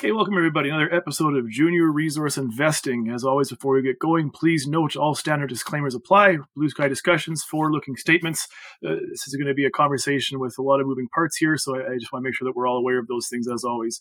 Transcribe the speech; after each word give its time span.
Okay, 0.00 0.12
welcome 0.12 0.36
everybody. 0.36 0.68
Another 0.68 0.94
episode 0.94 1.36
of 1.36 1.50
Junior 1.50 1.90
Resource 1.90 2.38
Investing. 2.38 3.10
As 3.10 3.24
always, 3.24 3.50
before 3.50 3.74
we 3.74 3.82
get 3.82 3.98
going, 3.98 4.30
please 4.30 4.64
note 4.64 4.94
all 4.94 5.16
standard 5.16 5.48
disclaimers 5.48 5.92
apply. 5.92 6.36
Blue 6.54 6.68
sky 6.68 6.86
discussions, 6.86 7.42
forward-looking 7.42 7.96
statements. 7.96 8.46
Uh, 8.86 8.94
this 9.10 9.26
is 9.26 9.34
going 9.34 9.48
to 9.48 9.54
be 9.54 9.64
a 9.64 9.70
conversation 9.70 10.38
with 10.38 10.56
a 10.56 10.62
lot 10.62 10.80
of 10.80 10.86
moving 10.86 11.08
parts 11.12 11.36
here, 11.36 11.56
so 11.56 11.74
I, 11.74 11.80
I 11.80 11.94
just 11.98 12.12
want 12.12 12.22
to 12.22 12.28
make 12.28 12.36
sure 12.36 12.46
that 12.46 12.54
we're 12.54 12.68
all 12.68 12.78
aware 12.78 13.00
of 13.00 13.08
those 13.08 13.26
things 13.26 13.48
as 13.48 13.64
always. 13.64 14.00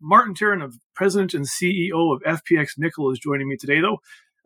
Martin 0.00 0.34
Turenne, 0.34 0.62
of 0.62 0.76
President 0.94 1.34
and 1.34 1.46
CEO 1.46 2.14
of 2.14 2.22
FPX 2.22 2.78
Nickel, 2.78 3.10
is 3.10 3.18
joining 3.18 3.48
me 3.48 3.56
today, 3.56 3.80
though. 3.80 3.98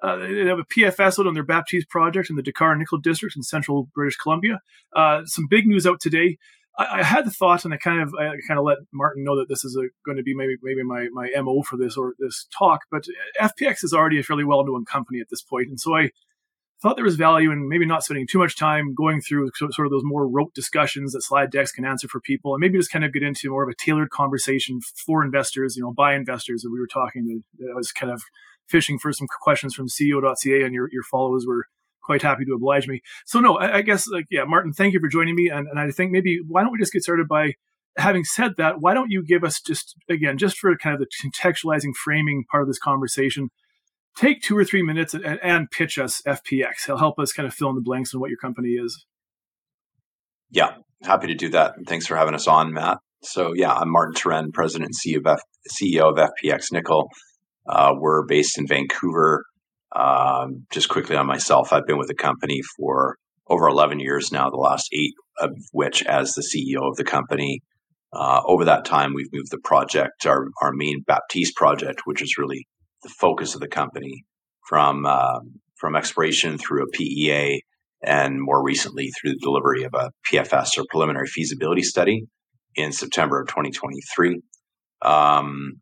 Uh, 0.03 0.17
they 0.17 0.47
have 0.47 0.59
a 0.59 0.65
PFS 0.65 1.19
out 1.19 1.27
on 1.27 1.35
their 1.35 1.43
Baptiste 1.43 1.89
project 1.89 2.31
in 2.31 2.37
the 2.37 2.43
Decar 2.43 2.77
Nickel 2.79 2.99
District 2.99 3.35
in 3.37 3.43
central 3.43 3.89
British 3.95 4.17
Columbia. 4.17 4.61
Uh, 4.95 5.23
some 5.25 5.47
big 5.49 5.67
news 5.67 5.87
out 5.87 6.01
today. 6.01 6.39
I, 6.79 7.01
I, 7.01 7.03
had 7.03 7.27
the 7.27 7.31
thought, 7.31 7.65
and 7.65 7.75
I 7.75 7.79
kind 7.79 8.01
of 8.01 8.15
I 8.15 8.31
kind 8.47 8.59
of 8.59 8.65
let 8.65 8.79
Martin 8.93 9.25
know 9.25 9.37
that 9.37 9.49
this 9.49 9.65
is 9.65 9.77
a, 9.77 9.89
going 10.07 10.17
to 10.17 10.23
be 10.23 10.35
maybe 10.35 10.57
maybe 10.63 10.85
my 10.85 11.09
my 11.13 11.29
mo 11.43 11.63
for 11.63 11.77
this 11.77 11.97
or 11.97 12.15
this 12.19 12.47
talk. 12.57 12.83
But 12.91 13.05
FPX 13.41 13.83
is 13.83 13.93
already 13.93 14.21
a 14.21 14.23
fairly 14.23 14.45
well 14.45 14.65
known 14.65 14.85
company 14.85 15.21
at 15.21 15.29
this 15.31 15.43
point, 15.43 15.69
and 15.69 15.81
so 15.81 15.97
I 15.97 16.11
thought 16.81 16.95
there 16.95 17.05
was 17.05 17.17
value 17.17 17.51
in 17.51 17.69
maybe 17.69 17.85
not 17.85 18.05
spending 18.05 18.27
too 18.27 18.39
much 18.39 18.57
time 18.57 18.95
going 18.95 19.21
through 19.21 19.51
sort 19.57 19.87
of 19.87 19.91
those 19.91 20.05
more 20.05 20.29
rote 20.29 20.55
discussions 20.55 21.13
that 21.13 21.23
slide 21.23 21.51
decks 21.51 21.73
can 21.73 21.85
answer 21.85 22.07
for 22.07 22.21
people, 22.21 22.55
and 22.55 22.61
maybe 22.61 22.79
just 22.79 22.93
kind 22.93 23.05
of 23.05 23.13
get 23.13 23.23
into 23.23 23.51
more 23.51 23.65
of 23.65 23.69
a 23.69 23.75
tailored 23.75 24.11
conversation 24.11 24.81
for 25.05 25.25
investors, 25.25 25.77
you 25.77 25.83
know, 25.83 25.93
by 25.93 26.15
investors. 26.15 26.63
And 26.63 26.73
we 26.73 26.79
were 26.79 26.87
talking, 26.87 27.43
that 27.59 27.75
was 27.75 27.91
kind 27.91 28.13
of 28.13 28.23
fishing 28.69 28.99
for 28.99 29.13
some 29.13 29.27
questions 29.41 29.75
from 29.75 29.89
CEO.ca, 29.89 30.63
and 30.63 30.75
your 30.75 30.89
your 30.93 31.03
followers 31.03 31.45
were 31.47 31.65
quite 32.03 32.23
happy 32.23 32.45
to 32.45 32.55
oblige 32.55 32.89
me. 32.89 33.03
So 33.27 33.39
no, 33.41 33.57
I, 33.57 33.77
I, 33.77 33.83
guess 33.83 34.09
like 34.09 34.25
yeah, 34.31 34.45
Martin, 34.45 34.73
thank 34.73 34.95
you 34.95 35.01
for 35.01 35.09
joining 35.09 35.35
me, 35.35 35.51
and, 35.51 35.69
and 35.69 35.79
I 35.79 35.91
think 35.91 36.11
maybe 36.11 36.41
why 36.47 36.63
don't 36.63 36.73
we 36.73 36.79
just 36.79 36.93
get 36.93 37.03
started 37.03 37.29
by 37.29 37.55
having 37.99 38.25
said 38.25 38.53
that, 38.57 38.81
why 38.81 38.95
don't 38.95 39.11
you 39.11 39.23
give 39.25 39.45
us 39.45 39.61
just 39.61 39.95
again 40.09 40.39
just 40.39 40.59
for 40.59 40.75
kind 40.77 40.95
of 40.95 41.01
the 41.01 41.09
contextualizing 41.23 41.95
framing 41.95 42.45
part 42.51 42.63
of 42.63 42.69
this 42.69 42.79
conversation, 42.79 43.51
take 44.17 44.41
two 44.43 44.57
or 44.57 44.65
three 44.65 44.83
minutes 44.83 45.15
and, 45.15 45.39
and 45.43 45.71
pitch 45.71 45.99
us 45.99 46.23
FPX. 46.27 46.85
It'll 46.87 46.99
help 46.99 47.19
us 47.19 47.33
kind 47.33 47.47
of 47.47 47.55
fill 47.55 47.71
in 47.71 47.75
the 47.75 47.83
blanks 47.83 48.15
on 48.15 48.21
what 48.21 48.31
your 48.31 48.39
company 48.39 48.71
is. 48.71 49.05
Yeah, 50.51 50.77
happy 51.03 51.27
to 51.29 51.35
do 51.35 51.51
that. 51.51 51.75
Thanks 51.87 52.07
for 52.07 52.17
having 52.17 52.35
us 52.35 52.49
on, 52.49 52.73
Matt. 52.73 52.99
So 53.23 53.53
yeah, 53.55 53.73
I'm 53.73 53.91
Martin 53.91 54.15
Turenne, 54.15 54.53
President 54.53 54.91
and 54.91 54.95
CEO 54.97 55.19
of, 55.19 55.27
F- 55.27 55.43
CEO 55.81 56.11
of 56.11 56.17
FPX 56.17 56.73
Nickel. 56.73 57.09
Uh, 57.69 57.95
we're 57.99 58.25
based 58.27 58.59
in 58.59 58.67
Vancouver, 58.67 59.45
um, 59.95 60.67
just 60.71 60.89
quickly 60.89 61.17
on 61.17 61.27
myself, 61.27 61.73
I've 61.73 61.87
been 61.87 61.99
with 61.99 62.09
the 62.09 62.15
company 62.15 62.61
for 62.77 63.17
over 63.49 63.67
11 63.69 64.01
years 64.01 64.31
now, 64.31 64.51
the 64.51 64.57
last 64.57 64.89
eight 64.93 65.15
of 65.41 65.51
which 65.73 66.05
as 66.05 66.35
the 66.35 66.43
CEO 66.43 66.89
of 66.89 66.97
the 66.97 67.05
company. 67.05 67.61
Uh, 68.13 68.41
over 68.47 68.65
that 68.65 68.85
time, 68.85 69.13
we've 69.15 69.33
moved 69.33 69.51
the 69.51 69.59
project, 69.59 70.27
our, 70.27 70.47
our 70.63 70.73
main 70.73 71.03
Baptiste 71.07 71.55
project, 71.57 72.03
which 72.05 72.23
is 72.23 72.39
really 72.39 72.67
the 73.03 73.11
focus 73.11 73.55
of 73.55 73.61
the 73.61 73.69
company, 73.69 74.25
from 74.67 75.07
uh, 75.07 75.41
from 75.77 75.95
exploration 75.95 76.59
through 76.59 76.85
a 76.85 76.89
PEA, 76.89 77.63
and 78.03 78.41
more 78.41 78.63
recently 78.63 79.11
through 79.11 79.33
the 79.33 79.41
delivery 79.43 79.85
of 79.85 79.93
a 79.95 80.11
PFS 80.31 80.79
or 80.79 80.85
preliminary 80.91 81.27
feasibility 81.27 81.83
study 81.83 82.25
in 82.75 82.93
September 82.93 83.41
of 83.41 83.49
2023. 83.49 84.41
Um, 85.03 85.81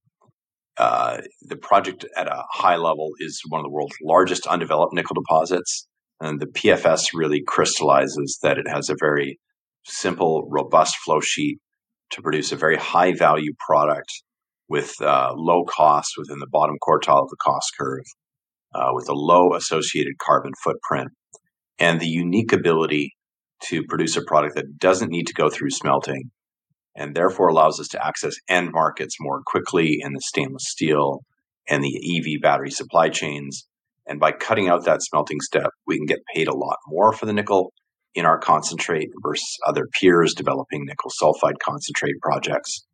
uh, 0.78 1.18
the 1.42 1.56
project 1.56 2.04
at 2.16 2.26
a 2.26 2.44
high 2.50 2.76
level 2.76 3.10
is 3.18 3.40
one 3.48 3.60
of 3.60 3.64
the 3.64 3.70
world's 3.70 3.96
largest 4.02 4.46
undeveloped 4.46 4.94
nickel 4.94 5.14
deposits. 5.14 5.86
And 6.20 6.40
the 6.40 6.46
PFS 6.46 7.08
really 7.14 7.42
crystallizes 7.46 8.38
that 8.42 8.58
it 8.58 8.68
has 8.68 8.88
a 8.88 8.96
very 8.98 9.38
simple, 9.84 10.48
robust 10.50 10.96
flow 11.04 11.20
sheet 11.20 11.58
to 12.10 12.22
produce 12.22 12.52
a 12.52 12.56
very 12.56 12.76
high 12.76 13.14
value 13.14 13.52
product 13.66 14.10
with 14.68 14.94
uh, 15.00 15.32
low 15.34 15.64
cost 15.64 16.12
within 16.16 16.38
the 16.38 16.48
bottom 16.50 16.76
quartile 16.82 17.22
of 17.22 17.28
the 17.28 17.36
cost 17.40 17.72
curve, 17.78 18.04
uh, 18.74 18.90
with 18.92 19.08
a 19.08 19.14
low 19.14 19.54
associated 19.54 20.14
carbon 20.18 20.52
footprint, 20.62 21.08
and 21.78 22.00
the 22.00 22.08
unique 22.08 22.52
ability 22.52 23.12
to 23.64 23.82
produce 23.88 24.16
a 24.16 24.24
product 24.26 24.56
that 24.56 24.78
doesn't 24.78 25.10
need 25.10 25.26
to 25.26 25.34
go 25.34 25.48
through 25.48 25.70
smelting 25.70 26.30
and 26.96 27.14
therefore 27.14 27.48
allows 27.48 27.78
us 27.78 27.88
to 27.88 28.04
access 28.04 28.34
end 28.48 28.72
markets 28.72 29.16
more 29.20 29.42
quickly 29.46 29.98
in 30.00 30.14
the 30.14 30.20
stainless 30.20 30.64
steel 30.66 31.20
and 31.68 31.84
the 31.84 32.16
EV 32.16 32.40
battery 32.40 32.70
supply 32.70 33.08
chains. 33.08 33.66
And 34.06 34.18
by 34.18 34.32
cutting 34.32 34.68
out 34.68 34.84
that 34.84 35.02
smelting 35.02 35.40
step, 35.40 35.70
we 35.86 35.98
can 35.98 36.06
get 36.06 36.20
paid 36.34 36.48
a 36.48 36.56
lot 36.56 36.78
more 36.88 37.12
for 37.12 37.26
the 37.26 37.32
nickel 37.32 37.72
in 38.14 38.24
our 38.24 38.38
concentrate 38.38 39.10
versus 39.22 39.58
other 39.66 39.86
peers 40.00 40.32
developing 40.34 40.86
nickel 40.86 41.10
sulfide 41.20 41.58
concentrate 41.62 42.14
projects. 42.22 42.86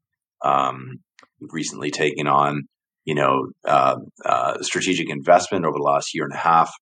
Um, 0.45 0.97
we've 1.41 1.53
recently 1.53 1.91
taken 1.91 2.27
on, 2.27 2.63
you 3.05 3.15
know, 3.15 3.51
uh, 3.65 3.97
uh, 4.25 4.63
strategic 4.63 5.09
investment 5.09 5.65
over 5.65 5.77
the 5.77 5.85
last 5.85 6.15
year 6.15 6.25
and 6.25 6.33
a 6.33 6.39
half 6.39 6.73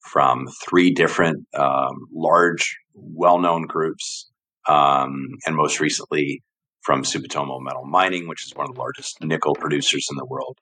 from 0.00 0.46
three 0.66 0.92
different 0.92 1.44
um, 1.54 2.06
large, 2.14 2.78
well-known 2.94 3.66
groups, 3.66 4.30
um, 4.68 5.28
and 5.44 5.54
most 5.54 5.80
recently 5.80 6.42
from 6.82 7.02
Sumitomo 7.02 7.60
Metal 7.60 7.84
Mining, 7.84 8.28
which 8.28 8.44
is 8.44 8.52
one 8.54 8.68
of 8.68 8.74
the 8.74 8.80
largest 8.80 9.22
nickel 9.22 9.54
producers 9.54 10.06
in 10.10 10.16
the 10.16 10.26
world. 10.26 10.58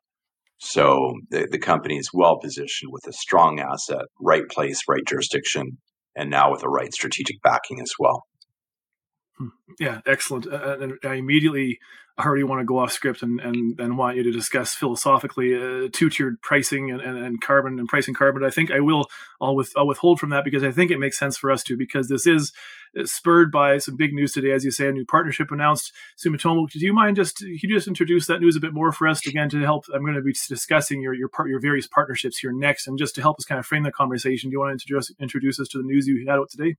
So 0.58 1.14
the, 1.30 1.48
the 1.50 1.58
company 1.58 1.96
is 1.96 2.10
well 2.12 2.38
positioned 2.38 2.92
with 2.92 3.06
a 3.06 3.12
strong 3.12 3.60
asset, 3.60 4.04
right 4.20 4.46
place, 4.48 4.82
right 4.88 5.02
jurisdiction, 5.06 5.78
and 6.14 6.30
now 6.30 6.50
with 6.50 6.60
the 6.60 6.68
right 6.68 6.92
strategic 6.92 7.40
backing 7.42 7.80
as 7.80 7.92
well. 7.98 8.24
Yeah, 9.78 10.00
excellent. 10.06 10.46
Uh, 10.46 10.78
and 10.80 10.98
I 11.04 11.14
immediately 11.14 11.78
already 12.18 12.42
want 12.42 12.60
to 12.60 12.64
go 12.64 12.78
off 12.78 12.92
script 12.92 13.22
and, 13.22 13.40
and, 13.40 13.78
and 13.80 13.96
want 13.96 14.16
you 14.16 14.22
to 14.22 14.30
discuss 14.30 14.74
philosophically 14.74 15.54
uh, 15.54 15.88
two-tiered 15.92 16.40
pricing 16.42 16.90
and, 16.90 17.00
and, 17.00 17.16
and, 17.16 17.40
carbon 17.40 17.78
and 17.78 17.88
pricing 17.88 18.14
carbon. 18.14 18.44
I 18.44 18.50
think 18.50 18.70
I 18.70 18.80
will 18.80 19.06
I'll, 19.40 19.54
with, 19.54 19.72
I'll 19.76 19.86
withhold 19.86 20.20
from 20.20 20.30
that 20.30 20.44
because 20.44 20.62
I 20.62 20.70
think 20.70 20.90
it 20.90 20.98
makes 20.98 21.18
sense 21.18 21.36
for 21.36 21.50
us 21.50 21.62
to 21.64 21.76
because 21.76 22.08
this 22.08 22.26
is 22.26 22.52
uh, 22.98 23.04
spurred 23.04 23.50
by 23.50 23.78
some 23.78 23.96
big 23.96 24.12
news 24.12 24.32
today, 24.32 24.52
as 24.52 24.64
you 24.64 24.70
say, 24.70 24.88
a 24.88 24.92
new 24.92 25.06
partnership 25.06 25.50
announced. 25.50 25.92
Sumitomo, 26.18 26.70
do 26.70 26.78
you 26.78 26.92
mind 26.92 27.16
just 27.16 27.38
can 27.38 27.58
you 27.62 27.74
just 27.74 27.88
introduce 27.88 28.26
that 28.26 28.40
news 28.40 28.56
a 28.56 28.60
bit 28.60 28.74
more 28.74 28.92
for 28.92 29.08
us 29.08 29.26
again 29.26 29.48
to 29.50 29.60
help? 29.60 29.86
I'm 29.94 30.02
going 30.02 30.14
to 30.14 30.22
be 30.22 30.34
discussing 30.48 31.00
your 31.00 31.14
your 31.14 31.28
part 31.28 31.48
your 31.48 31.60
various 31.60 31.86
partnerships 31.86 32.38
here 32.38 32.52
next, 32.52 32.86
and 32.86 32.98
just 32.98 33.14
to 33.14 33.22
help 33.22 33.38
us 33.38 33.44
kind 33.44 33.58
of 33.58 33.66
frame 33.66 33.84
the 33.84 33.92
conversation. 33.92 34.50
Do 34.50 34.54
you 34.54 34.60
want 34.60 34.70
to 34.70 34.84
introduce 34.84 35.12
introduce 35.18 35.60
us 35.60 35.68
to 35.68 35.78
the 35.78 35.84
news 35.84 36.06
you 36.06 36.26
had 36.28 36.38
out 36.38 36.50
today? 36.50 36.76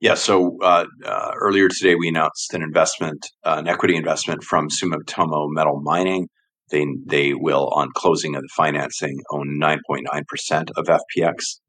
Yeah. 0.00 0.14
So 0.14 0.56
uh, 0.62 0.86
uh, 1.04 1.32
earlier 1.38 1.68
today, 1.68 1.94
we 1.94 2.08
announced 2.08 2.54
an 2.54 2.62
investment, 2.62 3.26
uh, 3.44 3.56
an 3.58 3.68
equity 3.68 3.96
investment 3.96 4.42
from 4.42 4.68
Sumitomo 4.70 5.48
Metal 5.50 5.78
Mining. 5.82 6.28
They 6.70 6.86
they 7.04 7.34
will, 7.34 7.68
on 7.74 7.90
closing 7.94 8.34
of 8.34 8.42
the 8.42 8.48
financing, 8.56 9.18
own 9.30 9.60
9.9% 9.60 10.70
of 10.76 10.86
FPX. 10.86 11.60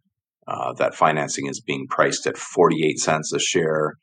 Uh, 0.47 0.73
that 0.73 0.95
financing 0.95 1.47
is 1.47 1.59
being 1.59 1.87
priced 1.89 2.25
at 2.25 2.37
48 2.37 2.99
cents 2.99 3.33
a 3.33 3.39
share. 3.39 3.95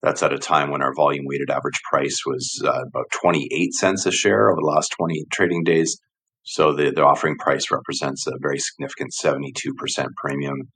That's 0.00 0.22
at 0.22 0.32
a 0.32 0.38
time 0.38 0.70
when 0.70 0.82
our 0.82 0.94
volume 0.94 1.24
weighted 1.26 1.50
average 1.50 1.80
price 1.90 2.20
was 2.24 2.62
uh, 2.64 2.84
about 2.86 3.06
28 3.20 3.72
cents 3.74 4.06
a 4.06 4.12
share 4.12 4.50
over 4.50 4.60
the 4.60 4.66
last 4.66 4.94
20 4.96 5.24
trading 5.32 5.64
days. 5.64 5.98
So 6.44 6.72
the, 6.72 6.92
the 6.92 7.04
offering 7.04 7.36
price 7.36 7.70
represents 7.70 8.26
a 8.26 8.32
very 8.40 8.58
significant 8.58 9.12
72% 9.12 10.06
premium 10.16 10.68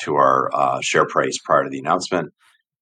to 0.00 0.16
our 0.16 0.50
uh, 0.54 0.80
share 0.82 1.06
price 1.06 1.38
prior 1.44 1.64
to 1.64 1.70
the 1.70 1.78
announcement. 1.78 2.32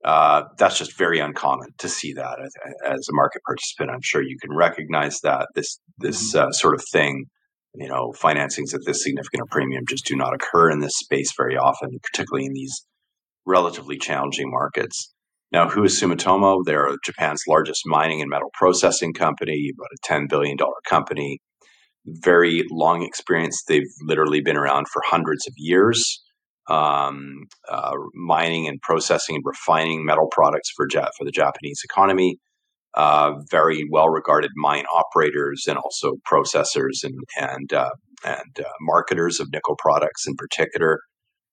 Uh, 0.04 0.42
that's 0.58 0.78
just 0.78 0.98
very 0.98 1.18
uncommon 1.18 1.70
to 1.78 1.88
see 1.88 2.12
that 2.12 2.38
as 2.86 3.08
a 3.08 3.14
market 3.14 3.40
participant. 3.46 3.90
I'm 3.90 4.02
sure 4.02 4.22
you 4.22 4.36
can 4.38 4.54
recognize 4.54 5.20
that 5.20 5.48
this 5.54 5.80
this 5.96 6.34
mm-hmm. 6.34 6.48
uh, 6.48 6.52
sort 6.52 6.74
of 6.74 6.84
thing, 6.92 7.24
you 7.74 7.88
know, 7.88 8.12
financings 8.14 8.74
at 8.74 8.80
this 8.84 9.02
significant 9.02 9.44
a 9.44 9.46
premium 9.50 9.84
just 9.88 10.04
do 10.04 10.14
not 10.14 10.34
occur 10.34 10.70
in 10.70 10.80
this 10.80 10.92
space 10.96 11.32
very 11.34 11.56
often, 11.56 11.98
particularly 12.02 12.44
in 12.44 12.52
these 12.52 12.84
relatively 13.46 13.96
challenging 13.96 14.50
markets. 14.50 15.10
Now, 15.52 15.70
who 15.70 15.84
is 15.84 15.98
Sumitomo? 15.98 16.62
They're 16.66 16.90
Japan's 17.04 17.42
largest 17.48 17.82
mining 17.86 18.20
and 18.20 18.28
metal 18.28 18.50
processing 18.52 19.14
company, 19.14 19.70
about 19.72 20.20
a 20.20 20.26
$10 20.26 20.28
billion 20.28 20.58
company. 20.86 21.38
Very 22.06 22.64
long 22.70 23.02
experience. 23.02 23.62
They've 23.66 23.82
literally 24.02 24.42
been 24.42 24.56
around 24.56 24.86
for 24.92 25.00
hundreds 25.06 25.46
of 25.46 25.54
years 25.56 26.23
um, 26.68 27.46
uh, 27.68 27.92
mining 28.14 28.68
and 28.68 28.80
processing 28.80 29.36
and 29.36 29.44
refining 29.46 30.04
metal 30.04 30.28
products 30.30 30.70
for 30.74 30.86
for 30.90 31.24
the 31.24 31.30
Japanese 31.30 31.80
economy. 31.84 32.38
Uh, 32.94 33.32
very 33.50 33.84
well 33.90 34.08
regarded 34.08 34.52
mine 34.54 34.84
operators 34.86 35.64
and 35.66 35.76
also 35.76 36.12
processors 36.30 37.02
and 37.02 37.18
and 37.36 37.72
uh, 37.72 37.90
and 38.24 38.60
uh, 38.60 38.68
marketers 38.80 39.40
of 39.40 39.48
nickel 39.52 39.76
products 39.76 40.26
in 40.28 40.36
particular, 40.36 41.00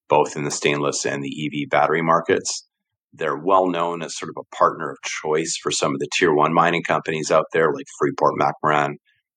both 0.08 0.36
in 0.36 0.44
the 0.44 0.52
stainless 0.52 1.06
and 1.06 1.24
the 1.24 1.46
EV 1.46 1.70
battery 1.70 2.04
markets. 2.04 2.68
They're 3.14 3.38
well 3.38 3.68
known 3.68 4.04
as 4.04 4.16
sort 4.16 4.30
of 4.30 4.40
a 4.40 4.56
partner 4.56 4.92
of 4.92 4.98
choice 5.04 5.58
for 5.62 5.72
some 5.72 5.94
of 5.94 6.00
the 6.00 6.08
tier 6.16 6.34
one 6.34 6.54
mining 6.54 6.84
companies 6.84 7.32
out 7.32 7.46
there 7.54 7.74
like 7.74 7.88
Freeport 8.00 8.36
McMoRan 8.40 8.94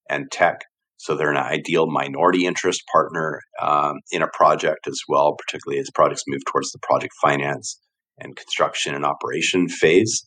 and 0.09 0.31
Teck 0.31 0.61
So 0.97 1.15
they're 1.15 1.31
an 1.31 1.37
ideal 1.37 1.87
minority 1.91 2.47
interest 2.47 2.83
partner 2.93 3.41
um, 3.61 3.97
in 4.11 4.23
a 4.23 4.29
project 4.29 4.87
as 4.87 5.01
well, 5.09 5.37
particularly 5.37 5.81
as 5.81 5.91
projects 5.95 6.23
move 6.27 6.43
towards 6.47 6.71
the 6.73 6.79
project 6.83 7.13
finance 7.21 7.81
and 8.19 8.37
construction 8.37 8.95
and 8.95 9.05
operation 9.05 9.69
phase. 9.69 10.27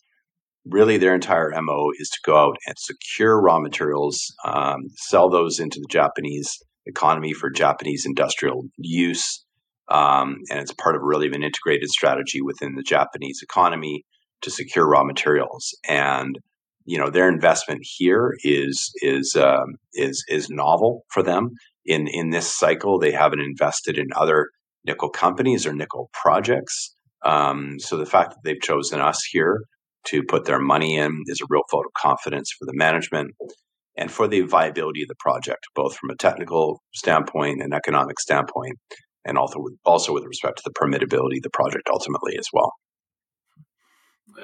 Really, 0.65 0.97
their 0.97 1.15
entire 1.15 1.51
MO 1.61 1.91
is 1.97 2.09
to 2.09 2.19
go 2.25 2.35
out 2.35 2.57
and 2.67 2.75
secure 2.77 3.41
raw 3.41 3.59
materials, 3.59 4.33
um, 4.45 4.81
sell 4.97 5.29
those 5.29 5.59
into 5.59 5.79
the 5.79 5.87
Japanese 5.89 6.57
economy 6.85 7.33
for 7.33 7.49
Japanese 7.49 8.05
industrial 8.05 8.63
use. 8.77 9.45
Um, 9.89 10.39
and 10.49 10.59
it's 10.59 10.73
part 10.73 10.95
of 10.95 11.01
really 11.03 11.27
an 11.27 11.43
integrated 11.43 11.89
strategy 11.89 12.41
within 12.41 12.75
the 12.75 12.83
Japanese 12.83 13.39
economy 13.41 14.03
to 14.41 14.51
secure 14.51 14.87
raw 14.87 15.03
materials. 15.03 15.77
And 15.87 16.37
you 16.87 16.97
know 16.97 17.09
their 17.09 17.29
investment 17.29 17.81
here 17.83 18.33
is 18.43 18.91
is 19.01 19.35
um, 19.35 19.75
is 19.93 20.23
is 20.29 20.49
novel 20.49 21.03
for 21.13 21.21
them 21.21 21.51
in 21.85 22.07
in 22.07 22.31
this 22.31 22.47
cycle. 22.47 22.97
They 22.97 23.11
haven't 23.11 23.41
invested 23.41 23.97
in 23.97 24.07
other 24.15 24.47
nickel 24.85 25.09
companies 25.09 25.67
or 25.67 25.73
nickel 25.73 26.09
projects. 26.13 26.95
Um, 27.25 27.75
so 27.79 27.97
the 27.97 28.05
fact 28.05 28.31
that 28.31 28.39
they've 28.43 28.61
chosen 28.61 29.01
us 29.01 29.21
here 29.29 29.63
to 30.05 30.23
put 30.23 30.45
their 30.45 30.59
money 30.59 30.95
in 30.95 31.23
is 31.25 31.41
a 31.41 31.45
real 31.49 31.63
vote 31.69 31.85
of 31.85 31.93
confidence 32.01 32.53
for 32.57 32.65
the 32.65 32.73
management 32.73 33.31
and 33.97 34.09
for 34.09 34.27
the 34.27 34.41
viability 34.41 35.01
of 35.01 35.09
the 35.09 35.15
project, 35.19 35.65
both 35.75 35.97
from 35.97 36.09
a 36.11 36.15
technical 36.15 36.81
standpoint 36.93 37.61
and 37.61 37.73
economic 37.73 38.19
standpoint, 38.19 38.77
and 39.25 39.37
also 39.37 39.59
with, 39.59 39.73
also 39.83 40.13
with 40.13 40.23
respect 40.23 40.57
to 40.57 40.63
the 40.63 40.73
permittability 40.79 41.37
of 41.37 41.43
the 41.43 41.49
project 41.51 41.89
ultimately 41.91 42.37
as 42.37 42.47
well. 42.53 42.71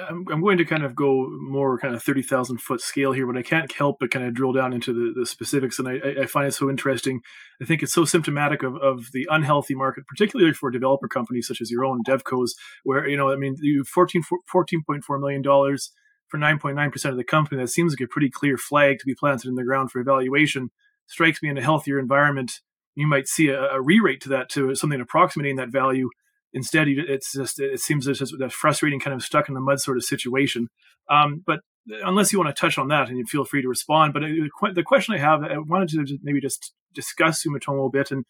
I'm, 0.09 0.25
I'm 0.31 0.41
going 0.41 0.57
to 0.57 0.65
kind 0.65 0.83
of 0.83 0.95
go 0.95 1.27
more 1.29 1.77
kind 1.77 1.93
of 1.93 2.01
30,000 2.01 2.59
foot 2.59 2.81
scale 2.81 3.11
here, 3.11 3.27
but 3.27 3.37
I 3.37 3.43
can't 3.43 3.71
help 3.71 3.97
but 3.99 4.11
kind 4.11 4.25
of 4.25 4.33
drill 4.33 4.53
down 4.53 4.73
into 4.73 4.93
the, 4.93 5.19
the 5.19 5.25
specifics. 5.25 5.79
And 5.79 5.87
I, 5.87 6.21
I, 6.21 6.25
find 6.25 6.47
it 6.47 6.53
so 6.53 6.69
interesting. 6.69 7.21
I 7.61 7.65
think 7.65 7.83
it's 7.83 7.93
so 7.93 8.05
symptomatic 8.05 8.63
of, 8.63 8.75
of 8.77 9.05
the 9.13 9.27
unhealthy 9.29 9.75
market, 9.75 10.07
particularly 10.07 10.53
for 10.53 10.71
developer 10.71 11.07
companies 11.07 11.47
such 11.47 11.61
as 11.61 11.69
your 11.69 11.85
own 11.85 12.03
DevCos, 12.07 12.51
where, 12.83 13.07
you 13.07 13.17
know, 13.17 13.31
I 13.31 13.35
mean, 13.35 13.55
you 13.61 13.83
14, 13.83 14.23
$14.4 14.53 15.19
million 15.19 15.43
for 15.43 16.39
9.9% 16.39 17.05
of 17.05 17.17
the 17.17 17.23
company. 17.23 17.61
That 17.61 17.67
seems 17.67 17.93
like 17.93 18.05
a 18.05 18.11
pretty 18.11 18.29
clear 18.29 18.57
flag 18.57 18.99
to 18.99 19.05
be 19.05 19.15
planted 19.15 19.47
in 19.47 19.55
the 19.55 19.63
ground 19.63 19.91
for 19.91 19.99
evaluation. 19.99 20.71
Strikes 21.07 21.43
me 21.43 21.49
in 21.49 21.57
a 21.57 21.63
healthier 21.63 21.99
environment. 21.99 22.61
You 22.95 23.07
might 23.07 23.27
see 23.27 23.49
a, 23.49 23.61
a 23.61 23.81
re 23.81 23.99
rate 23.99 24.21
to 24.21 24.29
that 24.29 24.49
to 24.49 24.73
something 24.75 25.01
approximating 25.01 25.57
that 25.57 25.71
value 25.71 26.09
Instead, 26.53 26.87
it's 26.87 27.33
just 27.33 27.59
it 27.59 27.79
seems 27.79 28.07
it's 28.07 28.19
just 28.19 28.35
that 28.37 28.51
frustrating, 28.51 28.99
kind 28.99 29.15
of 29.15 29.23
stuck 29.23 29.47
in 29.47 29.55
the 29.55 29.61
mud 29.61 29.79
sort 29.79 29.97
of 29.97 30.03
situation. 30.03 30.69
Um, 31.09 31.43
but 31.45 31.61
unless 32.03 32.31
you 32.31 32.39
want 32.39 32.55
to 32.55 32.59
touch 32.59 32.77
on 32.77 32.89
that, 32.89 33.09
and 33.09 33.17
you 33.17 33.25
feel 33.25 33.45
free 33.45 33.61
to 33.61 33.67
respond. 33.67 34.13
But 34.13 34.23
uh, 34.23 34.71
the 34.73 34.83
question 34.83 35.15
I 35.15 35.17
have, 35.17 35.43
I 35.43 35.57
wanted 35.57 35.89
to 35.89 36.17
maybe 36.21 36.39
just 36.39 36.73
discuss 36.93 37.43
Sumitomo 37.43 37.87
a 37.87 37.89
bit 37.89 38.11
and 38.11 38.23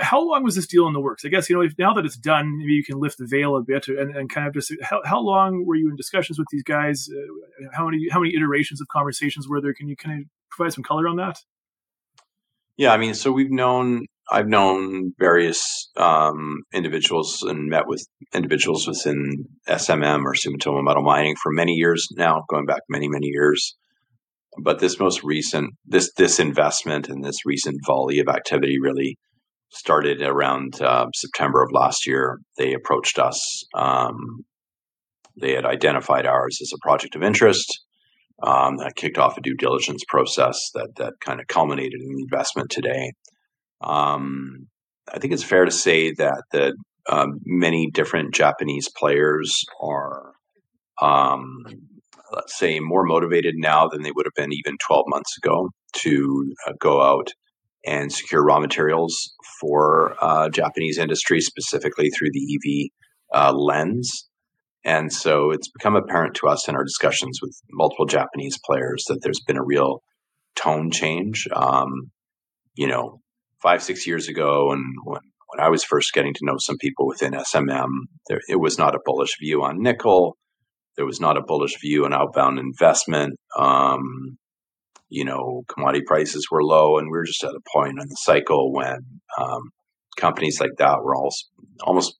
how 0.00 0.20
long 0.20 0.42
was 0.42 0.56
this 0.56 0.66
deal 0.66 0.86
in 0.86 0.92
the 0.92 1.00
works? 1.00 1.24
I 1.24 1.28
guess 1.28 1.48
you 1.48 1.56
know 1.56 1.62
if 1.62 1.74
now 1.78 1.94
that 1.94 2.04
it's 2.04 2.16
done, 2.16 2.58
maybe 2.58 2.72
you 2.72 2.84
can 2.84 2.98
lift 2.98 3.18
the 3.18 3.26
veil 3.26 3.56
a 3.56 3.62
bit 3.62 3.88
and, 3.88 4.16
and 4.16 4.28
kind 4.30 4.46
of 4.46 4.54
just 4.54 4.72
how, 4.82 5.00
how 5.04 5.20
long 5.20 5.64
were 5.64 5.76
you 5.76 5.88
in 5.88 5.96
discussions 5.96 6.38
with 6.38 6.48
these 6.50 6.62
guys? 6.62 7.08
Uh, 7.10 7.68
how 7.72 7.86
many 7.86 8.08
how 8.10 8.20
many 8.20 8.34
iterations 8.34 8.80
of 8.80 8.88
conversations 8.88 9.48
were 9.48 9.60
there? 9.60 9.74
Can 9.74 9.88
you 9.88 9.96
kind 9.96 10.22
of 10.22 10.26
provide 10.50 10.72
some 10.72 10.84
color 10.84 11.08
on 11.08 11.16
that? 11.16 11.38
Yeah, 12.76 12.92
I 12.92 12.96
mean, 12.96 13.14
so 13.14 13.32
we've 13.32 13.50
known 13.50 14.06
I've 14.30 14.48
known 14.48 15.12
various 15.18 15.90
um, 15.96 16.62
individuals 16.72 17.42
and 17.42 17.68
met 17.68 17.86
with 17.86 18.06
individuals 18.34 18.86
within 18.86 19.46
SMM 19.68 20.24
or 20.24 20.34
Sumitomo 20.34 20.82
Metal 20.82 21.02
Mining 21.02 21.36
for 21.40 21.52
many 21.52 21.72
years 21.72 22.08
now, 22.16 22.42
going 22.48 22.66
back 22.66 22.82
many 22.88 23.08
many 23.08 23.28
years. 23.28 23.76
But 24.62 24.80
this 24.80 24.98
most 24.98 25.22
recent 25.22 25.74
this 25.84 26.12
this 26.16 26.40
investment 26.40 27.08
and 27.08 27.22
this 27.22 27.46
recent 27.46 27.80
volley 27.86 28.18
of 28.18 28.28
activity 28.28 28.78
really 28.80 29.16
started 29.70 30.22
around 30.22 30.80
uh, 30.80 31.06
September 31.14 31.62
of 31.62 31.70
last 31.72 32.06
year. 32.06 32.38
They 32.56 32.72
approached 32.72 33.18
us. 33.18 33.64
Um, 33.74 34.44
they 35.40 35.52
had 35.52 35.66
identified 35.66 36.26
ours 36.26 36.58
as 36.62 36.72
a 36.74 36.78
project 36.82 37.14
of 37.14 37.22
interest. 37.22 37.82
Um, 38.42 38.76
that 38.78 38.96
kicked 38.96 39.16
off 39.16 39.38
a 39.38 39.40
due 39.40 39.56
diligence 39.56 40.02
process 40.06 40.70
that 40.74 40.88
that 40.96 41.14
kind 41.20 41.40
of 41.40 41.46
culminated 41.46 42.00
in 42.00 42.16
the 42.16 42.22
investment 42.22 42.70
today. 42.70 43.12
Um, 43.80 44.68
I 45.12 45.18
think 45.18 45.32
it's 45.32 45.42
fair 45.42 45.64
to 45.64 45.70
say 45.70 46.12
that 46.12 46.42
that 46.52 46.74
um, 47.08 47.40
many 47.44 47.90
different 47.90 48.34
Japanese 48.34 48.88
players 48.96 49.64
are, 49.80 50.32
um, 51.00 51.64
let's 52.32 52.58
say, 52.58 52.80
more 52.80 53.04
motivated 53.04 53.54
now 53.56 53.88
than 53.88 54.02
they 54.02 54.10
would 54.10 54.26
have 54.26 54.34
been 54.34 54.52
even 54.52 54.76
12 54.84 55.04
months 55.08 55.36
ago 55.38 55.70
to 55.98 56.54
uh, 56.66 56.72
go 56.80 57.00
out 57.00 57.28
and 57.84 58.12
secure 58.12 58.44
raw 58.44 58.58
materials 58.58 59.32
for 59.60 60.16
uh, 60.20 60.48
Japanese 60.48 60.98
industry, 60.98 61.40
specifically 61.40 62.10
through 62.10 62.30
the 62.32 62.90
EV 63.34 63.40
uh, 63.40 63.52
lens. 63.52 64.28
And 64.84 65.12
so 65.12 65.50
it's 65.50 65.68
become 65.68 65.96
apparent 65.96 66.34
to 66.36 66.48
us 66.48 66.68
in 66.68 66.76
our 66.76 66.84
discussions 66.84 67.40
with 67.40 67.56
multiple 67.72 68.06
Japanese 68.06 68.58
players 68.64 69.04
that 69.08 69.20
there's 69.22 69.40
been 69.46 69.56
a 69.56 69.64
real 69.64 70.02
tone 70.56 70.90
change. 70.90 71.46
Um, 71.54 72.10
you 72.74 72.86
know, 72.88 73.20
five 73.66 73.82
six 73.82 74.06
years 74.06 74.28
ago, 74.28 74.70
and 74.70 74.84
when 75.04 75.20
when 75.48 75.64
I 75.64 75.70
was 75.70 75.84
first 75.84 76.12
getting 76.12 76.34
to 76.34 76.44
know 76.44 76.56
some 76.58 76.76
people 76.78 77.06
within 77.06 77.32
SMM, 77.32 77.88
there, 78.28 78.40
it 78.48 78.60
was 78.60 78.78
not 78.78 78.94
a 78.94 79.00
bullish 79.04 79.36
view 79.40 79.62
on 79.62 79.82
nickel. 79.82 80.36
There 80.96 81.06
was 81.06 81.20
not 81.20 81.36
a 81.36 81.42
bullish 81.42 81.78
view 81.80 82.04
on 82.04 82.12
outbound 82.12 82.58
investment. 82.58 83.34
Um, 83.56 84.38
you 85.08 85.24
know, 85.24 85.62
commodity 85.68 86.04
prices 86.06 86.48
were 86.50 86.62
low, 86.62 86.98
and 86.98 87.08
we 87.08 87.18
were 87.18 87.24
just 87.24 87.44
at 87.44 87.50
a 87.50 87.60
point 87.72 87.98
in 88.00 88.08
the 88.08 88.16
cycle 88.20 88.72
when 88.72 88.98
um, 89.40 89.70
companies 90.16 90.60
like 90.60 90.76
that 90.78 90.98
were 91.02 91.14
almost, 91.14 91.50
almost, 91.82 92.16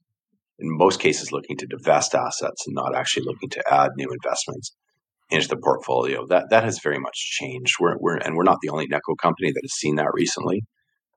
in 0.58 0.76
most 0.76 1.00
cases, 1.00 1.32
looking 1.32 1.56
to 1.58 1.66
divest 1.66 2.14
assets 2.14 2.66
and 2.66 2.74
not 2.74 2.94
actually 2.94 3.24
looking 3.24 3.50
to 3.50 3.62
add 3.72 3.90
new 3.96 4.08
investments 4.10 4.74
into 5.30 5.48
the 5.48 5.56
portfolio. 5.56 6.26
That 6.26 6.46
that 6.50 6.64
has 6.64 6.80
very 6.80 6.98
much 6.98 7.16
changed. 7.16 7.74
We're, 7.80 7.96
we're 7.98 8.16
and 8.16 8.36
we're 8.36 8.44
not 8.44 8.58
the 8.62 8.70
only 8.70 8.86
nickel 8.86 9.16
company 9.16 9.50
that 9.52 9.62
has 9.64 9.72
seen 9.72 9.96
that 9.96 10.12
recently. 10.12 10.62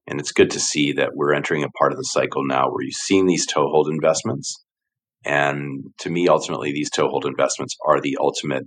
And 0.08 0.20
it's 0.20 0.32
good 0.32 0.52
to 0.52 0.60
see 0.60 0.94
that 0.94 1.12
we're 1.14 1.34
entering 1.34 1.64
a 1.64 1.70
part 1.70 1.92
of 1.92 1.98
the 1.98 2.04
cycle 2.04 2.44
now 2.46 2.70
where 2.70 2.84
you've 2.84 2.94
seen 2.94 3.28
these 3.28 3.46
toehold 3.46 3.90
investments. 3.90 4.64
And 5.26 5.84
to 6.00 6.10
me, 6.10 6.28
ultimately, 6.28 6.72
these 6.72 6.90
toehold 6.90 7.26
investments 7.26 7.76
are 7.86 8.02
the 8.02 8.18
ultimate 8.20 8.64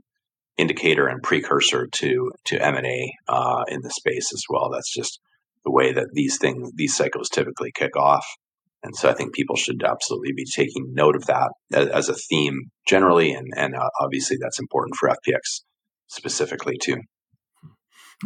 indicator 0.59 1.07
and 1.07 1.23
precursor 1.23 1.89
to 1.91 2.31
to 2.45 2.65
M 2.65 2.77
and 2.77 2.87
A 2.87 3.13
uh, 3.29 3.65
in 3.69 3.81
the 3.83 3.91
space 3.91 4.33
as 4.33 4.45
well. 4.49 4.71
That's 4.71 4.93
just 4.93 5.19
the 5.65 5.71
way 5.71 5.93
that 5.93 6.09
these 6.13 6.39
things, 6.39 6.71
these 6.75 6.95
cycles 6.95 7.29
typically 7.29 7.73
kick 7.75 7.97
off. 7.97 8.27
And 8.83 8.97
so 8.97 9.09
I 9.09 9.15
think 9.15 9.33
people 9.33 9.57
should 9.57 9.83
absolutely 9.85 10.33
be 10.33 10.45
taking 10.45 10.93
note 10.93 11.15
of 11.15 11.27
that 11.27 11.53
as, 11.73 12.09
a 12.09 12.15
theme 12.15 12.71
generally, 12.87 13.33
and 13.33 13.53
and 13.57 13.77
uh, 13.77 13.89
obviously 14.01 14.37
that's 14.41 14.59
important 14.59 14.97
for 14.97 15.09
FPX 15.09 15.63
specifically 16.09 16.77
too. 16.83 16.97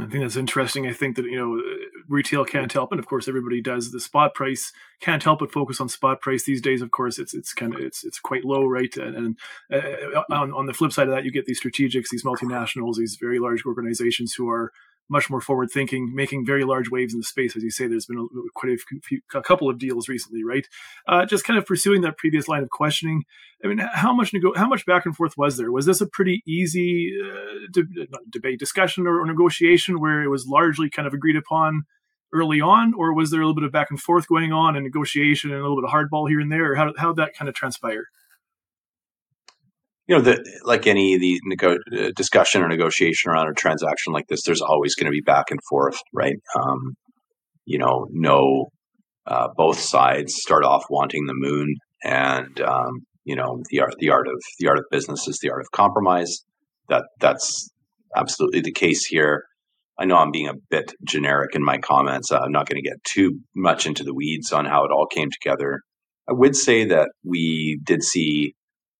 I 0.00 0.06
think 0.06 0.24
that's 0.24 0.36
interesting. 0.36 0.86
I 0.86 0.92
think 0.92 1.16
that 1.16 1.26
you 1.26 1.36
know 1.36 1.60
retail 2.08 2.44
can't 2.44 2.72
help, 2.72 2.92
and 2.92 2.98
of 2.98 3.06
course 3.06 3.28
everybody 3.28 3.60
does. 3.60 3.92
The 3.92 4.00
spot 4.00 4.34
price 4.34 4.72
can't 5.00 5.22
help 5.22 5.40
but 5.40 5.52
focus 5.52 5.80
on 5.80 5.88
spot 5.88 6.20
price 6.20 6.44
these 6.44 6.60
days. 6.60 6.82
Of 6.82 6.90
course, 6.90 7.18
it's 7.18 7.34
it's 7.34 7.52
kind 7.52 7.74
of 7.74 7.80
it's 7.80 8.04
it's 8.04 8.20
quite 8.20 8.44
low, 8.44 8.66
right? 8.66 8.94
And, 8.96 9.16
and 9.16 9.38
uh, 9.72 10.22
on 10.34 10.52
on 10.52 10.66
the 10.66 10.74
flip 10.74 10.92
side 10.92 11.08
of 11.08 11.14
that, 11.14 11.24
you 11.24 11.32
get 11.32 11.46
these 11.46 11.60
strategics, 11.60 12.06
these 12.10 12.24
multinationals, 12.24 12.96
these 12.96 13.18
very 13.20 13.38
large 13.38 13.64
organizations 13.64 14.34
who 14.34 14.48
are 14.48 14.72
much 15.08 15.30
more 15.30 15.40
forward 15.40 15.70
thinking, 15.70 16.14
making 16.14 16.44
very 16.44 16.64
large 16.64 16.90
waves 16.90 17.14
in 17.14 17.20
the 17.20 17.24
space. 17.24 17.56
As 17.56 17.62
you 17.62 17.70
say, 17.70 17.86
there's 17.86 18.06
been 18.06 18.18
a, 18.18 18.50
quite 18.54 18.72
a, 18.72 18.78
few, 19.02 19.20
a 19.34 19.42
couple 19.42 19.70
of 19.70 19.78
deals 19.78 20.08
recently, 20.08 20.42
right? 20.42 20.66
Uh, 21.06 21.24
just 21.24 21.44
kind 21.44 21.58
of 21.58 21.66
pursuing 21.66 22.02
that 22.02 22.18
previous 22.18 22.48
line 22.48 22.62
of 22.62 22.70
questioning. 22.70 23.24
I 23.64 23.68
mean, 23.68 23.78
how 23.78 24.12
much 24.12 24.32
nego- 24.32 24.54
how 24.54 24.68
much 24.68 24.84
back 24.84 25.06
and 25.06 25.16
forth 25.16 25.34
was 25.36 25.56
there? 25.56 25.72
Was 25.72 25.86
this 25.86 26.00
a 26.00 26.06
pretty 26.06 26.42
easy 26.46 27.12
uh, 27.24 27.68
de- 27.70 28.08
debate, 28.30 28.58
discussion, 28.58 29.06
or, 29.06 29.20
or 29.20 29.26
negotiation 29.26 30.00
where 30.00 30.22
it 30.22 30.28
was 30.28 30.46
largely 30.46 30.90
kind 30.90 31.06
of 31.06 31.14
agreed 31.14 31.36
upon? 31.36 31.84
Early 32.36 32.60
on, 32.60 32.94
or 32.94 33.14
was 33.14 33.30
there 33.30 33.40
a 33.40 33.44
little 33.44 33.54
bit 33.54 33.64
of 33.64 33.72
back 33.72 33.88
and 33.90 34.00
forth 34.00 34.28
going 34.28 34.52
on 34.52 34.76
and 34.76 34.84
negotiation 34.84 35.50
and 35.50 35.58
a 35.58 35.62
little 35.62 35.80
bit 35.80 35.84
of 35.84 35.90
hardball 35.90 36.28
here 36.28 36.40
and 36.40 36.52
there, 36.52 36.74
how 36.74 36.92
how 36.96 37.12
that 37.14 37.34
kind 37.34 37.48
of 37.48 37.54
transpire? 37.54 38.06
you 40.06 40.14
know, 40.14 40.22
the, 40.22 40.60
like 40.64 40.86
any 40.86 41.18
the 41.18 41.40
nego- 41.44 41.78
uh, 41.92 42.10
discussion 42.14 42.62
or 42.62 42.68
negotiation 42.68 43.30
around 43.30 43.48
a 43.48 43.54
transaction 43.54 44.12
like 44.12 44.28
this, 44.28 44.44
there's 44.44 44.60
always 44.60 44.94
going 44.94 45.06
to 45.06 45.10
be 45.10 45.20
back 45.20 45.50
and 45.50 45.60
forth, 45.68 45.98
right? 46.12 46.36
Um, 46.56 46.94
you 47.64 47.78
know, 47.78 48.06
no, 48.10 48.68
uh, 49.26 49.48
both 49.56 49.80
sides 49.80 50.36
start 50.36 50.64
off 50.64 50.84
wanting 50.88 51.26
the 51.26 51.34
moon, 51.34 51.74
and 52.04 52.60
um, 52.60 53.04
you 53.24 53.34
know, 53.34 53.62
the 53.70 53.80
art, 53.80 53.94
the 53.98 54.10
art 54.10 54.28
of 54.28 54.40
the 54.60 54.68
art 54.68 54.78
of 54.78 54.84
business 54.90 55.26
is 55.26 55.38
the 55.40 55.50
art 55.50 55.60
of 55.60 55.70
compromise. 55.72 56.44
That 56.88 57.06
that's 57.18 57.68
absolutely 58.14 58.60
the 58.60 58.72
case 58.72 59.04
here. 59.04 59.44
I 59.98 60.04
know 60.04 60.16
I'm 60.16 60.30
being 60.30 60.48
a 60.48 60.54
bit 60.70 60.92
generic 61.04 61.54
in 61.54 61.64
my 61.64 61.78
comments. 61.78 62.30
Uh, 62.30 62.38
I'm 62.38 62.52
not 62.52 62.68
going 62.68 62.82
to 62.82 62.88
get 62.88 63.02
too 63.04 63.40
much 63.54 63.86
into 63.86 64.04
the 64.04 64.14
weeds 64.14 64.52
on 64.52 64.66
how 64.66 64.84
it 64.84 64.90
all 64.90 65.06
came 65.06 65.30
together. 65.30 65.80
I 66.28 66.32
would 66.32 66.56
say 66.56 66.84
that 66.86 67.10
we 67.24 67.80
did 67.82 68.02
see 68.02 68.54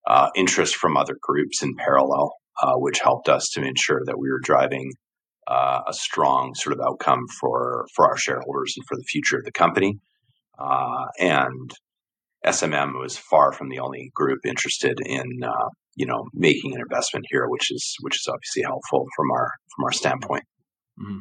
uh, 0.07 0.31
interest 0.35 0.77
from 0.77 0.97
other 0.97 1.17
groups 1.21 1.63
in 1.63 1.75
parallel, 1.77 2.33
uh, 2.63 2.75
which 2.77 3.01
helped 3.01 3.29
us 3.29 3.51
to 3.51 3.63
ensure 3.63 4.01
that 4.07 4.19
we 4.19 4.31
were 4.31 4.41
driving 4.41 4.93
uh, 5.49 5.81
a 5.87 5.93
strong 5.93 6.55
sort 6.55 6.73
of 6.73 6.81
outcome 6.81 7.27
for 7.41 7.87
for 7.95 8.07
our 8.09 8.17
shareholders 8.17 8.75
and 8.77 8.87
for 8.87 8.97
the 8.97 9.05
future 9.05 9.37
of 9.37 9.45
the 9.45 9.53
company. 9.53 9.99
Uh, 10.59 11.05
and 11.21 11.71
SMM 12.45 12.99
was 12.99 13.19
far 13.19 13.53
from 13.53 13.69
the 13.69 13.79
only 13.81 14.11
group 14.15 14.41
interested 14.45 14.99
in 15.05 15.43
uh, 15.45 15.69
you 15.97 16.07
know 16.07 16.25
making 16.33 16.75
an 16.75 16.81
investment 16.81 17.27
here, 17.29 17.49
which 17.49 17.71
is 17.71 17.97
which 18.01 18.17
is 18.17 18.29
obviously 18.29 18.63
helpful 18.63 19.07
from 19.17 19.31
our 19.33 19.51
from 19.75 19.85
our 19.85 19.93
standpoint. 19.93 20.45
Mm-hmm. 21.01 21.19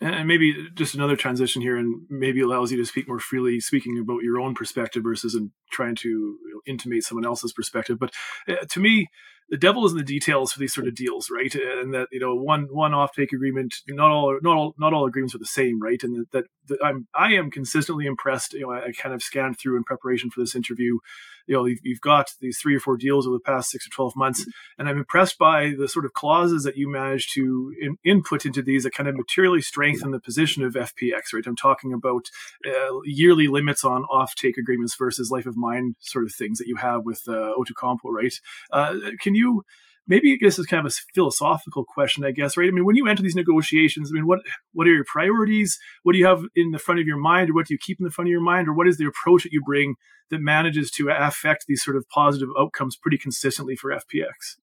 And 0.00 0.26
maybe 0.26 0.68
just 0.74 0.96
another 0.96 1.14
transition 1.14 1.62
here 1.62 1.76
and 1.76 2.02
maybe 2.10 2.40
allows 2.40 2.72
you 2.72 2.78
to 2.78 2.84
speak 2.84 3.06
more 3.06 3.20
freely 3.20 3.60
speaking 3.60 3.98
about 3.98 4.24
your 4.24 4.40
own 4.40 4.52
perspective 4.52 5.04
versus 5.04 5.36
in 5.36 5.52
trying 5.70 5.94
to 5.96 6.38
intimate 6.66 7.04
someone 7.04 7.24
else's 7.24 7.52
perspective. 7.52 8.00
But 8.00 8.12
uh, 8.48 8.64
to 8.70 8.80
me 8.80 9.08
the 9.48 9.58
devil 9.58 9.84
is 9.84 9.92
in 9.92 9.98
the 9.98 10.04
details 10.04 10.52
for 10.52 10.58
these 10.58 10.74
sort 10.74 10.88
of 10.88 10.94
deals 10.94 11.28
right? 11.30 11.54
And 11.54 11.94
that 11.94 12.08
you 12.10 12.18
know 12.18 12.34
one 12.34 12.66
one 12.70 12.92
offtake 12.92 13.32
agreement 13.32 13.74
not 13.88 14.10
all 14.10 14.38
not 14.42 14.56
all 14.56 14.74
not 14.78 14.92
all 14.92 15.06
agreements 15.06 15.34
are 15.34 15.38
the 15.38 15.46
same 15.46 15.80
right? 15.80 16.02
And 16.02 16.16
that, 16.16 16.30
that, 16.32 16.44
that 16.68 16.84
i'm 16.84 17.06
i 17.14 17.34
am 17.34 17.50
consistently 17.50 18.06
impressed 18.06 18.54
you 18.54 18.62
know 18.62 18.72
I, 18.72 18.86
I 18.86 18.92
kind 18.92 19.14
of 19.14 19.22
scanned 19.22 19.58
through 19.58 19.76
in 19.76 19.84
preparation 19.84 20.30
for 20.30 20.40
this 20.40 20.54
interview 20.54 20.98
you 21.46 21.56
know 21.56 21.64
you've, 21.64 21.78
you've, 21.82 22.00
got 22.00 22.30
these 22.40 22.58
three 22.58 22.74
or 22.74 22.80
four 22.80 22.96
deals 22.96 23.26
over 23.26 23.36
the 23.36 23.40
past 23.40 23.70
six 23.70 23.86
or 23.86 23.90
12 23.90 24.16
months. 24.16 24.46
And 24.78 24.88
i'm 24.88 24.98
impressed 24.98 25.38
by 25.38 25.74
the 25.78 25.88
sort 25.88 26.04
of 26.04 26.12
clauses 26.12 26.64
that 26.64 26.76
you 26.76 26.90
managed 26.90 27.32
to 27.34 27.74
in, 27.80 27.96
input 28.04 28.44
into 28.46 28.62
these 28.62 28.82
that 28.84 28.94
kind 28.94 29.08
of 29.08 29.16
materially 29.16 29.62
strengthen 29.62 30.10
the 30.10 30.20
position 30.20 30.64
of 30.64 30.74
fpx 30.74 31.32
right? 31.32 31.46
I'm 31.46 31.56
talking 31.56 31.92
about 31.92 32.26
uh, 32.66 33.00
yearly 33.04 33.48
limits 33.48 33.84
on 33.84 34.04
offtake 34.04 34.56
agreements 34.58 34.96
versus 34.96 35.30
life 35.30 35.46
of 35.46 35.56
mine 35.56 35.94
sort 36.00 36.24
of 36.24 36.34
things 36.34 36.58
that 36.58 36.66
you 36.66 36.76
have 36.76 37.04
with 37.04 37.22
uh, 37.28 37.54
Outokumpu 37.56 37.98
right? 38.04 38.34
Uh, 38.72 38.94
can 39.20 39.34
you 39.34 39.64
maybe 40.06 40.38
this 40.40 40.58
is 40.58 40.66
kind 40.66 40.84
of 40.84 40.92
a 40.92 40.94
philosophical 41.14 41.84
question, 41.84 42.24
I 42.24 42.30
guess, 42.30 42.56
right? 42.56 42.68
I 42.68 42.70
mean, 42.70 42.84
when 42.84 42.96
you 42.96 43.06
enter 43.06 43.22
these 43.22 43.34
negotiations, 43.34 44.10
I 44.10 44.14
mean, 44.14 44.26
what 44.26 44.40
what 44.72 44.86
are 44.86 44.92
your 44.92 45.04
priorities? 45.04 45.78
What 46.02 46.12
do 46.12 46.18
you 46.18 46.26
have 46.26 46.42
in 46.54 46.70
the 46.70 46.78
front 46.78 47.00
of 47.00 47.06
your 47.06 47.18
mind, 47.18 47.50
or 47.50 47.54
what 47.54 47.66
do 47.66 47.74
you 47.74 47.78
keep 47.78 48.00
in 48.00 48.04
the 48.04 48.10
front 48.10 48.28
of 48.28 48.32
your 48.32 48.40
mind, 48.40 48.68
or 48.68 48.74
what 48.74 48.88
is 48.88 48.98
the 48.98 49.06
approach 49.06 49.44
that 49.44 49.52
you 49.52 49.62
bring 49.64 49.94
that 50.30 50.40
manages 50.40 50.90
to 50.92 51.10
affect 51.10 51.66
these 51.68 51.82
sort 51.82 51.96
of 51.96 52.08
positive 52.08 52.48
outcomes 52.58 52.96
pretty 52.96 53.18
consistently 53.18 53.76
for 53.76 53.90
FPX? 53.90 54.56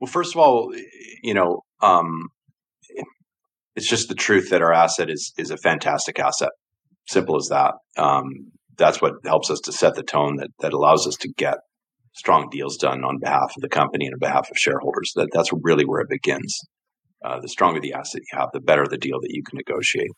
Well, 0.00 0.10
first 0.10 0.34
of 0.34 0.40
all, 0.40 0.74
you 1.22 1.34
know, 1.34 1.62
um, 1.80 2.28
it's 3.76 3.88
just 3.88 4.08
the 4.08 4.14
truth 4.14 4.50
that 4.50 4.62
our 4.62 4.72
asset 4.72 5.10
is 5.10 5.32
is 5.38 5.50
a 5.50 5.56
fantastic 5.56 6.18
asset. 6.18 6.50
Simple 7.08 7.36
as 7.36 7.48
that. 7.50 7.74
Um, 7.96 8.52
that's 8.76 9.00
what 9.00 9.14
helps 9.24 9.50
us 9.50 9.60
to 9.60 9.72
set 9.72 9.94
the 9.94 10.02
tone 10.02 10.36
that 10.36 10.50
that 10.60 10.72
allows 10.72 11.06
us 11.06 11.16
to 11.18 11.28
get 11.28 11.58
strong 12.12 12.48
deals 12.50 12.76
done 12.76 13.04
on 13.04 13.18
behalf 13.18 13.52
of 13.56 13.62
the 13.62 13.68
company 13.68 14.06
and 14.06 14.14
on 14.14 14.18
behalf 14.18 14.50
of 14.50 14.56
shareholders. 14.56 15.12
That 15.16 15.28
that's 15.32 15.50
really 15.62 15.84
where 15.84 16.00
it 16.00 16.08
begins. 16.08 16.58
Uh, 17.24 17.40
the 17.40 17.48
stronger 17.48 17.80
the 17.80 17.92
asset 17.92 18.22
you 18.32 18.38
have, 18.38 18.48
the 18.52 18.60
better 18.60 18.86
the 18.86 18.98
deal 18.98 19.20
that 19.20 19.30
you 19.30 19.42
can 19.42 19.56
negotiate. 19.56 20.10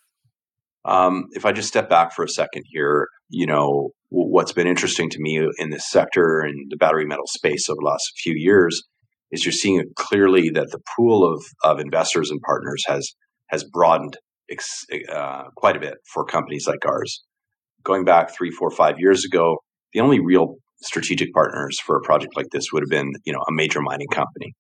Um, 0.87 1.27
if 1.33 1.47
I 1.47 1.53
just 1.53 1.69
step 1.69 1.89
back 1.89 2.13
for 2.13 2.25
a 2.25 2.29
second 2.29 2.65
here, 2.67 3.09
you 3.29 3.47
know 3.47 3.91
what's 4.11 4.53
been 4.53 4.67
interesting 4.67 5.11
to 5.11 5.19
me 5.19 5.47
in 5.59 5.71
this 5.71 5.91
sector 5.91 6.41
and 6.41 6.71
the 6.71 6.77
battery 6.77 7.07
metal 7.07 7.27
space 7.27 7.69
over 7.69 7.79
the 7.81 7.87
last 7.87 8.13
few 8.23 8.35
years 8.37 8.83
is 9.31 9.45
you're 9.45 9.53
seeing 9.53 9.83
clearly 9.97 10.51
that 10.51 10.71
the 10.71 10.81
pool 10.97 11.31
of 11.31 11.43
of 11.63 11.81
investors 11.81 12.31
and 12.31 12.41
partners 12.43 12.85
has 12.87 13.13
has 13.49 13.65
broadened 13.65 14.17
ex, 14.51 14.85
uh, 15.13 15.45
quite 15.57 15.77
a 15.77 15.81
bit 15.81 15.95
for 16.13 16.25
companies 16.25 16.67
like 16.67 16.85
ours. 16.87 17.25
Going 17.83 18.05
back 18.05 18.35
three, 18.35 18.51
four, 18.51 18.71
five 18.71 18.99
years 18.99 19.25
ago, 19.25 19.59
the 19.93 20.01
only 20.01 20.21
real 20.21 20.57
strategic 20.85 21.33
partners 21.33 21.79
for 21.81 21.97
a 21.97 22.03
project 22.03 22.37
like 22.37 22.51
this 22.51 22.73
would 22.73 22.83
have 22.83 22.91
been, 22.91 23.13
you 23.25 23.33
know, 23.33 23.41
a 23.49 23.53
major 23.53 23.81
mining 23.81 24.09
company. 24.09 24.55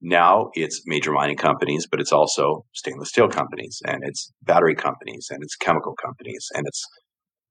Now 0.00 0.50
it's 0.54 0.82
major 0.86 1.12
mining 1.12 1.36
companies, 1.36 1.86
but 1.90 2.00
it's 2.00 2.12
also 2.12 2.64
stainless 2.74 3.08
steel 3.08 3.28
companies 3.28 3.80
and 3.86 4.02
it's 4.02 4.30
battery 4.42 4.74
companies 4.74 5.28
and 5.30 5.42
it's 5.42 5.56
chemical 5.56 5.94
companies 5.94 6.48
and 6.54 6.66
it's 6.66 6.84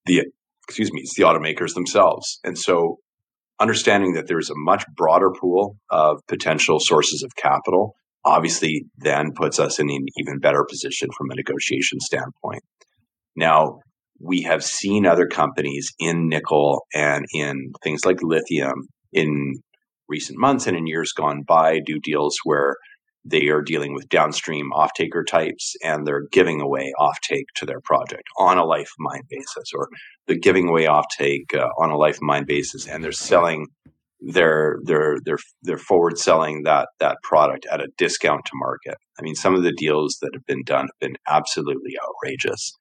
the 0.05 0.23
excuse 0.67 0.91
me, 0.91 1.01
it's 1.01 1.15
the 1.15 1.23
automakers 1.23 1.73
themselves. 1.73 2.39
And 2.43 2.57
so 2.57 2.97
understanding 3.59 4.13
that 4.13 4.27
there's 4.27 4.49
a 4.49 4.55
much 4.55 4.83
broader 4.95 5.31
pool 5.31 5.77
of 5.89 6.19
potential 6.27 6.79
sources 6.79 7.23
of 7.23 7.35
capital 7.35 7.95
obviously 8.25 8.85
then 8.97 9.31
puts 9.35 9.59
us 9.59 9.79
in 9.79 9.89
an 9.89 10.05
even 10.17 10.39
better 10.39 10.65
position 10.67 11.09
from 11.15 11.29
a 11.31 11.35
negotiation 11.35 11.99
standpoint. 11.99 12.63
Now, 13.35 13.79
we 14.19 14.41
have 14.41 14.63
seen 14.63 15.05
other 15.05 15.27
companies 15.27 15.93
in 15.99 16.29
nickel 16.29 16.85
and 16.93 17.25
in 17.33 17.71
things 17.83 18.05
like 18.05 18.21
lithium 18.21 18.87
in 19.11 19.55
recent 20.07 20.39
months 20.39 20.67
and 20.67 20.77
in 20.77 20.87
years 20.87 21.11
gone 21.11 21.43
by 21.43 21.79
do 21.85 21.99
deals 21.99 22.37
where 22.43 22.75
they 23.27 23.47
are 23.47 23.61
dealing 23.61 23.93
with 23.93 24.07
downstream 24.07 24.71
off-taker 24.71 25.23
types 25.23 25.75
and 25.83 26.05
they're 26.05 26.27
giving 26.31 26.61
away 26.61 26.93
offtake 26.99 27.45
to 27.55 27.65
their 27.65 27.81
project 27.81 28.23
on 28.37 28.57
a 28.57 28.65
life 28.65 28.87
of 28.87 28.99
mine 28.99 29.23
basis 29.29 29.71
or 29.75 29.89
they're 30.27 30.37
giving 30.37 30.69
away 30.69 30.85
offtake 30.85 31.53
uh, 31.55 31.67
on 31.79 31.89
a 31.89 31.97
life 31.97 32.17
of 32.17 32.21
mine 32.21 32.45
basis 32.45 32.87
and 32.87 33.03
they're 33.03 33.11
selling 33.11 33.67
their 34.21 34.77
their 34.83 35.17
their 35.25 35.37
they're 35.63 35.77
forward 35.77 36.17
selling 36.17 36.63
that 36.63 36.87
that 36.99 37.17
product 37.21 37.65
at 37.71 37.81
a 37.81 37.89
discount 37.97 38.45
to 38.45 38.51
market. 38.55 38.95
I 39.19 39.21
mean 39.23 39.35
some 39.35 39.55
of 39.55 39.63
the 39.63 39.73
deals 39.73 40.17
that 40.21 40.31
have 40.33 40.45
been 40.45 40.63
done 40.63 40.85
have 40.85 40.99
been 40.99 41.17
absolutely 41.27 41.93
outrageous 42.01 42.73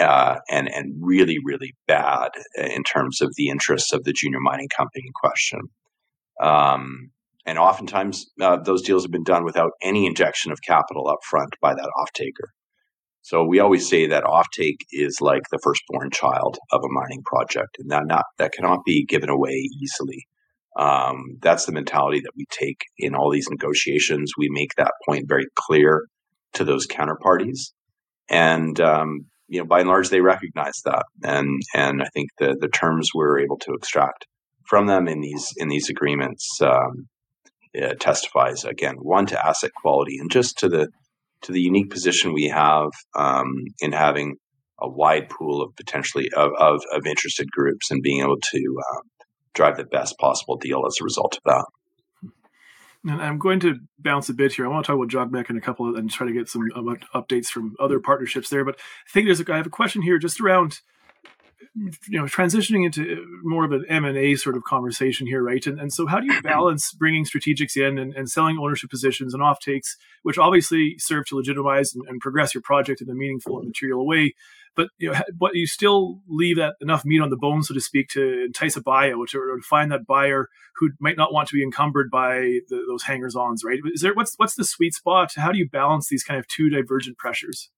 uh, 0.00 0.36
and 0.50 0.68
and 0.72 0.94
really 1.00 1.38
really 1.44 1.74
bad 1.86 2.30
in 2.56 2.82
terms 2.82 3.20
of 3.20 3.32
the 3.36 3.48
interests 3.48 3.92
of 3.92 4.04
the 4.04 4.12
junior 4.12 4.40
mining 4.40 4.68
company 4.76 5.04
in 5.06 5.12
question. 5.14 5.60
Um, 6.40 7.10
and 7.46 7.58
oftentimes 7.58 8.26
uh, 8.40 8.58
those 8.58 8.82
deals 8.82 9.04
have 9.04 9.10
been 9.10 9.24
done 9.24 9.44
without 9.44 9.72
any 9.82 10.06
injection 10.06 10.52
of 10.52 10.58
capital 10.62 11.08
up 11.08 11.18
front 11.28 11.54
by 11.62 11.74
that 11.74 11.90
off-taker. 12.00 12.50
So 13.22 13.44
we 13.44 13.58
always 13.58 13.88
say 13.88 14.06
that 14.06 14.24
offtake 14.24 14.80
is 14.90 15.20
like 15.20 15.42
the 15.50 15.58
firstborn 15.62 16.10
child 16.10 16.58
of 16.72 16.80
a 16.82 16.92
mining 16.92 17.22
project, 17.24 17.76
and 17.78 17.90
that 17.90 18.06
not 18.06 18.24
that 18.38 18.52
cannot 18.52 18.84
be 18.84 19.04
given 19.04 19.28
away 19.28 19.68
easily. 19.82 20.26
Um, 20.78 21.38
that's 21.42 21.66
the 21.66 21.72
mentality 21.72 22.20
that 22.20 22.32
we 22.36 22.46
take 22.50 22.84
in 22.96 23.14
all 23.14 23.30
these 23.30 23.48
negotiations. 23.50 24.32
We 24.38 24.48
make 24.50 24.70
that 24.76 24.92
point 25.06 25.26
very 25.28 25.46
clear 25.56 26.06
to 26.54 26.64
those 26.64 26.86
counterparties, 26.86 27.72
and 28.30 28.80
um, 28.80 29.26
you 29.48 29.58
know, 29.58 29.64
by 29.64 29.80
and 29.80 29.88
large, 29.88 30.10
they 30.10 30.20
recognize 30.20 30.80
that, 30.84 31.04
and 31.22 31.60
and 31.74 32.02
I 32.02 32.08
think 32.14 32.30
the 32.38 32.56
the 32.58 32.68
terms 32.68 33.10
we're 33.14 33.40
able 33.40 33.58
to 33.58 33.72
extract 33.72 34.26
from 34.66 34.86
them 34.86 35.08
in 35.08 35.20
these 35.20 35.52
in 35.56 35.68
these 35.68 35.88
agreements 35.88 36.60
um, 36.60 37.08
testifies 37.98 38.64
again 38.64 38.96
one 38.96 39.26
to 39.26 39.46
asset 39.46 39.70
quality 39.80 40.18
and 40.18 40.30
just 40.30 40.58
to 40.58 40.68
the 40.68 40.88
to 41.42 41.52
the 41.52 41.60
unique 41.60 41.90
position 41.90 42.32
we 42.32 42.48
have 42.48 42.90
um, 43.14 43.52
in 43.80 43.92
having 43.92 44.36
a 44.80 44.88
wide 44.88 45.28
pool 45.28 45.62
of 45.62 45.74
potentially 45.76 46.28
of, 46.36 46.50
of, 46.58 46.80
of 46.92 47.06
interested 47.06 47.50
groups 47.50 47.90
and 47.90 48.02
being 48.02 48.20
able 48.20 48.38
to 48.40 48.76
uh, 48.92 49.00
drive 49.54 49.76
the 49.76 49.84
best 49.84 50.16
possible 50.18 50.56
deal 50.56 50.84
as 50.86 50.96
a 51.00 51.04
result 51.04 51.36
of 51.36 51.42
that. 51.44 51.64
And 53.04 53.22
I'm 53.22 53.38
going 53.38 53.60
to 53.60 53.78
bounce 53.98 54.28
a 54.28 54.34
bit 54.34 54.52
here. 54.52 54.66
I 54.66 54.68
want 54.68 54.84
to 54.84 54.92
talk 54.92 54.96
about 54.96 55.08
Jogmec 55.08 55.48
and 55.48 55.58
a 55.58 55.60
couple 55.60 55.88
of, 55.88 55.94
and 55.94 56.10
try 56.10 56.26
to 56.26 56.32
get 56.32 56.48
some 56.48 56.68
uh, 56.74 56.80
updates 57.14 57.46
from 57.46 57.76
other 57.78 58.00
partnerships 58.00 58.50
there. 58.50 58.64
But 58.64 58.76
I 58.76 59.12
think 59.12 59.26
there's 59.26 59.40
a, 59.40 59.52
I 59.52 59.56
have 59.56 59.66
a 59.66 59.70
question 59.70 60.02
here 60.02 60.18
just 60.18 60.40
around 60.40 60.80
you 61.74 62.18
know 62.18 62.24
transitioning 62.24 62.84
into 62.84 63.24
more 63.42 63.64
of 63.64 63.72
an 63.72 63.84
m&a 63.88 64.34
sort 64.36 64.56
of 64.56 64.64
conversation 64.64 65.26
here 65.26 65.42
right? 65.42 65.66
And, 65.66 65.78
and 65.78 65.92
so 65.92 66.06
how 66.06 66.20
do 66.20 66.26
you 66.26 66.42
balance 66.42 66.92
bringing 66.92 67.24
strategics 67.24 67.76
in 67.76 67.98
and, 67.98 68.14
and 68.14 68.28
selling 68.28 68.58
ownership 68.58 68.90
positions 68.90 69.34
and 69.34 69.42
off 69.42 69.60
takes 69.60 69.96
which 70.22 70.38
obviously 70.38 70.96
serve 70.98 71.26
to 71.26 71.36
legitimize 71.36 71.94
and, 71.94 72.04
and, 72.08 72.20
progress 72.20 72.54
your 72.54 72.62
project 72.62 73.00
in 73.00 73.08
a 73.08 73.14
meaningful 73.14 73.58
and 73.58 73.68
material 73.68 74.06
way? 74.06 74.34
But 74.76 74.88
you 74.98 75.12
know 75.12 75.20
but 75.38 75.54
you 75.54 75.66
still 75.66 76.20
leave 76.28 76.56
that 76.56 76.74
enough 76.80 77.04
meat 77.04 77.20
on 77.20 77.30
the 77.30 77.36
bone 77.36 77.62
so 77.62 77.74
to 77.74 77.80
speak 77.80 78.08
to 78.10 78.44
entice 78.44 78.76
a 78.76 78.82
buyout 78.82 79.34
or, 79.34 79.52
or 79.52 79.56
to 79.56 79.62
find 79.62 79.90
that 79.92 80.06
buyer 80.06 80.48
who 80.76 80.90
might 81.00 81.16
not 81.16 81.32
want 81.32 81.48
to 81.48 81.54
be 81.54 81.62
encumbered 81.62 82.10
by 82.10 82.60
the, 82.68 82.84
those 82.88 83.04
hangers 83.04 83.36
ons 83.36 83.62
right? 83.64 83.80
Is 83.92 84.00
there 84.00 84.14
what's 84.14 84.34
what's 84.36 84.54
the 84.54 84.64
sweet 84.64 84.94
spot? 84.94 85.32
How 85.36 85.52
do 85.52 85.58
you 85.58 85.68
balance 85.68 86.08
these 86.08 86.24
kind 86.24 86.38
of 86.38 86.46
two 86.48 86.70
divergent 86.70 87.18
pressures 87.18 87.70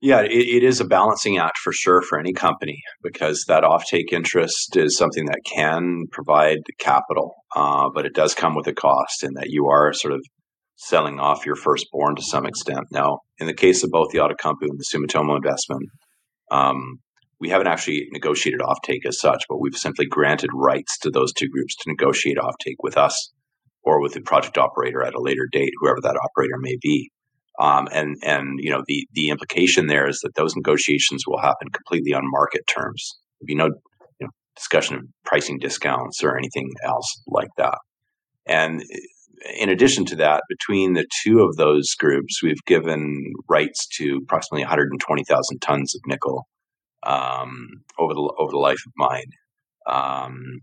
yeah, 0.00 0.20
it, 0.20 0.30
it 0.30 0.62
is 0.62 0.80
a 0.80 0.84
balancing 0.84 1.38
act 1.38 1.58
for 1.58 1.72
sure 1.72 2.02
for 2.02 2.18
any 2.18 2.32
company 2.32 2.80
because 3.02 3.44
that 3.48 3.64
offtake 3.64 4.12
interest 4.12 4.76
is 4.76 4.96
something 4.96 5.26
that 5.26 5.40
can 5.44 6.04
provide 6.12 6.58
capital, 6.78 7.34
uh, 7.56 7.88
but 7.92 8.06
it 8.06 8.14
does 8.14 8.34
come 8.34 8.54
with 8.54 8.66
a 8.68 8.72
cost 8.72 9.24
in 9.24 9.34
that 9.34 9.48
you 9.48 9.66
are 9.68 9.92
sort 9.92 10.14
of 10.14 10.24
selling 10.76 11.18
off 11.18 11.44
your 11.44 11.56
firstborn 11.56 12.14
to 12.14 12.22
some 12.22 12.46
extent. 12.46 12.86
Now, 12.92 13.18
in 13.38 13.48
the 13.48 13.54
case 13.54 13.82
of 13.82 13.90
both 13.90 14.10
the 14.12 14.18
Outokumpu 14.18 14.62
and 14.62 14.78
the 14.78 14.84
Sumitomo 14.92 15.36
investment, 15.36 15.82
um, 16.52 17.00
we 17.40 17.48
haven't 17.48 17.66
actually 17.66 18.06
negotiated 18.12 18.60
offtake 18.60 19.06
as 19.06 19.20
such, 19.20 19.44
but 19.48 19.60
we've 19.60 19.76
simply 19.76 20.06
granted 20.06 20.50
rights 20.54 20.96
to 20.98 21.10
those 21.10 21.32
two 21.32 21.48
groups 21.48 21.74
to 21.76 21.90
negotiate 21.90 22.36
offtake 22.36 22.76
with 22.80 22.96
us 22.96 23.32
or 23.82 24.00
with 24.00 24.14
the 24.14 24.20
project 24.20 24.58
operator 24.58 25.02
at 25.02 25.14
a 25.14 25.20
later 25.20 25.48
date, 25.50 25.72
whoever 25.80 25.98
that 26.02 26.16
operator 26.16 26.56
may 26.58 26.76
be. 26.80 27.10
Um, 27.58 27.88
and 27.92 28.16
and 28.22 28.60
you 28.60 28.70
know 28.70 28.82
the 28.86 29.06
the 29.12 29.30
implication 29.30 29.86
there 29.86 30.08
is 30.08 30.20
that 30.22 30.34
those 30.36 30.54
negotiations 30.54 31.24
will 31.26 31.40
happen 31.40 31.68
completely 31.70 32.12
on 32.14 32.22
market 32.24 32.62
terms. 32.66 33.18
There'll 33.40 33.46
be 33.46 33.54
no 33.54 33.66
you 34.20 34.26
know, 34.26 34.30
discussion 34.54 34.96
of 34.96 35.02
pricing 35.24 35.58
discounts 35.58 36.22
or 36.22 36.38
anything 36.38 36.70
else 36.84 37.20
like 37.26 37.50
that. 37.56 37.78
And 38.46 38.82
in 39.58 39.68
addition 39.68 40.04
to 40.06 40.16
that, 40.16 40.42
between 40.48 40.94
the 40.94 41.06
two 41.22 41.40
of 41.40 41.56
those 41.56 41.94
groups, 41.94 42.42
we've 42.42 42.64
given 42.66 43.22
rights 43.48 43.86
to 43.98 44.20
approximately 44.22 44.62
120,000 44.64 45.58
tons 45.60 45.94
of 45.94 46.00
nickel 46.06 46.48
um, 47.04 47.68
over 47.98 48.14
the 48.14 48.34
over 48.38 48.50
the 48.50 48.58
life 48.58 48.80
of 48.86 48.92
mine. 48.96 49.30
Um, 49.86 50.60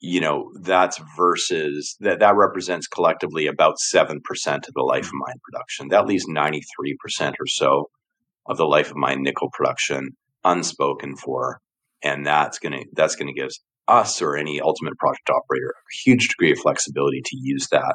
you 0.00 0.20
know, 0.20 0.52
that's 0.60 1.00
versus 1.16 1.96
that 2.00 2.20
that 2.20 2.36
represents 2.36 2.86
collectively 2.86 3.46
about 3.46 3.78
seven 3.78 4.20
percent 4.24 4.68
of 4.68 4.74
the 4.74 4.82
life 4.82 5.06
of 5.06 5.14
mine 5.14 5.40
production. 5.42 5.88
That 5.88 6.06
leaves 6.06 6.26
93 6.28 6.96
percent 7.00 7.36
or 7.40 7.46
so 7.46 7.90
of 8.46 8.56
the 8.56 8.66
life 8.66 8.90
of 8.90 8.96
mine 8.96 9.22
nickel 9.22 9.50
production 9.52 10.10
unspoken 10.44 11.16
for, 11.16 11.60
and 12.02 12.26
that's 12.26 12.58
gonna 12.58 12.82
that's 12.92 13.16
gonna 13.16 13.32
give 13.32 13.50
us 13.88 14.20
or 14.20 14.36
any 14.36 14.60
ultimate 14.60 14.96
project 14.98 15.30
operator 15.30 15.70
a 15.70 16.10
huge 16.10 16.28
degree 16.28 16.52
of 16.52 16.58
flexibility 16.58 17.22
to 17.24 17.36
use 17.40 17.68
that 17.70 17.94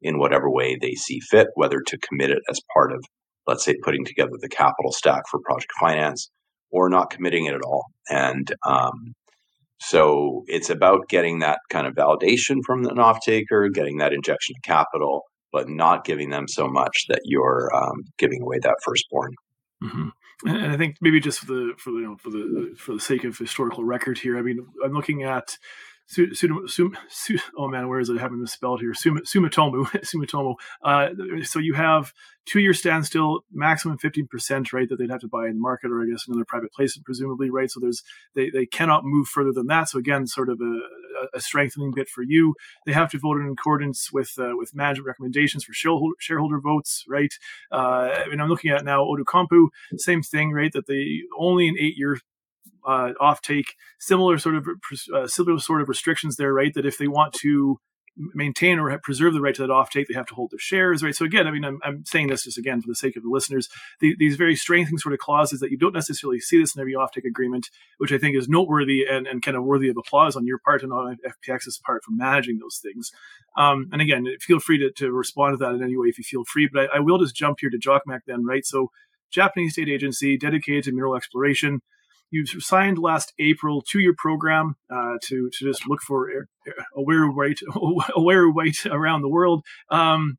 in 0.00 0.18
whatever 0.18 0.50
way 0.50 0.76
they 0.80 0.94
see 0.94 1.20
fit, 1.20 1.48
whether 1.54 1.80
to 1.80 1.98
commit 1.98 2.30
it 2.30 2.42
as 2.50 2.60
part 2.72 2.92
of, 2.92 3.04
let's 3.46 3.64
say, 3.64 3.76
putting 3.82 4.04
together 4.04 4.32
the 4.40 4.48
capital 4.48 4.92
stack 4.92 5.22
for 5.30 5.40
project 5.40 5.72
finance 5.78 6.30
or 6.70 6.88
not 6.88 7.10
committing 7.10 7.46
it 7.46 7.54
at 7.54 7.62
all. 7.62 7.86
And 8.10 8.52
um, 8.66 9.14
so 9.82 10.44
it's 10.46 10.70
about 10.70 11.08
getting 11.08 11.40
that 11.40 11.58
kind 11.68 11.88
of 11.88 11.94
validation 11.94 12.60
from 12.64 12.86
an 12.86 13.00
off 13.00 13.20
taker, 13.20 13.68
getting 13.68 13.98
that 13.98 14.12
injection 14.12 14.54
of 14.56 14.62
capital, 14.62 15.24
but 15.52 15.68
not 15.68 16.04
giving 16.04 16.30
them 16.30 16.46
so 16.46 16.68
much 16.68 17.06
that 17.08 17.20
you're 17.24 17.68
um, 17.74 18.04
giving 18.16 18.42
away 18.42 18.58
that 18.62 18.76
firstborn. 18.84 19.32
Mm-hmm. 19.82 20.08
And 20.46 20.72
I 20.72 20.76
think 20.76 20.96
maybe 21.00 21.18
just 21.18 21.40
for 21.40 21.46
the 21.46 21.72
for 21.78 21.90
the 21.90 21.98
you 21.98 22.06
know, 22.06 22.16
for 22.16 22.30
the 22.30 22.74
for 22.76 22.94
the 22.94 23.00
sake 23.00 23.24
of 23.24 23.36
historical 23.36 23.84
record 23.84 24.18
here, 24.18 24.38
I 24.38 24.42
mean, 24.42 24.64
I'm 24.84 24.92
looking 24.92 25.24
at 25.24 25.58
Su, 26.06 26.32
Su, 26.34 26.68
Su, 27.08 27.38
oh 27.56 27.68
man, 27.68 27.88
where 27.88 27.98
is 27.98 28.08
it? 28.08 28.18
I 28.18 28.20
haven't 28.20 28.40
misspelled 28.40 28.80
here. 28.80 28.92
Sumitomo. 28.92 29.86
Sumitomo. 30.04 30.54
Uh, 30.82 31.08
so 31.42 31.58
you 31.58 31.74
have 31.74 32.12
two 32.46 32.60
year 32.60 32.74
standstill, 32.74 33.40
maximum 33.52 33.98
15%, 33.98 34.72
right, 34.72 34.88
that 34.88 34.96
they'd 34.98 35.10
have 35.10 35.20
to 35.20 35.28
buy 35.28 35.46
in 35.46 35.54
the 35.54 35.60
market 35.60 35.90
or 35.90 36.02
I 36.02 36.06
guess 36.06 36.26
another 36.26 36.44
private 36.46 36.72
placement, 36.72 37.04
presumably, 37.04 37.50
right? 37.50 37.70
So 37.70 37.80
there's, 37.80 38.02
they, 38.34 38.50
they 38.50 38.66
cannot 38.66 39.04
move 39.04 39.28
further 39.28 39.52
than 39.52 39.66
that. 39.68 39.88
So 39.88 39.98
again, 39.98 40.26
sort 40.26 40.48
of 40.48 40.60
a, 40.60 40.80
a 41.36 41.40
strengthening 41.40 41.92
bit 41.94 42.08
for 42.08 42.22
you. 42.22 42.54
They 42.86 42.92
have 42.92 43.10
to 43.12 43.18
vote 43.18 43.38
in 43.38 43.48
accordance 43.48 44.12
with, 44.12 44.32
uh, 44.38 44.52
with 44.54 44.74
management 44.74 45.06
recommendations 45.06 45.64
for 45.64 45.72
shareholder, 45.72 46.14
shareholder 46.18 46.60
votes, 46.60 47.04
right? 47.08 47.32
Uh, 47.70 48.10
I 48.24 48.28
mean, 48.28 48.40
I'm 48.40 48.48
looking 48.48 48.70
at 48.70 48.84
now 48.84 49.04
Outokumpu, 49.04 49.68
same 49.96 50.22
thing, 50.22 50.52
right? 50.52 50.72
That 50.72 50.86
they 50.86 51.20
only 51.38 51.68
an 51.68 51.76
eight 51.78 51.94
year 51.96 52.18
uh, 52.86 53.12
offtake, 53.20 53.66
similar 54.00 54.38
sort 54.38 54.56
of 54.56 54.66
uh, 55.14 55.26
similar 55.26 55.58
sort 55.58 55.82
of 55.82 55.88
restrictions 55.88 56.36
there, 56.36 56.52
right? 56.52 56.74
That 56.74 56.86
if 56.86 56.98
they 56.98 57.08
want 57.08 57.32
to 57.34 57.78
maintain 58.16 58.78
or 58.78 58.96
preserve 58.98 59.32
the 59.32 59.40
right 59.40 59.54
to 59.54 59.62
that 59.62 59.70
offtake, 59.70 60.06
they 60.06 60.14
have 60.14 60.26
to 60.26 60.34
hold 60.34 60.50
their 60.50 60.58
shares, 60.58 61.02
right? 61.02 61.14
So 61.14 61.24
again, 61.24 61.46
I 61.46 61.50
mean, 61.50 61.64
I'm, 61.64 61.78
I'm 61.82 62.04
saying 62.04 62.28
this 62.28 62.44
just 62.44 62.58
again 62.58 62.80
for 62.80 62.88
the 62.88 62.94
sake 62.94 63.16
of 63.16 63.22
the 63.22 63.30
listeners, 63.30 63.68
the, 64.00 64.14
these 64.18 64.36
very 64.36 64.54
strengthening 64.54 64.98
sort 64.98 65.14
of 65.14 65.18
clauses 65.18 65.60
that 65.60 65.70
you 65.70 65.78
don't 65.78 65.94
necessarily 65.94 66.40
see 66.40 66.60
this 66.60 66.74
in 66.74 66.80
every 66.80 66.94
offtake 66.94 67.24
agreement, 67.26 67.68
which 67.98 68.12
I 68.12 68.18
think 68.18 68.36
is 68.36 68.48
noteworthy 68.48 69.04
and, 69.08 69.26
and 69.26 69.42
kind 69.42 69.56
of 69.56 69.64
worthy 69.64 69.88
of 69.88 69.96
applause 69.96 70.36
on 70.36 70.46
your 70.46 70.58
part 70.58 70.82
and 70.82 70.92
on 70.92 71.16
FPX's 71.26 71.80
part 71.84 72.04
for 72.04 72.12
managing 72.12 72.58
those 72.58 72.78
things. 72.82 73.10
Um, 73.56 73.88
and 73.92 74.02
again, 74.02 74.26
feel 74.40 74.60
free 74.60 74.78
to, 74.78 74.90
to 74.96 75.10
respond 75.12 75.54
to 75.54 75.64
that 75.64 75.74
in 75.74 75.82
any 75.82 75.96
way 75.96 76.08
if 76.08 76.18
you 76.18 76.24
feel 76.24 76.44
free, 76.44 76.68
but 76.72 76.90
I, 76.92 76.96
I 76.98 77.00
will 77.00 77.18
just 77.18 77.34
jump 77.34 77.58
here 77.60 77.70
to 77.70 77.78
JOGMEC 77.78 78.20
then, 78.26 78.44
right? 78.44 78.64
So 78.64 78.90
Japanese 79.30 79.72
state 79.72 79.88
agency 79.88 80.36
dedicated 80.36 80.84
to 80.84 80.92
mineral 80.92 81.16
exploration 81.16 81.80
you 82.32 82.46
signed 82.46 82.98
last 82.98 83.32
April 83.38 83.82
to 83.90 84.00
your 84.00 84.14
program 84.16 84.76
uh, 84.90 85.14
to 85.24 85.50
to 85.50 85.64
just 85.64 85.86
look 85.86 86.00
for 86.00 86.48
awaruite 86.96 87.60
awaruite 88.16 88.86
around 88.86 89.22
the 89.22 89.28
world. 89.28 89.64
Um, 89.90 90.38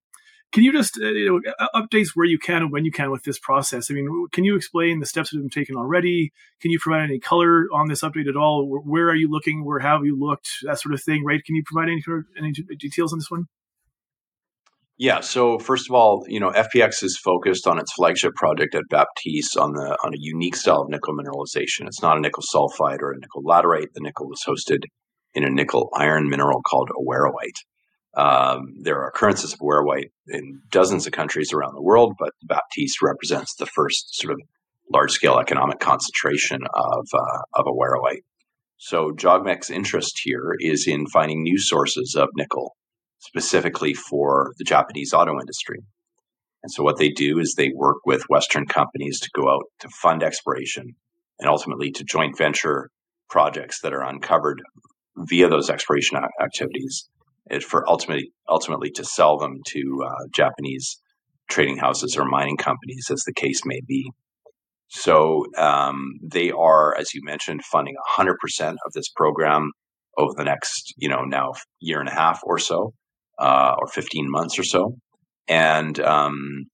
can 0.52 0.64
you 0.64 0.72
just 0.72 1.00
uh, 1.02 1.08
you 1.08 1.42
know, 1.44 1.68
updates 1.74 2.10
where 2.14 2.28
you 2.28 2.38
can 2.38 2.62
and 2.62 2.72
when 2.72 2.86
you 2.86 2.92
can 2.92 3.10
with 3.10 3.24
this 3.24 3.40
process? 3.40 3.90
I 3.90 3.96
mean, 3.96 4.28
can 4.32 4.44
you 4.44 4.56
explain 4.56 5.00
the 5.00 5.06
steps 5.06 5.32
that 5.32 5.38
have 5.38 5.44
been 5.44 5.50
taken 5.50 5.76
already? 5.76 6.32
Can 6.62 6.70
you 6.70 6.78
provide 6.80 7.04
any 7.04 7.20
color 7.20 7.66
on 7.74 7.88
this 7.88 8.02
update 8.02 8.30
at 8.30 8.36
all? 8.36 8.68
Where, 8.68 9.10
are 9.10 9.16
you 9.16 9.32
looking? 9.32 9.66
Where 9.66 9.80
have 9.80 10.06
you 10.06 10.18
looked? 10.20 10.50
That 10.64 10.80
sort 10.80 10.94
of 10.94 11.02
thing, 11.02 11.26
right? 11.26 11.44
Can 11.44 11.56
you 11.56 11.64
provide 11.66 11.90
any 11.90 12.04
any 12.38 12.52
details 12.52 13.14
on 13.14 13.20
this 13.20 13.32
one? 13.32 13.48
Yeah. 15.04 15.20
So 15.20 15.60
first 15.60 15.90
of 15.90 15.96
all, 15.96 16.24
you 16.30 16.40
know, 16.40 16.52
FPX 16.52 17.04
is 17.04 17.20
focused 17.22 17.68
on 17.68 17.78
its 17.78 17.92
flagship 17.92 18.36
project 18.36 18.74
at 18.74 18.84
Baptiste 18.90 19.58
on 19.58 19.74
the 19.74 19.98
on 20.02 20.14
a 20.14 20.18
unique 20.18 20.56
style 20.56 20.84
of 20.84 20.90
nickel 20.90 21.14
mineralization. 21.14 21.88
It's 21.88 22.02
not 22.02 22.16
a 22.16 22.22
nickel 22.22 22.42
sulfide 22.42 23.02
or 23.02 23.12
a 23.12 23.20
nickel 23.20 23.44
laterite. 23.44 23.92
The 23.94 24.00
nickel 24.00 24.32
is 24.32 24.46
hosted 24.48 24.84
in 25.34 25.44
a 25.44 25.50
nickel 25.50 25.90
iron 25.94 26.30
mineral 26.30 26.62
called 26.62 26.90
awaruite. 26.98 27.66
Um, 28.16 28.76
there 28.82 29.02
are 29.02 29.10
occurrences 29.10 29.52
of 29.52 29.60
awaruite 29.60 30.14
in 30.30 30.62
dozens 30.72 31.06
of 31.06 31.12
countries 31.12 31.52
around 31.52 31.76
the 31.76 31.84
world, 31.84 32.14
but 32.18 32.32
Baptiste 32.42 33.02
represents 33.02 33.56
the 33.56 33.66
first 33.66 34.16
sort 34.16 34.32
of 34.32 34.40
large 34.90 35.12
scale 35.12 35.38
economic 35.38 35.82
concentration 35.82 36.62
of 36.74 37.08
uh, 37.14 37.42
of. 37.56 38.22
So 38.78 39.12
JOGMEC's 39.12 39.70
interest 39.70 40.22
here 40.24 40.56
is 40.62 40.88
in 40.88 41.08
finding 41.08 41.44
new 41.44 41.60
sources 41.60 42.16
of 42.18 42.30
nickel 42.38 42.78
specifically 43.26 43.94
for 43.94 44.54
the 44.58 44.64
Japanese 44.64 45.14
auto 45.14 45.40
industry. 45.40 45.80
And 46.64 46.72
so 46.72 46.84
what 46.84 46.98
they 46.98 47.10
do 47.10 47.40
is 47.40 47.54
they 47.54 47.72
work 47.76 47.98
with 48.06 48.24
Western 48.30 48.66
companies 48.66 49.20
to 49.22 49.30
go 49.34 49.50
out 49.50 49.64
to 49.80 49.90
fund 50.02 50.24
exploration 50.24 50.96
and 51.40 51.50
ultimately 51.50 51.92
to 51.92 52.04
joint 52.04 52.38
venture 52.38 52.90
projects 53.30 53.82
that 53.82 53.94
are 53.94 54.04
uncovered 54.04 54.62
via 55.18 55.48
those 55.50 55.70
exploration 55.70 56.18
activities 56.42 57.10
for 57.62 57.88
ultimately 57.90 58.32
ultimately 58.50 58.90
to 58.90 59.04
sell 59.04 59.38
them 59.38 59.58
to 59.68 60.04
uh, 60.06 60.26
Japanese 60.34 61.00
trading 61.50 61.78
houses 61.78 62.16
or 62.18 62.26
mining 62.26 62.58
companies, 62.58 63.10
as 63.12 63.24
the 63.26 63.34
case 63.34 63.62
may 63.66 63.82
be. 63.86 64.10
So 64.88 65.46
um, 65.58 66.14
they 66.24 66.52
are, 66.52 66.96
as 66.98 67.14
you 67.14 67.22
mentioned, 67.24 67.66
funding 67.66 67.96
100% 68.18 68.36
of 68.86 68.94
this 68.94 69.10
program 69.10 69.72
over 70.18 70.34
the 70.38 70.44
next, 70.44 70.94
you 70.98 71.10
know, 71.10 71.24
now 71.24 71.54
year 71.80 72.00
and 72.00 72.08
a 72.08 72.14
half 72.14 72.40
or 72.44 72.58
so 72.58 72.94
uh, 73.40 73.76
or 73.78 73.88
15 73.88 74.30
months 74.30 74.60
or 74.60 74.64
so. 74.64 74.96
And 75.48 76.00
um, 76.00 76.66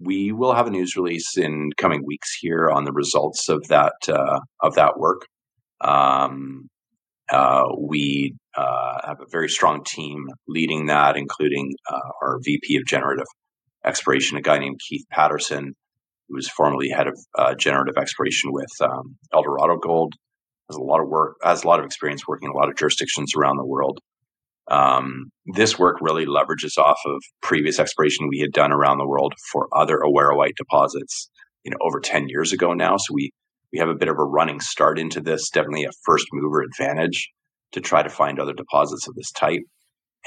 we 0.00 0.32
will 0.32 0.54
have 0.54 0.66
a 0.66 0.70
news 0.70 0.96
release 0.96 1.36
in 1.36 1.70
coming 1.76 2.02
weeks 2.04 2.36
here 2.40 2.70
on 2.70 2.84
the 2.84 2.92
results 2.92 3.48
of 3.48 3.66
that 3.68 3.94
uh, 4.08 4.40
of 4.60 4.74
that 4.74 4.98
work. 4.98 5.22
Um, 5.80 6.68
uh, 7.30 7.64
we 7.78 8.34
uh, 8.56 9.06
have 9.06 9.20
a 9.20 9.26
very 9.30 9.48
strong 9.48 9.84
team 9.84 10.26
leading 10.46 10.86
that, 10.86 11.16
including 11.16 11.74
uh, 11.90 12.10
our 12.22 12.38
VP 12.42 12.76
of 12.76 12.86
Generative 12.86 13.26
Exploration, 13.84 14.38
a 14.38 14.42
guy 14.42 14.58
named 14.58 14.80
Keith 14.88 15.04
Patterson, 15.10 15.74
who 16.28 16.34
was 16.34 16.48
formerly 16.48 16.88
head 16.88 17.06
of 17.06 17.18
uh, 17.36 17.54
generative 17.54 17.96
exploration 17.96 18.52
with 18.52 18.70
um, 18.82 19.16
Eldorado 19.32 19.76
Gold. 19.76 20.14
Has 20.68 20.76
a 20.76 20.82
lot 20.82 21.00
of 21.00 21.08
work, 21.08 21.36
has 21.42 21.64
a 21.64 21.66
lot 21.66 21.78
of 21.78 21.86
experience 21.86 22.26
working 22.26 22.48
in 22.48 22.52
a 22.52 22.56
lot 22.56 22.68
of 22.68 22.76
jurisdictions 22.76 23.32
around 23.34 23.56
the 23.56 23.64
world. 23.64 24.00
Um, 24.70 25.30
this 25.54 25.78
work 25.78 25.96
really 26.00 26.26
leverages 26.26 26.76
off 26.78 26.98
of 27.06 27.22
previous 27.42 27.78
exploration 27.78 28.28
we 28.28 28.40
had 28.40 28.52
done 28.52 28.72
around 28.72 28.98
the 28.98 29.06
world 29.06 29.34
for 29.50 29.68
other 29.74 29.98
awaruite 29.98 30.56
deposits, 30.56 31.30
you 31.64 31.70
know, 31.70 31.78
over 31.80 32.00
10 32.00 32.28
years 32.28 32.52
ago 32.52 32.74
now. 32.74 32.96
So 32.98 33.14
we, 33.14 33.32
we 33.72 33.78
have 33.78 33.88
a 33.88 33.94
bit 33.94 34.08
of 34.08 34.18
a 34.18 34.24
running 34.24 34.60
start 34.60 34.98
into 34.98 35.20
this, 35.20 35.48
definitely 35.50 35.84
a 35.84 35.90
first 36.04 36.26
mover 36.32 36.62
advantage 36.62 37.30
to 37.72 37.80
try 37.80 38.02
to 38.02 38.10
find 38.10 38.38
other 38.38 38.52
deposits 38.52 39.08
of 39.08 39.14
this 39.14 39.32
type. 39.32 39.62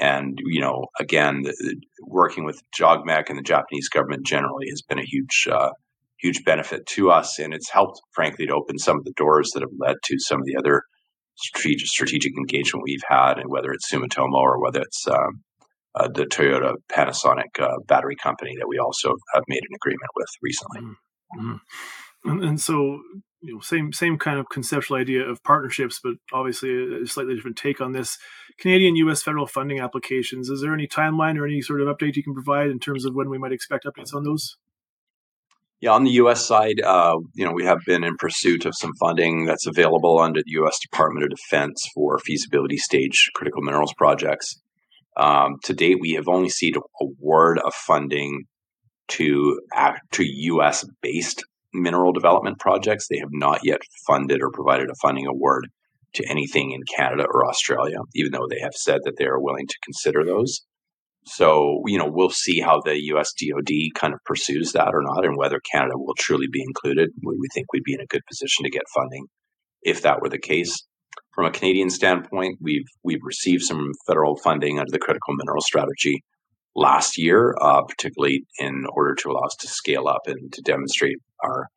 And, 0.00 0.38
you 0.44 0.60
know, 0.60 0.86
again, 0.98 1.42
the, 1.42 1.76
working 2.02 2.44
with 2.44 2.60
JOGMEC 2.76 3.28
and 3.28 3.38
the 3.38 3.42
Japanese 3.42 3.88
government 3.88 4.26
generally 4.26 4.66
has 4.70 4.82
been 4.82 4.98
a 4.98 5.04
huge, 5.04 5.46
uh, 5.50 5.70
huge 6.18 6.44
benefit 6.44 6.86
to 6.86 7.10
us. 7.10 7.38
And 7.38 7.52
it's 7.54 7.70
helped, 7.70 8.00
frankly, 8.12 8.46
to 8.46 8.54
open 8.54 8.78
some 8.78 8.96
of 8.96 9.04
the 9.04 9.12
doors 9.16 9.50
that 9.54 9.60
have 9.60 9.70
led 9.78 9.96
to 10.04 10.18
some 10.18 10.40
of 10.40 10.46
the 10.46 10.56
other 10.56 10.82
strategic, 11.36 11.88
strategic 11.88 12.32
engagement 12.36 12.84
we've 12.84 13.02
had, 13.08 13.38
and 13.38 13.50
whether 13.50 13.72
it's 13.72 13.90
Sumitomo 13.90 14.34
or 14.34 14.60
whether 14.60 14.80
it's 14.80 15.06
um, 15.08 15.42
uh, 15.94 16.08
the 16.08 16.24
Toyota 16.24 16.74
Panasonic 16.90 17.60
uh, 17.60 17.78
battery 17.86 18.16
company 18.16 18.54
that 18.58 18.68
we 18.68 18.78
also 18.78 19.14
have 19.34 19.44
made 19.48 19.60
an 19.68 19.74
agreement 19.74 20.10
with 20.16 20.28
recently. 20.42 20.80
Mm-hmm. 20.80 21.40
mm-hmm. 21.40 21.56
And, 22.24 22.44
and, 22.44 22.60
so, 22.60 23.02
you 23.40 23.54
know, 23.54 23.60
same 23.60 23.92
same 23.92 24.16
kind 24.16 24.38
of 24.38 24.48
conceptual 24.48 24.96
idea 24.96 25.28
of 25.28 25.42
partnerships, 25.42 25.98
but 26.00 26.14
obviously 26.32 26.70
a, 26.70 27.02
a 27.02 27.06
slightly 27.06 27.34
different 27.34 27.56
take 27.56 27.80
on 27.80 27.90
this. 27.90 28.16
Canadian 28.58 28.94
U.S. 28.96 29.24
federal 29.24 29.48
funding 29.48 29.80
applications. 29.80 30.48
Is 30.48 30.60
there 30.60 30.72
any 30.72 30.86
timeline 30.86 31.36
or 31.36 31.46
any 31.46 31.60
sort 31.60 31.80
of 31.80 31.88
update 31.88 32.14
you 32.14 32.22
can 32.22 32.34
provide 32.34 32.70
in 32.70 32.78
terms 32.78 33.04
of 33.04 33.16
when 33.16 33.28
we 33.28 33.38
might 33.38 33.50
expect 33.50 33.86
updates 33.86 34.14
on 34.14 34.22
those? 34.22 34.56
Yeah, 35.82 35.90
on 35.90 36.04
the 36.04 36.12
U.S. 36.12 36.46
side, 36.46 36.80
uh, 36.80 37.16
you 37.34 37.44
know, 37.44 37.50
we 37.52 37.64
have 37.64 37.80
been 37.84 38.04
in 38.04 38.14
pursuit 38.16 38.66
of 38.66 38.72
some 38.76 38.92
funding 39.00 39.46
that's 39.46 39.66
available 39.66 40.20
under 40.20 40.38
the 40.40 40.52
U.S. 40.52 40.78
Department 40.80 41.24
of 41.24 41.30
Defense 41.30 41.84
for 41.92 42.20
feasibility 42.20 42.76
stage 42.76 43.30
critical 43.34 43.62
minerals 43.62 43.92
projects. 43.96 44.54
Um, 45.16 45.56
to 45.64 45.74
date, 45.74 45.96
we 46.00 46.12
have 46.12 46.28
only 46.28 46.50
seen 46.50 46.74
a 46.76 47.04
award 47.04 47.58
of 47.58 47.74
funding 47.74 48.44
to 49.08 49.60
to 50.12 50.24
U.S. 50.24 50.86
based 51.02 51.44
mineral 51.74 52.12
development 52.12 52.60
projects. 52.60 53.08
They 53.08 53.18
have 53.18 53.32
not 53.32 53.64
yet 53.64 53.80
funded 54.06 54.40
or 54.40 54.52
provided 54.52 54.88
a 54.88 54.94
funding 55.02 55.26
award 55.26 55.66
to 56.14 56.24
anything 56.30 56.70
in 56.70 56.82
Canada 56.96 57.24
or 57.28 57.48
Australia, 57.48 57.98
even 58.14 58.30
though 58.30 58.46
they 58.48 58.60
have 58.60 58.74
said 58.74 59.00
that 59.02 59.16
they 59.18 59.26
are 59.26 59.40
willing 59.40 59.66
to 59.66 59.78
consider 59.82 60.24
those. 60.24 60.64
So, 61.24 61.82
you 61.86 61.98
know, 61.98 62.08
we'll 62.08 62.30
see 62.30 62.60
how 62.60 62.80
the 62.80 63.00
US 63.14 63.32
DoD 63.32 63.72
kind 63.94 64.12
of 64.12 64.20
pursues 64.24 64.72
that 64.72 64.90
or 64.92 65.02
not, 65.02 65.24
and 65.24 65.36
whether 65.36 65.60
Canada 65.72 65.94
will 65.96 66.14
truly 66.18 66.48
be 66.50 66.62
included. 66.62 67.10
We, 67.24 67.36
we 67.38 67.48
think 67.54 67.72
we'd 67.72 67.84
be 67.84 67.94
in 67.94 68.00
a 68.00 68.06
good 68.06 68.22
position 68.28 68.64
to 68.64 68.70
get 68.70 68.82
funding 68.94 69.26
if 69.82 70.02
that 70.02 70.20
were 70.20 70.28
the 70.28 70.38
case. 70.38 70.84
From 71.34 71.46
a 71.46 71.50
Canadian 71.50 71.90
standpoint, 71.90 72.58
we've 72.60 72.86
we've 73.02 73.22
received 73.22 73.62
some 73.62 73.92
federal 74.06 74.36
funding 74.36 74.78
under 74.78 74.90
the 74.90 74.98
critical 74.98 75.34
mineral 75.34 75.62
strategy 75.62 76.22
last 76.74 77.18
year, 77.18 77.54
uh, 77.60 77.82
particularly 77.82 78.44
in 78.58 78.84
order 78.92 79.14
to 79.14 79.30
allow 79.30 79.42
us 79.42 79.56
to 79.60 79.68
scale 79.68 80.08
up 80.08 80.22
and 80.26 80.52
to 80.52 80.62
demonstrate 80.62 81.16
our 81.42 81.68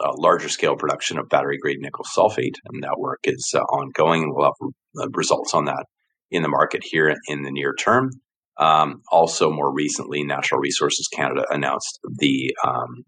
uh, 0.00 0.12
larger 0.16 0.48
scale 0.48 0.76
production 0.76 1.18
of 1.18 1.28
battery 1.28 1.58
grade 1.58 1.78
nickel 1.80 2.04
sulfate. 2.16 2.56
And 2.66 2.82
that 2.82 2.98
work 2.98 3.20
is 3.24 3.52
uh, 3.54 3.60
ongoing, 3.60 4.32
we'll 4.34 4.46
have 4.46 4.72
uh, 5.00 5.08
results 5.14 5.54
on 5.54 5.66
that 5.66 5.86
in 6.30 6.42
the 6.42 6.48
market 6.48 6.82
here 6.84 7.14
in 7.28 7.42
the 7.42 7.50
near 7.50 7.74
term. 7.74 8.10
Um, 8.58 9.02
also, 9.10 9.50
more 9.50 9.72
recently, 9.72 10.22
Natural 10.22 10.60
Resources 10.60 11.08
Canada 11.08 11.44
announced 11.50 11.98
the 12.18 12.54
um, 12.64 13.04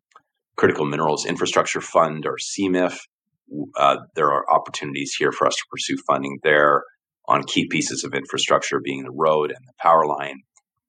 Critical 0.56 0.86
Minerals 0.86 1.26
Infrastructure 1.26 1.80
Fund, 1.80 2.26
or 2.26 2.36
CMIF. 2.38 2.98
Uh, 3.76 3.96
there 4.14 4.32
are 4.32 4.50
opportunities 4.50 5.14
here 5.18 5.32
for 5.32 5.46
us 5.46 5.54
to 5.54 5.64
pursue 5.70 5.96
funding 6.06 6.38
there 6.42 6.82
on 7.28 7.44
key 7.44 7.66
pieces 7.68 8.04
of 8.04 8.14
infrastructure, 8.14 8.80
being 8.82 9.02
the 9.02 9.10
road 9.10 9.50
and 9.50 9.64
the 9.66 9.72
power 9.80 10.06
line. 10.06 10.40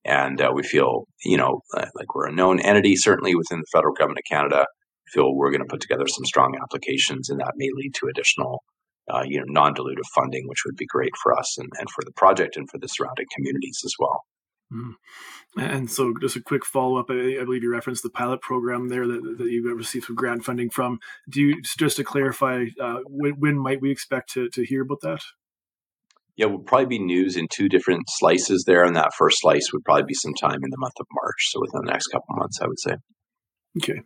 And 0.05 0.39
uh, 0.39 0.51
we 0.53 0.63
feel, 0.63 1.07
you 1.23 1.37
know, 1.37 1.61
uh, 1.75 1.87
like 1.95 2.13
we're 2.13 2.27
a 2.27 2.33
known 2.33 2.59
entity, 2.59 2.95
certainly 2.95 3.35
within 3.35 3.59
the 3.59 3.65
federal 3.71 3.93
government 3.93 4.19
of 4.19 4.29
Canada. 4.29 4.65
Feel 5.09 5.35
we're 5.35 5.51
going 5.51 5.61
to 5.61 5.67
put 5.69 5.81
together 5.81 6.07
some 6.07 6.25
strong 6.25 6.57
applications, 6.61 7.29
and 7.29 7.39
that 7.39 7.53
may 7.55 7.69
lead 7.75 7.93
to 7.95 8.07
additional, 8.07 8.63
uh, 9.11 9.23
you 9.25 9.37
know, 9.37 9.45
non-dilutive 9.47 10.07
funding, 10.15 10.47
which 10.47 10.63
would 10.65 10.75
be 10.75 10.85
great 10.87 11.13
for 11.21 11.37
us 11.37 11.57
and, 11.57 11.69
and 11.79 11.89
for 11.89 12.03
the 12.03 12.11
project 12.15 12.57
and 12.57 12.69
for 12.69 12.79
the 12.79 12.87
surrounding 12.87 13.27
communities 13.35 13.81
as 13.85 13.93
well. 13.99 14.23
Mm. 14.73 14.93
And 15.57 15.91
so, 15.91 16.13
just 16.19 16.35
a 16.35 16.41
quick 16.41 16.65
follow 16.65 16.97
up. 16.97 17.07
I, 17.09 17.37
I, 17.39 17.43
believe 17.43 17.63
you 17.63 17.71
referenced 17.71 18.03
the 18.03 18.09
pilot 18.09 18.41
program 18.41 18.89
there 18.89 19.07
that, 19.07 19.37
that 19.37 19.49
you 19.49 19.73
received 19.73 20.05
some 20.05 20.15
grant 20.15 20.43
funding 20.43 20.69
from. 20.69 20.99
Do 21.29 21.39
you 21.39 21.61
just 21.61 21.97
to 21.97 22.03
clarify, 22.03 22.65
uh, 22.81 22.99
when, 23.05 23.33
when, 23.39 23.57
might 23.57 23.81
we 23.81 23.91
expect 23.91 24.33
to, 24.33 24.49
to 24.49 24.65
hear 24.65 24.81
about 24.81 25.01
that? 25.01 25.21
Yeah, 26.35 26.47
will 26.47 26.59
probably 26.59 26.87
be 26.87 26.99
news 26.99 27.37
in 27.37 27.47
two 27.47 27.69
different 27.69 28.03
slices 28.07 28.65
there, 28.65 28.83
and 28.83 28.95
that 28.95 29.13
first 29.13 29.39
slice 29.41 29.69
would 29.71 29.85
probably 29.85 30.03
be 30.03 30.15
sometime 30.15 30.59
in 30.63 30.69
the 30.69 30.77
month 30.77 30.95
of 30.99 31.05
March. 31.13 31.51
So 31.51 31.61
within 31.61 31.85
the 31.85 31.91
next 31.91 32.07
couple 32.07 32.35
months, 32.35 32.59
I 32.61 32.67
would 32.67 32.79
say. 32.79 32.95
Okay, 33.77 34.01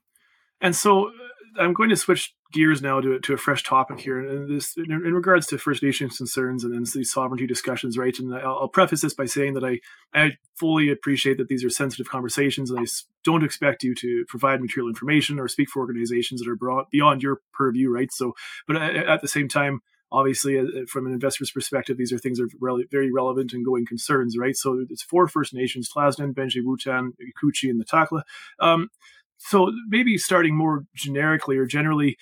and 0.61 0.75
so 0.75 1.09
I'm 1.57 1.73
going 1.73 1.89
to 1.89 1.95
switch 1.95 2.35
gears 2.51 2.81
now 2.81 2.99
to, 2.99 3.19
to 3.19 3.33
a 3.33 3.37
fresh 3.37 3.63
topic 3.63 3.99
here, 3.99 4.19
and 4.19 4.49
this 4.49 4.75
in, 4.77 4.91
in 4.91 5.13
regards 5.13 5.47
to 5.47 5.57
First 5.57 5.83
Nations 5.83 6.17
concerns 6.17 6.63
and, 6.63 6.73
and 6.73 6.85
these 6.87 7.11
sovereignty 7.11 7.47
discussions, 7.47 7.97
right? 7.97 8.17
And 8.17 8.33
I'll, 8.33 8.59
I'll, 8.61 8.67
preface 8.67 9.01
this 9.01 9.13
by 9.13 9.25
saying 9.25 9.53
that 9.53 9.63
I 9.63 9.79
I 10.13 10.37
fully 10.55 10.89
appreciate 10.89 11.37
that 11.37 11.47
these 11.47 11.63
are 11.63 11.69
sensitive 11.69 12.09
conversations, 12.09 12.71
and 12.71 12.79
I 12.79 12.85
don't 13.23 13.43
expect 13.43 13.83
you 13.83 13.95
to 13.95 14.25
provide 14.27 14.61
material 14.61 14.89
information 14.89 15.39
or 15.39 15.47
speak 15.47 15.69
for 15.69 15.79
organizations 15.79 16.41
that 16.41 16.49
are 16.49 16.85
beyond 16.91 17.23
your 17.23 17.41
purview, 17.53 17.89
right? 17.89 18.11
So, 18.11 18.33
but 18.67 18.77
at 18.77 19.21
the 19.21 19.27
same 19.27 19.47
time. 19.47 19.81
Obviously, 20.11 20.57
uh, 20.57 20.63
from 20.87 21.05
an 21.05 21.13
investor's 21.13 21.51
perspective, 21.51 21.95
these 21.95 22.11
are 22.11 22.17
things 22.17 22.39
that 22.39 22.45
are 22.45 22.57
really, 22.59 22.87
very 22.89 23.11
relevant 23.11 23.53
and 23.53 23.63
going 23.63 23.85
concerns, 23.85 24.35
right? 24.39 24.55
So 24.55 24.83
it's 24.89 25.03
four 25.03 25.27
First 25.27 25.53
Nations: 25.53 25.87
Tl'azt'en, 25.87 26.33
Binche, 26.33 26.63
Whut'en, 26.65 27.11
Yekooche, 27.21 27.69
and 27.69 27.79
the 27.79 27.85
Takla. 27.85 28.23
Um, 28.59 28.89
so 29.39 29.71
maybe 29.87 30.17
starting 30.17 30.55
more 30.55 30.83
generically 30.95 31.57
or 31.57 31.65
generally, 31.65 32.17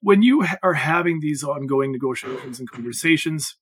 when 0.00 0.22
you 0.22 0.46
are 0.62 0.74
having 0.74 1.20
these 1.20 1.42
ongoing 1.42 1.92
negotiations 1.92 2.58
and 2.58 2.70
conversations, 2.70 3.56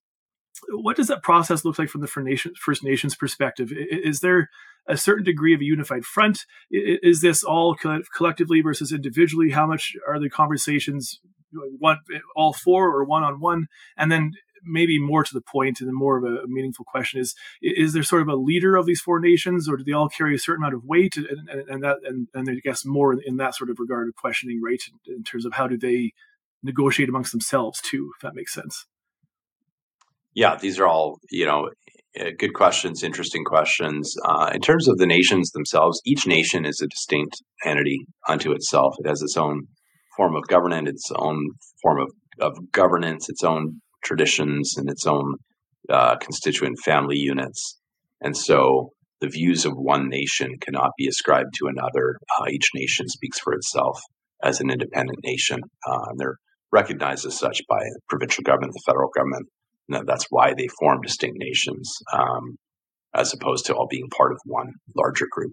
what 0.68 0.96
does 0.96 1.08
that 1.08 1.22
process 1.22 1.64
look 1.64 1.78
like 1.78 1.88
from 1.88 2.02
the 2.02 2.52
First 2.60 2.84
Nations 2.84 3.16
perspective? 3.16 3.72
Is 3.72 4.20
there 4.20 4.50
a 4.86 4.96
certain 4.96 5.24
degree 5.24 5.54
of 5.54 5.60
a 5.60 5.64
unified 5.64 6.04
front? 6.04 6.44
Is 6.70 7.22
this 7.22 7.42
all 7.42 7.74
collectively 8.14 8.60
versus 8.60 8.92
individually? 8.92 9.50
How 9.50 9.66
much 9.66 9.96
are 10.06 10.20
the 10.20 10.30
conversations 10.30 11.18
one 11.78 11.98
all 12.36 12.52
four 12.52 12.88
or 12.94 13.04
one 13.04 13.24
on 13.24 13.40
one? 13.40 13.66
And 13.96 14.12
then 14.12 14.32
maybe 14.64 14.98
more 14.98 15.24
to 15.24 15.34
the 15.34 15.40
point 15.40 15.80
and 15.80 15.92
more 15.92 16.16
of 16.16 16.24
a, 16.24 16.46
meaningful 16.46 16.84
question 16.84 17.20
is 17.20 17.34
is 17.62 17.92
there 17.92 18.02
sort 18.02 18.22
of 18.22 18.28
a 18.28 18.36
leader 18.36 18.76
of 18.76 18.86
these 18.86 19.00
four 19.00 19.18
nations 19.18 19.68
or 19.68 19.76
do 19.76 19.84
they 19.84 19.92
all 19.92 20.08
carry 20.08 20.34
a 20.34 20.38
certain 20.38 20.62
amount 20.62 20.74
of 20.74 20.84
weight? 20.84 21.16
And, 21.16 21.48
and, 21.48 21.68
and 21.68 21.82
that 21.82 21.98
and, 22.04 22.28
and 22.34 22.48
I 22.48 22.54
guess 22.62 22.84
more 22.84 23.12
in, 23.12 23.36
that 23.36 23.54
sort 23.54 23.70
of 23.70 23.78
regard 23.78 24.08
of 24.08 24.14
questioning 24.14 24.60
right 24.62 24.80
in, 25.06 25.14
in 25.14 25.22
terms 25.24 25.44
of 25.44 25.54
how 25.54 25.66
do 25.66 25.76
they 25.76 26.12
negotiate 26.62 27.08
amongst 27.08 27.32
themselves 27.32 27.80
too 27.80 28.10
if 28.16 28.22
that 28.22 28.34
makes 28.34 28.52
sense. 28.52 28.86
Yeah 30.34 30.56
these 30.56 30.78
are 30.78 30.86
all 30.86 31.18
you 31.30 31.46
know 31.46 31.70
eh, 32.16 32.30
good 32.38 32.54
questions 32.54 33.02
interesting 33.02 33.44
questions. 33.44 34.14
Uh, 34.24 34.50
in 34.54 34.60
terms 34.60 34.88
of 34.88 34.98
the 34.98 35.06
nations 35.06 35.50
themselves 35.50 36.00
each 36.04 36.26
nation 36.26 36.64
is 36.64 36.80
a 36.80 36.86
distinct 36.86 37.42
entity 37.64 38.06
unto 38.28 38.52
itself. 38.52 38.94
It 38.98 39.08
has 39.08 39.22
its 39.22 39.36
own 39.36 39.66
form 40.16 40.36
of 40.36 40.46
governance 40.46 40.88
its 40.88 41.10
own 41.16 41.50
form 41.82 42.00
of, 42.00 42.10
of 42.40 42.72
governance 42.72 43.28
its 43.28 43.42
own 43.42 43.80
traditions 44.04 44.76
and 44.76 44.88
its 44.88 45.06
own 45.06 45.34
uh, 45.88 46.16
constituent 46.16 46.78
family 46.84 47.16
units. 47.16 47.78
And 48.20 48.36
so 48.36 48.90
the 49.20 49.28
views 49.28 49.64
of 49.64 49.72
one 49.74 50.08
nation 50.08 50.56
cannot 50.60 50.90
be 50.98 51.08
ascribed 51.08 51.54
to 51.54 51.66
another. 51.66 52.18
Uh, 52.38 52.46
each 52.50 52.68
nation 52.74 53.08
speaks 53.08 53.38
for 53.38 53.52
itself 53.54 54.00
as 54.42 54.60
an 54.60 54.70
independent 54.70 55.18
nation. 55.22 55.60
Uh, 55.86 56.04
and 56.08 56.18
they're 56.18 56.36
recognized 56.72 57.26
as 57.26 57.38
such 57.38 57.62
by 57.68 57.78
the 57.78 58.00
provincial 58.08 58.42
government, 58.42 58.72
the 58.72 58.82
federal 58.84 59.10
government. 59.14 59.46
And 59.88 60.06
that's 60.08 60.26
why 60.30 60.54
they 60.54 60.68
form 60.80 61.00
distinct 61.02 61.36
nations, 61.38 61.92
um, 62.12 62.56
as 63.14 63.32
opposed 63.32 63.66
to 63.66 63.74
all 63.74 63.86
being 63.88 64.08
part 64.08 64.32
of 64.32 64.38
one 64.44 64.72
larger 64.96 65.26
group. 65.30 65.52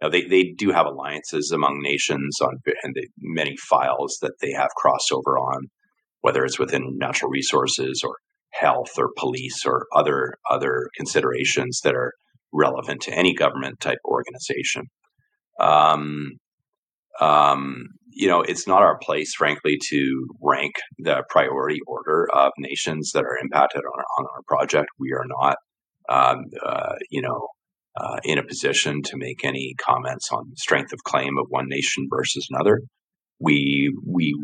Now, 0.00 0.08
they, 0.08 0.22
they 0.22 0.54
do 0.56 0.70
have 0.70 0.86
alliances 0.86 1.52
among 1.52 1.80
nations 1.80 2.38
on 2.40 2.58
and 2.82 2.96
many 3.20 3.56
files 3.56 4.18
that 4.22 4.32
they 4.40 4.52
have 4.52 4.70
crossover 4.82 5.38
on 5.38 5.68
whether 6.22 6.44
it's 6.44 6.58
within 6.58 6.96
natural 6.98 7.30
resources 7.30 8.02
or 8.04 8.16
health 8.50 8.92
or 8.98 9.10
police 9.16 9.64
or 9.66 9.86
other 9.94 10.36
other 10.50 10.88
considerations 10.96 11.80
that 11.84 11.94
are 11.94 12.12
relevant 12.52 13.02
to 13.02 13.12
any 13.12 13.34
government 13.34 13.80
type 13.80 13.98
organization. 14.04 14.84
Um, 15.60 16.32
um, 17.20 17.84
you 18.10 18.28
know, 18.28 18.42
it's 18.42 18.66
not 18.66 18.82
our 18.82 18.98
place, 18.98 19.34
frankly, 19.34 19.78
to 19.90 20.26
rank 20.42 20.74
the 20.98 21.22
priority 21.30 21.80
order 21.86 22.28
of 22.32 22.52
nations 22.58 23.12
that 23.12 23.24
are 23.24 23.38
impacted 23.42 23.82
on 23.82 23.98
our, 23.98 24.04
on 24.18 24.26
our 24.34 24.42
project. 24.46 24.88
We 24.98 25.12
are 25.12 25.24
not, 25.26 25.56
um, 26.08 26.44
uh, 26.64 26.94
you 27.10 27.22
know, 27.22 27.48
uh, 27.98 28.18
in 28.24 28.38
a 28.38 28.44
position 28.44 29.02
to 29.02 29.16
make 29.16 29.44
any 29.44 29.74
comments 29.80 30.30
on 30.32 30.52
strength 30.56 30.92
of 30.92 31.04
claim 31.04 31.38
of 31.38 31.46
one 31.48 31.68
nation 31.68 32.06
versus 32.10 32.46
another. 32.50 32.80
We 33.38 33.94
we 34.06 34.34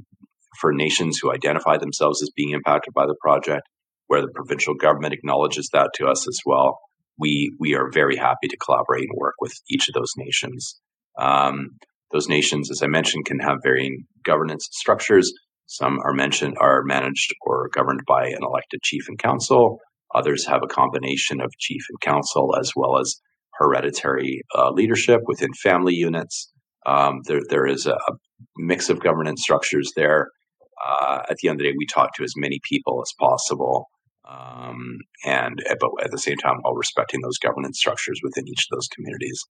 for 0.61 0.73
nations 0.73 1.19
who 1.21 1.33
identify 1.33 1.77
themselves 1.77 2.23
as 2.23 2.31
being 2.35 2.51
impacted 2.51 2.95
by 2.95 3.07
the 3.07 3.17
project, 3.21 3.63
where 4.07 4.21
the 4.21 4.33
provincial 4.35 4.75
government 4.75 5.15
acknowledges 5.15 5.69
that 5.73 5.91
to 5.95 6.07
us 6.07 6.27
as 6.29 6.41
well. 6.45 6.79
We 7.19 7.55
we 7.59 7.75
are 7.75 7.91
very 7.93 8.17
happy 8.17 8.49
to 8.49 8.57
collaborate 8.57 9.09
and 9.09 9.19
work 9.19 9.35
with 9.41 9.53
each 9.71 9.89
of 9.89 9.95
those 9.95 10.13
nations. 10.17 10.79
Um, 11.19 11.71
those 12.13 12.29
nations, 12.29 12.71
as 12.71 12.83
I 12.83 12.87
mentioned, 12.87 13.27
can 13.27 13.39
have 13.41 13.59
varying 13.63 14.05
governance 14.25 14.69
structures. 14.73 15.33
Some 15.67 15.99
are 16.05 16.15
mentioned 16.15 16.57
are 16.61 16.83
managed 16.85 17.35
or 17.43 17.69
governed 17.75 18.01
by 18.07 18.27
an 18.27 18.43
elected 18.43 18.81
chief 18.83 19.09
and 19.09 19.19
council. 19.19 19.79
Others 20.15 20.47
have 20.47 20.63
a 20.63 20.69
combination 20.69 21.41
of 21.41 21.53
chief 21.59 21.83
and 21.91 22.01
council 22.01 22.57
as 22.59 22.73
well 22.75 22.99
as 22.99 23.21
hereditary 23.59 24.43
uh, 24.57 24.71
leadership 24.71 25.21
within 25.27 25.53
family 25.53 25.95
units. 25.95 26.51
Um, 26.87 27.21
there, 27.27 27.41
there 27.51 27.67
is 27.67 27.87
a, 27.87 27.93
a, 27.93 28.13
mix 28.57 28.89
of 28.89 29.01
governance 29.01 29.43
structures 29.43 29.93
there 29.97 30.29
uh, 30.87 31.23
at 31.31 31.37
the 31.38 31.49
end 31.49 31.61
of 31.61 31.64
the 31.64 31.71
day, 31.71 31.77
we 31.77 31.87
talk 31.87 32.14
to 32.17 32.25
as 32.25 32.35
many 32.37 32.61
people 32.69 33.03
as 33.03 33.12
possible, 33.19 33.88
um, 34.29 34.99
and 35.25 35.62
uh, 35.71 35.77
but 35.81 35.91
at 36.05 36.11
the 36.11 36.19
same 36.19 36.37
time, 36.37 36.59
while 36.62 36.75
respecting 36.75 37.21
those 37.21 37.38
governance 37.38 37.79
structures 37.79 38.21
within 38.23 38.47
each 38.49 38.67
of 38.71 38.77
those 38.77 38.88
communities. 38.88 39.45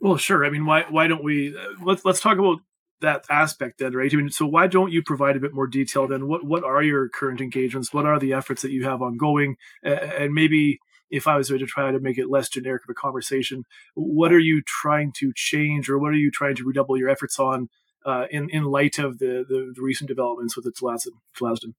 Well, 0.00 0.16
sure. 0.16 0.44
I 0.44 0.50
mean, 0.50 0.66
why 0.66 0.84
why 0.88 1.06
don't 1.06 1.24
we 1.24 1.56
uh, 1.56 1.84
let's 1.84 2.04
let's 2.04 2.20
talk 2.20 2.38
about 2.38 2.58
that 3.00 3.24
aspect 3.30 3.78
then, 3.78 3.92
right? 3.92 4.12
I 4.12 4.16
mean, 4.16 4.30
so 4.30 4.46
why 4.46 4.66
don't 4.66 4.92
you 4.92 5.02
provide 5.02 5.36
a 5.36 5.40
bit 5.40 5.54
more 5.54 5.66
detail 5.66 6.06
then? 6.06 6.28
What 6.28 6.44
what 6.44 6.64
are 6.64 6.82
your 6.82 7.08
current 7.08 7.40
engagements? 7.40 7.92
What 7.92 8.06
are 8.06 8.18
the 8.18 8.32
efforts 8.32 8.62
that 8.62 8.70
you 8.70 8.84
have 8.84 9.02
ongoing? 9.02 9.56
And 9.82 10.32
maybe 10.32 10.78
if 11.10 11.26
I 11.26 11.36
was 11.36 11.48
to 11.48 11.58
try 11.66 11.90
to 11.92 12.00
make 12.00 12.18
it 12.18 12.30
less 12.30 12.48
generic 12.48 12.82
of 12.84 12.90
a 12.90 12.94
conversation, 12.94 13.64
what 13.94 14.32
are 14.32 14.38
you 14.38 14.62
trying 14.66 15.12
to 15.18 15.32
change, 15.36 15.88
or 15.88 15.98
what 15.98 16.10
are 16.10 16.16
you 16.16 16.30
trying 16.30 16.56
to 16.56 16.64
redouble 16.64 16.96
your 16.96 17.08
efforts 17.08 17.38
on 17.38 17.68
uh, 18.04 18.26
in 18.30 18.48
in 18.50 18.64
light 18.64 18.98
of 18.98 19.18
the, 19.18 19.44
the, 19.48 19.72
the 19.74 19.82
recent 19.82 20.08
developments 20.08 20.56
with 20.56 20.64
the 20.64 20.72
Tl'azt'en? 20.72 21.72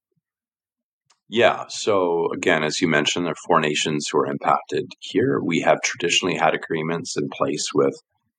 Yeah. 1.28 1.66
So 1.70 2.30
again, 2.32 2.64
as 2.64 2.82
you 2.82 2.88
mentioned, 2.88 3.26
there 3.26 3.32
are 3.32 3.48
four 3.48 3.60
nations 3.60 4.08
who 4.12 4.20
are 4.20 4.28
impacted 4.28 4.92
here. 5.00 5.40
We 5.44 5.62
have 5.62 5.82
traditionally 5.82 6.38
had 6.38 6.54
agreements 6.54 7.16
in 7.18 7.30
place 7.30 7.68
with 7.74 7.96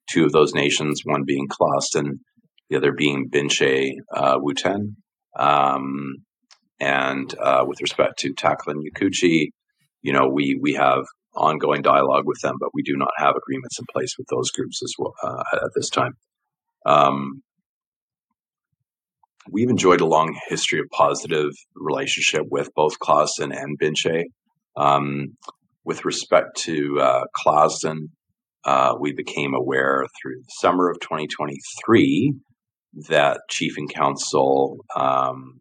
two 0.09 0.25
of 0.25 0.33
those 0.33 0.55
nations, 0.55 1.01
one 1.05 1.25
being 1.27 1.49
Tl'azt'en, 1.49 2.21
the 2.71 2.77
other 2.77 2.93
being 2.93 3.29
Binche 3.29 3.93
uh, 4.15 4.39
Whut'en. 4.39 4.95
Um, 5.37 6.25
and 6.79 7.35
uh, 7.39 7.65
with 7.67 7.81
respect 7.81 8.19
to 8.21 8.35
Takla 8.35 8.69
and 8.69 8.85
Yekooche, 8.85 9.49
you 10.03 10.13
know, 10.13 10.29
we 10.29 10.59
we 10.61 10.75
have 10.75 11.05
ongoing 11.35 11.83
dialogue 11.83 12.25
with 12.27 12.41
them, 12.43 12.57
but 12.61 12.71
we 12.73 12.83
do 12.83 12.97
not 12.97 13.11
have 13.19 13.35
agreements 13.37 13.79
in 13.79 13.85
place 13.93 14.15
with 14.17 14.27
those 14.29 14.51
groups 14.51 14.81
as 14.83 14.93
well 14.99 15.15
uh, 15.23 15.43
at 15.55 15.71
this 15.75 15.91
time. 15.91 16.13
Um, 16.87 17.43
we've 19.51 19.71
enjoyed 19.71 20.01
a 20.01 20.07
long 20.07 20.39
history 20.49 20.81
of 20.81 20.87
positive 20.93 21.51
relationship 21.75 22.43
with 22.51 22.71
both 22.75 22.99
Tl'azt'en 22.99 23.57
and 23.57 23.79
Binche. 23.79 24.25
Um, 24.77 25.37
with 25.85 26.05
respect 26.05 26.57
to 26.63 26.99
uh, 27.01 27.25
Tl'azt'en, 27.39 28.09
uh, 28.65 28.95
we 29.01 29.13
became 29.13 29.55
aware 29.55 30.05
through 30.21 30.39
the 30.39 30.53
summer 30.61 30.91
of 30.91 30.99
2023 31.01 32.35
that 33.09 33.41
Chief 33.49 33.77
and 33.77 33.93
Council 33.93 34.79
um, 34.97 35.61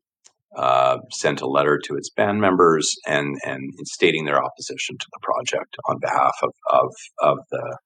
uh, 0.58 0.98
sent 1.12 1.42
a 1.42 1.48
letter 1.48 1.80
to 1.84 1.96
its 1.96 2.10
band 2.10 2.40
members 2.40 2.96
and 3.06 3.36
and 3.46 3.74
stating 3.84 4.26
their 4.26 4.42
opposition 4.44 4.96
to 4.98 5.06
the 5.12 5.20
project 5.22 5.76
on 5.90 6.00
behalf 6.00 6.36
of 6.42 6.52
of, 6.72 6.90
of 7.22 7.38
the 7.52 7.78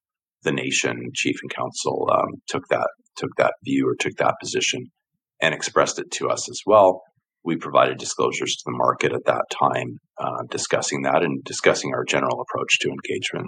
the 0.43 0.51
nation. 0.51 1.09
Chief 1.15 1.35
and 1.41 1.51
Council 1.51 2.07
um, 2.13 2.35
took 2.47 2.67
that 2.69 2.87
took 3.17 3.35
that 3.37 3.53
view 3.65 3.89
or 3.89 3.95
took 3.95 4.15
that 4.17 4.35
position 4.39 4.85
and 5.41 5.53
expressed 5.53 5.99
it 5.99 6.11
to 6.11 6.29
us 6.29 6.49
as 6.49 6.61
well. 6.65 7.01
We 7.43 7.55
provided 7.55 7.97
disclosures 7.97 8.55
to 8.55 8.63
the 8.65 8.77
market 8.77 9.13
at 9.13 9.25
that 9.25 9.45
time, 9.51 9.99
uh, 10.17 10.43
discussing 10.49 11.03
that 11.03 11.23
and 11.23 11.43
discussing 11.43 11.93
our 11.93 12.03
general 12.03 12.41
approach 12.41 12.79
to 12.79 12.89
engagement. 12.89 13.47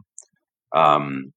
Um, 0.73 1.33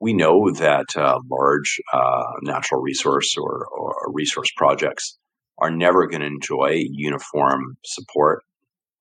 we 0.00 0.14
know 0.14 0.50
that 0.52 0.96
uh, 0.96 1.18
large 1.30 1.80
uh, 1.92 2.32
natural 2.42 2.80
resource 2.80 3.36
or, 3.36 3.66
or, 3.66 4.12
resource 4.12 4.48
projects 4.56 5.18
are 5.58 5.70
never 5.70 6.06
going 6.06 6.20
to 6.20 6.26
enjoy 6.26 6.82
uniform 6.90 7.76
support, 7.84 8.42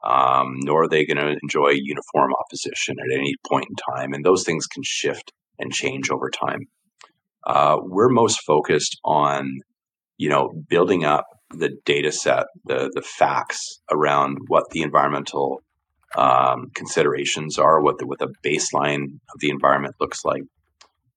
um, 0.03 0.55
nor 0.63 0.83
are 0.83 0.87
they 0.89 1.05
going 1.05 1.17
to 1.17 1.37
enjoy 1.41 1.69
uniform 1.69 2.31
opposition 2.39 2.95
at 2.99 3.15
any 3.15 3.35
point 3.47 3.67
in 3.69 3.75
time. 3.95 4.13
And 4.13 4.25
those 4.25 4.43
things 4.43 4.65
can 4.65 4.81
shift 4.83 5.31
and 5.59 5.71
change 5.71 6.09
over 6.09 6.29
time. 6.29 6.61
Uh, 7.45 7.77
we're 7.81 8.09
most 8.09 8.41
focused 8.45 8.99
on, 9.05 9.59
you 10.17 10.29
know, 10.29 10.51
building 10.69 11.03
up 11.03 11.25
the 11.51 11.69
data 11.85 12.11
set, 12.11 12.45
the 12.65 12.91
the 12.93 13.01
facts 13.01 13.79
around 13.91 14.37
what 14.47 14.69
the 14.71 14.81
environmental 14.81 15.61
um, 16.15 16.69
considerations 16.73 17.57
are, 17.57 17.81
what 17.81 17.97
the 17.99 18.07
what 18.07 18.19
the 18.19 18.33
baseline 18.45 19.03
of 19.03 19.39
the 19.39 19.49
environment 19.49 19.95
looks 19.99 20.25
like, 20.25 20.43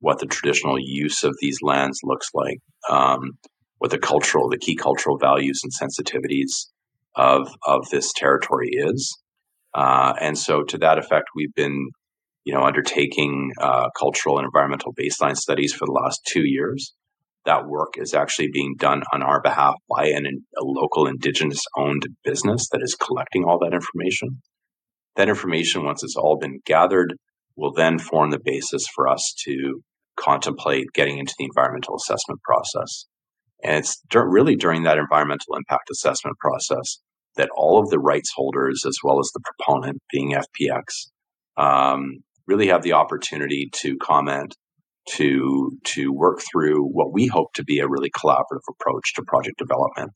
what 0.00 0.18
the 0.18 0.26
traditional 0.26 0.76
use 0.78 1.24
of 1.24 1.34
these 1.40 1.58
lands 1.62 2.00
looks 2.02 2.28
like, 2.34 2.58
um, 2.88 3.32
what 3.78 3.90
the 3.90 3.98
cultural, 3.98 4.48
the 4.48 4.58
key 4.58 4.76
cultural 4.76 5.18
values 5.18 5.62
and 5.62 5.72
sensitivities 5.72 6.66
of 7.14 7.48
of 7.66 7.88
this 7.90 8.12
territory 8.12 8.70
is. 8.72 9.18
Uh, 9.74 10.12
and 10.20 10.36
so, 10.36 10.62
to 10.64 10.78
that 10.78 10.98
effect, 10.98 11.28
we've 11.34 11.54
been, 11.54 11.90
you 12.44 12.52
know, 12.52 12.62
undertaking 12.62 13.52
uh, 13.60 13.88
cultural 13.98 14.38
and 14.38 14.44
environmental 14.44 14.92
baseline 14.94 15.36
studies 15.36 15.72
for 15.72 15.86
the 15.86 15.92
last 15.92 16.20
two 16.26 16.42
years. 16.44 16.94
That 17.46 17.66
work 17.66 17.94
is 17.96 18.12
actually 18.12 18.48
being 18.52 18.74
done 18.78 19.02
on 19.12 19.22
our 19.22 19.40
behalf 19.40 19.74
by 19.88 20.08
an, 20.08 20.26
a 20.26 20.62
local 20.62 21.06
Indigenous 21.06 21.62
owned 21.76 22.06
business 22.22 22.68
that 22.70 22.82
is 22.82 22.94
collecting 22.94 23.44
all 23.44 23.58
that 23.60 23.72
information. 23.72 24.42
That 25.16 25.28
information, 25.28 25.84
once 25.84 26.02
it's 26.02 26.16
all 26.16 26.38
been 26.38 26.60
gathered, 26.66 27.14
will 27.56 27.72
then 27.72 27.98
form 27.98 28.30
the 28.30 28.40
basis 28.42 28.86
for 28.94 29.08
us 29.08 29.34
to 29.46 29.82
contemplate 30.16 30.86
getting 30.92 31.18
into 31.18 31.34
the 31.38 31.46
environmental 31.46 31.96
assessment 31.96 32.40
process. 32.42 33.06
And 33.62 33.76
it's 33.76 34.00
really 34.12 34.56
during 34.56 34.84
that 34.84 34.98
environmental 34.98 35.56
impact 35.56 35.90
assessment 35.90 36.36
process 36.38 37.00
that 37.36 37.50
all 37.56 37.78
of 37.78 37.90
the 37.90 37.98
rights 37.98 38.32
holders, 38.34 38.84
as 38.86 38.96
well 39.02 39.18
as 39.18 39.30
the 39.32 39.40
proponent, 39.40 39.98
being 40.10 40.34
FPX, 40.34 41.10
um, 41.56 42.20
really 42.46 42.68
have 42.68 42.82
the 42.82 42.92
opportunity 42.92 43.68
to 43.72 43.96
comment, 43.98 44.56
to 45.10 45.72
to 45.84 46.12
work 46.12 46.40
through 46.40 46.84
what 46.84 47.12
we 47.12 47.26
hope 47.26 47.52
to 47.54 47.64
be 47.64 47.80
a 47.80 47.88
really 47.88 48.10
collaborative 48.10 48.66
approach 48.68 49.14
to 49.14 49.22
project 49.22 49.58
development. 49.58 50.12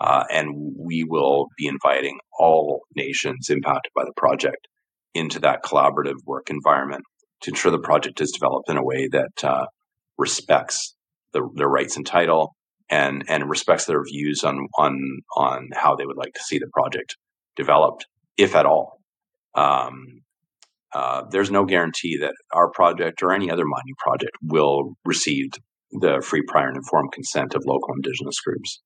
Uh, 0.00 0.24
and 0.30 0.74
we 0.78 1.04
will 1.04 1.48
be 1.56 1.66
inviting 1.66 2.18
all 2.38 2.82
nations 2.94 3.50
impacted 3.50 3.90
by 3.96 4.04
the 4.04 4.12
project 4.16 4.68
into 5.12 5.40
that 5.40 5.64
collaborative 5.64 6.14
work 6.24 6.50
environment 6.50 7.02
to 7.40 7.50
ensure 7.50 7.72
the 7.72 7.80
project 7.80 8.20
is 8.20 8.30
developed 8.30 8.70
in 8.70 8.76
a 8.76 8.84
way 8.84 9.08
that 9.08 9.44
uh, 9.44 9.66
respects 10.16 10.94
the, 11.32 11.48
their 11.54 11.68
rights 11.68 11.96
and 11.96 12.06
title 12.06 12.54
and 12.90 13.24
and 13.28 13.50
respects 13.50 13.86
their 13.86 14.02
views 14.04 14.44
on 14.44 14.68
on 14.78 15.20
on 15.36 15.68
how 15.74 15.96
they 15.96 16.06
would 16.06 16.16
like 16.16 16.32
to 16.34 16.42
see 16.42 16.58
the 16.58 16.70
project 16.72 17.16
developed, 17.56 18.06
if 18.36 18.54
at 18.54 18.66
all. 18.66 19.00
Um, 19.54 20.22
uh, 20.94 21.22
there's 21.30 21.50
no 21.50 21.64
guarantee 21.64 22.16
that 22.18 22.34
our 22.52 22.70
project 22.70 23.22
or 23.22 23.32
any 23.32 23.50
other 23.50 23.64
mining 23.66 23.94
project 23.98 24.32
will 24.42 24.94
receive 25.04 25.50
the 25.92 26.22
free, 26.22 26.42
prior, 26.46 26.68
and 26.68 26.76
informed 26.76 27.12
consent 27.12 27.54
of 27.54 27.62
local 27.66 27.94
indigenous 27.94 28.40
groups. 28.40 28.80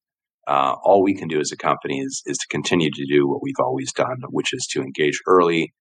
Uh, 0.47 0.75
all 0.83 1.03
we 1.03 1.15
can 1.15 1.29
do 1.29 1.39
as 1.39 1.53
a 1.53 1.57
company 1.57 2.01
is 2.01 2.23
is 2.27 2.37
to 2.37 2.47
continue 2.51 2.91
to 2.91 3.07
do 3.07 3.29
what 3.29 3.41
we've 3.43 3.61
always 3.61 3.93
done, 3.93 4.17
which 4.31 4.53
is 4.53 4.67
to 4.67 4.81
engage 4.81 5.21
early, 5.27 5.73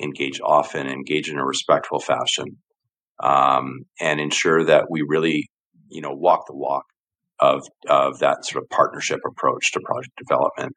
engage 0.00 0.40
often, 0.40 0.88
engage 0.88 1.28
in 1.28 1.38
a 1.38 1.46
respectful 1.46 2.00
fashion, 2.00 2.46
um, 3.22 3.84
and 4.00 4.20
ensure 4.20 4.64
that 4.64 4.86
we 4.90 5.02
really, 5.06 5.48
you 5.88 6.00
know, 6.00 6.12
walk 6.12 6.46
the 6.48 6.56
walk 6.56 6.84
of 7.38 7.62
of 7.88 8.18
that 8.18 8.44
sort 8.44 8.64
of 8.64 8.68
partnership 8.70 9.20
approach 9.24 9.70
to 9.72 9.80
project 9.84 10.16
development. 10.16 10.74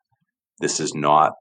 This 0.59 0.79
is 0.79 0.93
not, 0.93 1.31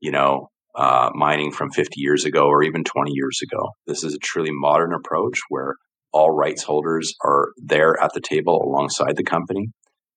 you 0.00 0.10
know, 0.10 0.50
uh, 0.76 1.10
mining 1.14 1.50
from 1.50 1.70
50 1.70 1.94
years 1.96 2.24
ago 2.24 2.46
or 2.46 2.62
even 2.62 2.84
20 2.84 3.10
years 3.14 3.40
ago. 3.42 3.70
This 3.86 4.04
is 4.04 4.14
a 4.14 4.18
truly 4.18 4.50
modern 4.52 4.92
approach 4.92 5.38
where 5.48 5.74
all 6.12 6.30
rights 6.30 6.62
holders 6.62 7.14
are 7.24 7.48
there 7.56 8.00
at 8.02 8.12
the 8.14 8.20
table 8.20 8.62
alongside 8.62 9.16
the 9.16 9.24
company. 9.24 9.68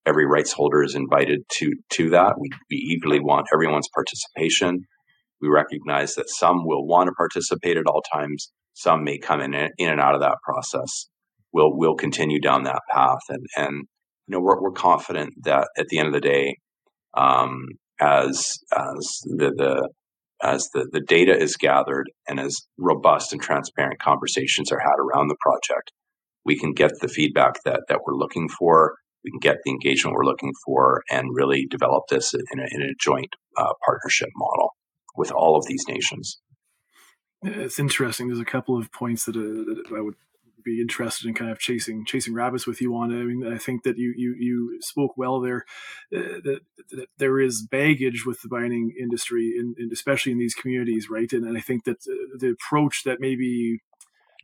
Every 0.06 0.26
rights 0.26 0.52
holder 0.52 0.84
is 0.84 0.96
invited 0.96 1.42
to 1.58 1.72
to 1.92 2.10
that. 2.12 2.36
We, 2.40 2.50
we 2.70 2.78
eagerly 2.78 3.20
want 3.20 3.48
everyone's 3.54 3.90
participation. 3.94 4.82
We 5.42 5.50
recognize 5.50 6.16
that 6.16 6.30
some 6.30 6.66
will 6.66 6.86
want 6.86 7.08
to 7.08 7.14
participate 7.14 7.78
at 7.78 7.86
all 7.88 8.02
times. 8.14 8.52
Some 8.74 9.04
may 9.04 9.18
come 9.18 9.42
in, 9.42 9.54
in 9.54 9.90
and 9.90 10.02
out 10.02 10.16
of 10.16 10.22
that 10.22 10.38
process. 10.44 11.08
We'll, 11.52 11.72
we'll 11.74 11.96
continue 11.96 12.40
down 12.40 12.64
that 12.64 12.82
path. 12.92 13.20
And, 13.30 13.46
and 13.58 13.76
you 14.28 14.34
know, 14.34 14.40
we're, 14.40 14.62
we're 14.62 14.72
confident 14.72 15.34
that 15.44 15.68
at 15.78 15.88
the 15.88 16.00
end 16.00 16.08
of 16.08 16.14
the 16.14 16.22
day, 16.22 16.58
um, 17.16 17.66
as, 18.00 18.58
as 18.76 19.20
the, 19.26 19.52
the, 19.56 19.90
as 20.42 20.70
the, 20.74 20.88
the 20.92 21.02
data 21.02 21.38
is 21.38 21.58
gathered 21.58 22.10
and 22.28 22.40
as 22.40 22.62
robust 22.78 23.34
and 23.34 23.42
transparent 23.42 24.00
conversations 24.00 24.72
are 24.72 24.80
had 24.80 25.00
around 25.00 25.28
the 25.28 25.38
project, 25.42 25.92
we 26.46 26.58
can 26.58 26.74
get 26.74 26.92
the 27.02 27.08
feedback 27.08 27.64
that, 27.66 27.82
that 27.90 28.00
we're 28.06 28.16
looking 28.16 28.50
for. 28.50 28.96
We 29.24 29.32
can 29.32 29.40
get 29.40 29.58
the 29.64 29.72
engagement 29.72 30.16
we're 30.16 30.26
looking 30.26 30.54
for 30.66 31.04
and 31.12 31.28
really 31.34 31.68
develop 31.70 32.04
this 32.10 32.34
in 32.34 32.60
a, 32.60 32.68
in 32.72 32.82
a 32.82 32.94
joint 33.00 33.36
uh, 33.58 33.74
partnership 33.86 34.30
model 34.36 34.70
with 35.18 35.32
all 35.32 35.58
of 35.58 35.66
these 35.68 35.84
nations. 35.90 36.40
It's 37.44 37.80
interesting. 37.80 38.28
There's 38.28 38.40
a 38.40 38.46
couple 38.46 38.78
of 38.78 38.92
points 38.92 39.26
that, 39.26 39.36
uh, 39.36 39.40
that 39.40 39.98
I 39.98 40.02
would 40.02 40.16
be 40.64 40.82
interested 40.82 41.28
in 41.28 41.34
kind 41.34 41.52
of 41.52 41.60
chasing 41.60 42.06
chasing 42.06 42.34
rabbits 42.34 42.68
with 42.68 42.82
you 42.82 42.96
on. 42.96 43.12
it. 43.12 43.20
I 43.20 43.24
mean, 43.24 43.54
I 43.54 43.58
think 43.58 43.84
that 43.84 43.98
you 43.98 44.14
you 44.16 44.36
you 44.38 44.80
spoke 44.82 45.18
well 45.18 45.40
there. 45.40 45.66
Uh, 46.16 46.40
that, 46.44 46.60
that, 46.92 47.08
there 47.18 47.40
is 47.40 47.62
baggage 47.62 48.26
with 48.26 48.42
the 48.42 48.50
mining 48.50 48.94
industry, 49.00 49.56
and 49.58 49.92
especially 49.92 50.32
in 50.32 50.40
these 50.40 50.56
communities, 50.56 51.10
right? 51.10 51.32
And, 51.32 51.46
and 51.46 51.58
I 51.58 51.62
think 51.62 51.84
that 51.86 51.98
uh, 52.08 52.38
the 52.38 52.50
approach 52.50 53.04
that 53.04 53.20
maybe 53.20 53.82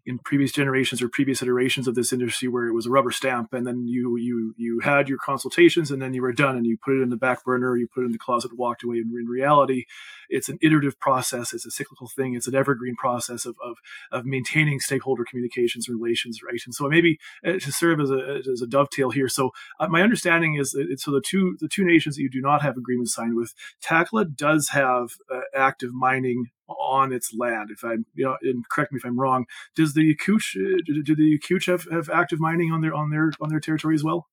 in 0.06 0.20
previous 0.20 0.52
generations 0.52 1.02
or 1.02 1.10
previous 1.10 1.42
iterations 1.42 1.88
of 1.88 1.96
this 1.96 2.14
industry 2.14 2.48
where 2.48 2.68
it 2.68 2.74
was 2.74 2.86
a 2.86 2.90
rubber 2.90 3.12
stamp 3.12 3.54
and 3.54 3.66
then 3.66 3.88
you 3.88 4.18
you 4.18 4.54
you 4.58 4.80
had 4.82 5.10
your 5.10 5.18
consultations 5.18 5.90
and 5.90 6.02
then 6.02 6.14
you 6.14 6.22
were 6.22 6.32
done 6.32 6.56
and 6.56 6.66
you 6.66 6.78
put 6.78 6.96
it 6.96 7.02
in 7.02 7.10
the 7.10 7.18
back 7.18 7.44
burner 7.44 7.76
you 7.76 7.88
put 7.88 8.02
it 8.02 8.06
in 8.06 8.12
the 8.12 8.18
closet 8.18 8.56
walked 8.56 8.84
away. 8.84 8.98
And 8.98 9.12
in 9.14 9.26
reality 9.26 9.86
it's 10.30 10.50
an 10.50 10.58
iterative 10.62 11.00
process. 11.00 11.54
It's 11.54 11.66
a 11.66 11.72
cyclical 11.72 12.08
thing. 12.08 12.36
It's 12.36 12.48
an 12.48 12.56
evergreen 12.56 12.96
process 12.96 13.46
of 13.46 13.56
of, 13.64 13.78
of 14.12 14.26
maintaining 14.26 14.80
stakeholder 14.80 15.26
communications 15.26 15.88
and 15.88 16.00
relations 16.00 16.42
right? 16.44 16.62
And 16.66 16.76
so 16.76 16.88
maybe 16.88 17.18
uh, 17.46 17.54
to 17.54 17.72
serve 17.72 18.00
as 18.00 18.12
a 18.12 18.42
as 18.52 18.62
a 18.62 18.68
dovetail 18.68 19.10
here. 19.10 19.28
So 19.28 19.52
uh, 19.80 19.88
my 19.88 20.02
understanding 20.02 20.56
is 20.56 20.72
that 20.72 21.00
so 21.00 21.12
the 21.12 21.24
two 21.26 21.58
the 21.60 21.68
two 21.68 21.86
nations 21.86 22.16
that 22.16 22.22
you 22.22 22.30
do 22.30 22.42
not 22.42 22.62
have 22.62 22.78
agreements 22.78 23.14
signed 23.14 23.36
with 23.36 23.54
Takla 23.84 24.36
does 24.36 24.70
have 24.70 25.10
uh, 25.34 25.42
active 25.56 25.94
mining 25.94 26.52
on 26.68 27.14
its 27.14 27.34
land. 27.38 27.70
If 27.72 27.84
I'm, 27.84 28.06
you 28.14 28.26
know, 28.26 28.38
and 28.42 28.68
correct 28.70 28.92
me 28.92 28.98
if 28.98 29.06
I'm 29.06 29.20
wrong. 29.20 29.46
Does 29.76 29.94
the 29.94 30.16
Yekooche 30.16 30.56
uh, 30.56 30.82
do, 30.86 31.04
do 31.04 31.16
the 31.16 31.38
Yekooche 31.38 31.68
have, 31.68 31.88
have 31.92 32.10
active 32.10 32.40
mining 32.40 32.72
on 32.72 32.82
their 32.82 32.94
on 32.94 33.10
their 33.10 33.32
on 33.42 33.50
their 33.50 33.60
territory 33.60 33.96
as 33.96 34.04
well? 34.04 34.28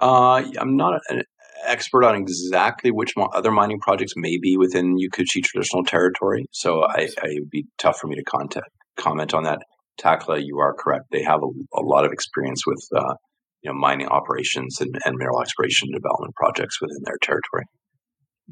Uh, 0.00 0.44
I'm 0.58 0.76
not 0.76 1.00
an 1.08 1.22
expert 1.66 2.04
on 2.04 2.14
exactly 2.14 2.90
which 2.90 3.14
other 3.34 3.50
mining 3.50 3.80
projects 3.80 4.12
may 4.16 4.38
be 4.38 4.56
within 4.56 4.96
Yekooche 4.96 5.42
traditional 5.42 5.84
territory, 5.84 6.46
so 6.52 6.84
I, 6.84 7.08
I, 7.22 7.28
it 7.28 7.40
would 7.40 7.50
be 7.50 7.66
tough 7.78 7.98
for 7.98 8.06
me 8.06 8.16
to 8.16 8.24
contact, 8.24 8.70
comment 8.96 9.34
on 9.34 9.44
that. 9.44 9.58
Takla, 10.00 10.40
you 10.40 10.58
are 10.58 10.74
correct. 10.74 11.06
They 11.10 11.24
have 11.24 11.40
a, 11.42 11.78
a 11.78 11.82
lot 11.82 12.04
of 12.04 12.12
experience 12.12 12.64
with 12.64 12.80
uh, 12.94 13.14
you 13.62 13.72
know 13.72 13.78
mining 13.78 14.06
operations 14.06 14.80
and, 14.80 14.96
and 15.04 15.16
mineral 15.16 15.42
exploration 15.42 15.88
development 15.92 16.34
projects 16.36 16.80
within 16.80 17.02
their 17.04 17.18
territory. 17.20 17.64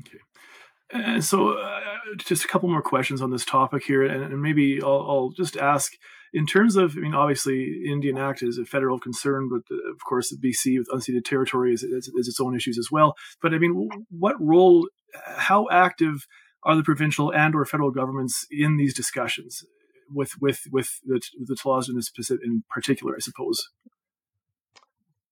Okay. 0.01 0.19
And 0.91 1.25
so 1.25 1.51
uh, 1.51 1.81
just 2.19 2.45
a 2.45 2.49
couple 2.49 2.69
more 2.69 2.83
questions 2.83 3.21
on 3.23 3.31
this 3.31 3.45
topic 3.45 3.85
here, 3.85 4.03
and, 4.03 4.23
and 4.23 4.43
maybe 4.43 4.81
I'll, 4.83 5.07
I'll, 5.09 5.31
just 5.31 5.57
ask 5.57 5.93
in 6.33 6.47
terms 6.47 6.77
of, 6.77 6.97
I 6.97 7.01
mean, 7.01 7.15
obviously, 7.15 7.83
Indian 7.87 8.19
Act 8.19 8.43
is 8.43 8.59
a 8.59 8.65
federal 8.65 8.99
concern, 8.99 9.49
but 9.51 9.63
uh, 9.75 9.93
of 9.93 10.01
course, 10.07 10.35
BC 10.37 10.79
with 10.79 10.89
unceded 10.89 11.25
territory 11.25 11.73
is, 11.73 11.83
is, 11.83 12.09
is, 12.09 12.29
its 12.29 12.41
own 12.41 12.55
issues 12.55 12.79
as 12.79 12.89
well. 12.91 13.15
But 13.41 13.55
I 13.55 13.59
mean, 13.59 13.89
what 14.11 14.37
role, 14.39 14.89
how 15.37 15.67
active 15.71 16.27
are 16.63 16.77
the 16.77 16.83
provincial 16.83 17.33
and 17.33 17.55
or 17.55 17.65
federal 17.65 17.91
governments 17.91 18.47
in 18.51 18.77
these 18.77 18.95
discussions 18.95 19.65
with 20.13 20.33
with 20.41 20.61
with 20.71 20.89
the, 21.05 21.21
the 21.47 21.55
Tl'azt'en 21.55 21.99
in 22.43 22.65
particular, 22.71 23.15
I 23.17 23.21
suppose? 23.21 23.69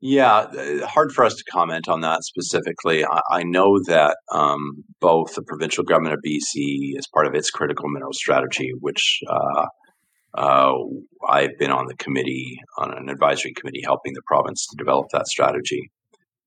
Yeah, 0.06 0.36
uh, 0.36 0.86
hard 0.86 1.12
for 1.12 1.24
us 1.24 1.34
to 1.34 1.44
comment 1.50 1.88
on 1.88 2.02
that 2.02 2.24
specifically. 2.24 3.06
I, 3.06 3.20
I 3.30 3.42
know 3.42 3.78
that 3.86 4.18
um, 4.30 4.84
both 5.00 5.34
the 5.34 5.40
provincial 5.40 5.82
government 5.82 6.12
of 6.12 6.20
BC, 6.20 6.98
as 6.98 7.06
part 7.06 7.26
of 7.26 7.34
its 7.34 7.48
critical 7.48 7.88
mineral 7.88 8.12
strategy, 8.12 8.72
which 8.80 9.20
uh, 9.26 9.64
uh, 10.36 10.74
I've 11.26 11.56
been 11.58 11.70
on 11.70 11.86
the 11.86 11.96
committee, 11.96 12.58
on 12.76 12.92
an 12.92 13.08
advisory 13.08 13.54
committee, 13.54 13.80
helping 13.82 14.12
the 14.12 14.20
province 14.26 14.66
to 14.66 14.76
develop 14.76 15.06
that 15.14 15.26
strategy, 15.26 15.90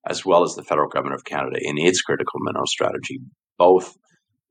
as 0.08 0.24
well 0.24 0.44
as 0.44 0.54
the 0.54 0.64
federal 0.64 0.88
government 0.88 1.16
of 1.16 1.26
Canada 1.26 1.58
in 1.60 1.80
its 1.80 2.04
critical 2.04 2.40
mineral 2.42 2.68
strategy. 2.68 3.22
Both, 3.58 3.98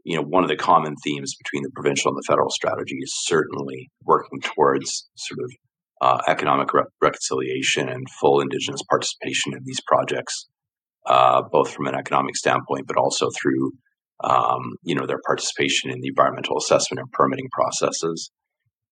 you 0.03 0.16
know, 0.16 0.25
one 0.25 0.42
of 0.42 0.49
the 0.49 0.57
common 0.57 0.97
themes 1.05 1.37
between 1.37 1.62
the 1.62 1.71
provincial 1.77 2.11
and 2.11 2.19
the 2.19 2.27
federal 2.27 2.51
strategy 2.51 2.97
is 3.01 3.14
certainly 3.25 3.88
working 4.03 4.40
towards 4.40 5.09
sort 5.14 5.38
of 5.45 5.53
uh, 6.00 6.20
economic 6.28 6.72
re- 6.74 6.85
reconciliation 7.02 7.88
and 7.88 8.06
full 8.20 8.40
Indigenous 8.40 8.82
participation 8.88 9.54
in 9.54 9.61
these 9.64 9.80
projects, 9.87 10.48
uh, 11.06 11.42
both 11.50 11.70
from 11.70 11.87
an 11.87 11.94
economic 11.94 12.37
standpoint, 12.37 12.87
but 12.87 12.96
also 12.96 13.28
through 13.30 13.72
um, 14.24 14.76
you 14.82 14.94
know 14.94 15.06
their 15.06 15.20
participation 15.26 15.90
in 15.90 16.00
the 16.00 16.09
environmental 16.09 16.56
assessment 16.59 17.00
and 17.00 17.12
permitting 17.12 17.48
processes. 17.52 18.30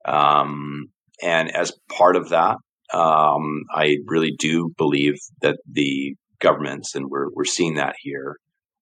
Um, 0.06 0.86
and 1.22 1.54
as 1.54 1.72
part 1.90 2.16
of 2.16 2.30
that, 2.30 2.56
um, 2.92 3.62
I 3.74 3.96
really 4.06 4.34
do 4.38 4.72
believe 4.76 5.14
that 5.40 5.56
the 5.70 6.14
governments, 6.40 6.94
and 6.94 7.06
we're 7.08 7.28
we're 7.34 7.44
seeing 7.44 7.74
that 7.74 7.94
here, 8.02 8.36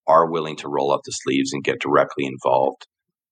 are 0.06 0.30
willing 0.30 0.56
to 0.56 0.68
roll 0.68 0.92
up 0.92 1.00
the 1.04 1.12
sleeves 1.12 1.52
and 1.52 1.62
get 1.62 1.80
directly 1.80 2.26
involved 2.26 2.86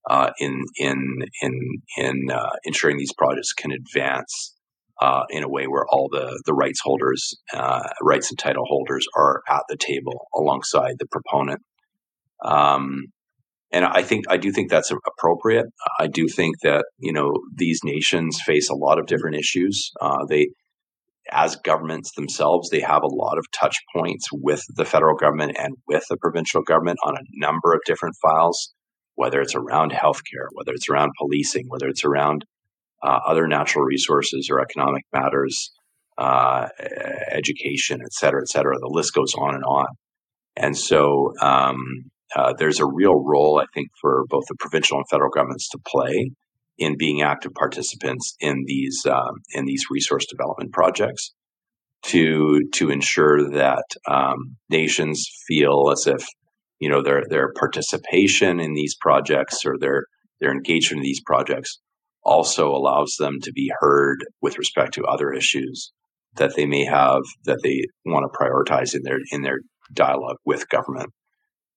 uh, 0.08 0.30
in 0.38 0.64
in 0.76 1.18
in 1.42 1.82
in 1.96 2.30
uh, 2.32 2.50
ensuring 2.64 2.96
these 2.96 3.12
projects 3.12 3.52
can 3.52 3.72
advance 3.72 4.54
uh, 5.00 5.22
in 5.30 5.42
a 5.42 5.48
way 5.48 5.66
where 5.66 5.86
all 5.88 6.08
the 6.10 6.40
the 6.46 6.54
rights 6.54 6.80
holders, 6.82 7.34
uh, 7.54 7.82
rights 8.02 8.30
and 8.30 8.38
title 8.38 8.64
holders, 8.66 9.06
are 9.16 9.42
at 9.48 9.62
the 9.68 9.76
table 9.76 10.28
alongside 10.34 10.96
the 10.98 11.06
proponent. 11.06 11.60
Um, 12.44 13.04
and 13.72 13.84
I 13.84 14.02
think 14.02 14.24
I 14.28 14.36
do 14.36 14.52
think 14.52 14.70
that's 14.70 14.90
appropriate. 14.90 15.66
I 15.98 16.06
do 16.06 16.28
think 16.28 16.56
that 16.62 16.84
you 16.98 17.12
know 17.12 17.32
these 17.54 17.80
nations 17.84 18.40
face 18.44 18.68
a 18.68 18.74
lot 18.74 18.98
of 18.98 19.06
different 19.06 19.36
issues. 19.36 19.90
Uh, 20.00 20.24
they, 20.28 20.48
as 21.30 21.56
governments 21.56 22.12
themselves, 22.12 22.68
they 22.68 22.80
have 22.80 23.02
a 23.02 23.14
lot 23.14 23.38
of 23.38 23.46
touch 23.52 23.76
points 23.94 24.28
with 24.32 24.64
the 24.74 24.84
federal 24.84 25.16
government 25.16 25.56
and 25.58 25.74
with 25.86 26.04
the 26.10 26.16
provincial 26.16 26.62
government 26.62 26.98
on 27.04 27.16
a 27.16 27.24
number 27.34 27.72
of 27.72 27.80
different 27.86 28.16
files. 28.20 28.74
Whether 29.14 29.40
it's 29.40 29.54
around 29.54 29.92
healthcare, 29.92 30.48
whether 30.52 30.72
it's 30.72 30.88
around 30.88 31.12
policing, 31.18 31.66
whether 31.68 31.88
it's 31.88 32.04
around 32.04 32.44
uh, 33.02 33.18
other 33.26 33.46
natural 33.46 33.84
resources 33.84 34.48
or 34.50 34.60
economic 34.60 35.04
matters, 35.12 35.70
uh, 36.18 36.68
education, 37.30 38.00
et 38.04 38.12
cetera, 38.12 38.40
et 38.42 38.48
cetera. 38.48 38.78
The 38.78 38.90
list 38.90 39.14
goes 39.14 39.34
on 39.34 39.54
and 39.54 39.64
on. 39.64 39.86
And 40.56 40.76
so 40.76 41.32
um, 41.40 41.78
uh, 42.36 42.52
there's 42.58 42.80
a 42.80 42.86
real 42.86 43.14
role, 43.24 43.58
I 43.60 43.64
think, 43.74 43.88
for 44.00 44.24
both 44.28 44.44
the 44.48 44.56
provincial 44.58 44.98
and 44.98 45.08
federal 45.08 45.30
governments 45.30 45.68
to 45.70 45.78
play 45.86 46.30
in 46.78 46.96
being 46.96 47.22
active 47.22 47.52
participants 47.54 48.34
in 48.40 48.64
these 48.66 49.04
um, 49.06 49.42
in 49.52 49.66
these 49.66 49.84
resource 49.90 50.26
development 50.26 50.72
projects 50.72 51.32
to 52.02 52.62
to 52.72 52.90
ensure 52.90 53.50
that 53.50 53.84
um, 54.08 54.56
nations 54.70 55.28
feel 55.46 55.90
as 55.92 56.06
if 56.06 56.24
you 56.78 56.88
know 56.88 57.02
their 57.02 57.22
their 57.28 57.52
participation 57.52 58.60
in 58.60 58.72
these 58.74 58.96
projects 59.00 59.64
or 59.64 59.76
their 59.78 60.04
their 60.40 60.52
engagement 60.52 61.00
in 61.00 61.04
these 61.04 61.20
projects 61.24 61.78
also 62.22 62.70
allows 62.70 63.16
them 63.18 63.38
to 63.42 63.52
be 63.52 63.72
heard 63.80 64.24
with 64.40 64.58
respect 64.58 64.94
to 64.94 65.04
other 65.04 65.32
issues 65.32 65.92
that 66.36 66.54
they 66.56 66.66
may 66.66 66.84
have 66.84 67.22
that 67.44 67.60
they 67.62 67.82
want 68.04 68.24
to 68.24 68.38
prioritize 68.38 68.94
in 68.94 69.02
their 69.02 69.18
in 69.32 69.42
their 69.42 69.60
dialogue 69.92 70.36
with 70.44 70.68
government. 70.68 71.10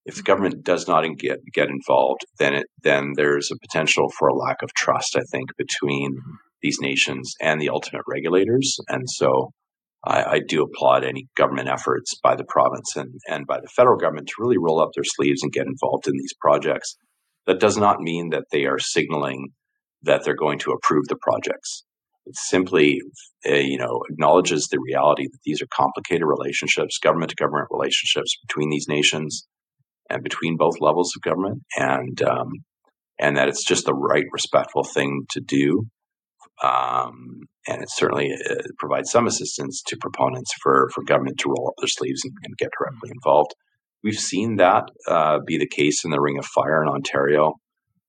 If 0.06 0.16
the 0.16 0.24
government 0.24 0.64
does 0.64 0.88
not 0.88 1.06
get 1.18 1.40
get 1.54 1.70
involved, 1.70 2.22
then 2.40 2.54
it 2.56 2.68
then 2.82 3.14
there's 3.16 3.52
a 3.52 3.58
potential 3.60 4.12
for 4.18 4.28
a 4.28 4.36
lack 4.36 4.58
of 4.62 4.74
trust, 4.74 5.16
I 5.18 5.24
think, 5.32 5.50
between 5.58 6.18
these 6.62 6.80
nations 6.80 7.34
and 7.42 7.60
the 7.60 7.70
ultimate 7.70 8.04
regulators. 8.08 8.78
And 8.88 9.10
so 9.10 9.52
I, 10.06 10.24
I, 10.24 10.40
do 10.48 10.64
applaud 10.64 11.04
any 11.04 11.28
government 11.36 11.68
efforts 11.68 12.16
by 12.24 12.36
the 12.36 12.46
province 12.46 12.96
and, 12.96 13.14
and 13.28 13.46
by 13.46 13.60
the 13.60 13.68
federal 13.68 13.98
government 13.98 14.28
to 14.28 14.34
really 14.40 14.58
roll 14.58 14.82
up 14.82 14.90
their 14.96 15.04
sleeves 15.04 15.44
and 15.44 15.52
get 15.52 15.68
involved 15.68 16.08
in 16.08 16.14
these 16.14 16.34
projects. 16.40 16.96
That 17.46 17.60
does 17.60 17.78
not 17.78 18.00
mean 18.00 18.30
that 18.30 18.46
they 18.52 18.64
are 18.64 18.80
signaling 18.80 19.50
that 20.04 20.24
they're 20.24 20.36
going 20.36 20.60
to 20.60 20.72
approve 20.72 21.08
the 21.08 21.18
projects. 21.22 21.84
It 22.26 22.36
simply, 22.38 23.02
uh, 23.46 23.56
you 23.56 23.78
know, 23.78 24.02
acknowledges 24.10 24.68
the 24.68 24.80
reality 24.80 25.28
that 25.28 25.39
these 25.44 25.62
are 25.62 25.68
complicated 25.74 26.26
relationships, 26.26 27.00
government 27.00 27.32
to 27.32 27.36
government 27.36 27.68
relationships 27.72 28.38
between 28.48 28.70
these 28.70 28.88
nations 28.88 29.46
and 30.10 30.24
between 30.24 30.56
both 30.58 30.80
levels 30.80 31.12
of 31.16 31.22
government, 31.22 31.63
and 31.76 32.22
um, 32.22 32.52
and 33.20 33.38
that 33.38 33.50
it's 33.50 33.66
just 33.66 33.86
the 33.86 33.94
right, 33.94 34.26
respectful 34.32 34.84
thing 34.84 35.26
to 35.32 35.42
do. 35.42 35.86
Um, 36.62 37.42
and 37.68 37.82
it 37.82 37.89
certainly 37.89 38.32
uh, 38.32 38.56
provides 38.78 39.12
some 39.12 39.28
assistance 39.28 39.82
to 39.88 39.98
proponents 39.98 40.54
for 40.62 40.89
for 40.94 41.04
government 41.04 41.39
to 41.39 41.50
roll 41.50 41.68
up 41.68 41.76
their 41.78 41.88
sleeves 41.88 42.24
and, 42.24 42.34
and 42.44 42.58
get 42.58 42.70
directly 42.80 43.12
involved. 43.13 43.52
We've 44.02 44.16
seen 44.16 44.58
that 44.58 44.84
uh, 45.08 45.39
be 45.46 45.58
the 45.58 45.68
case 45.68 46.06
in 46.06 46.12
the 46.12 46.22
Ring 46.22 46.38
of 46.38 46.46
Fire 46.46 46.84
in 46.84 46.89
Ontario 46.89 47.56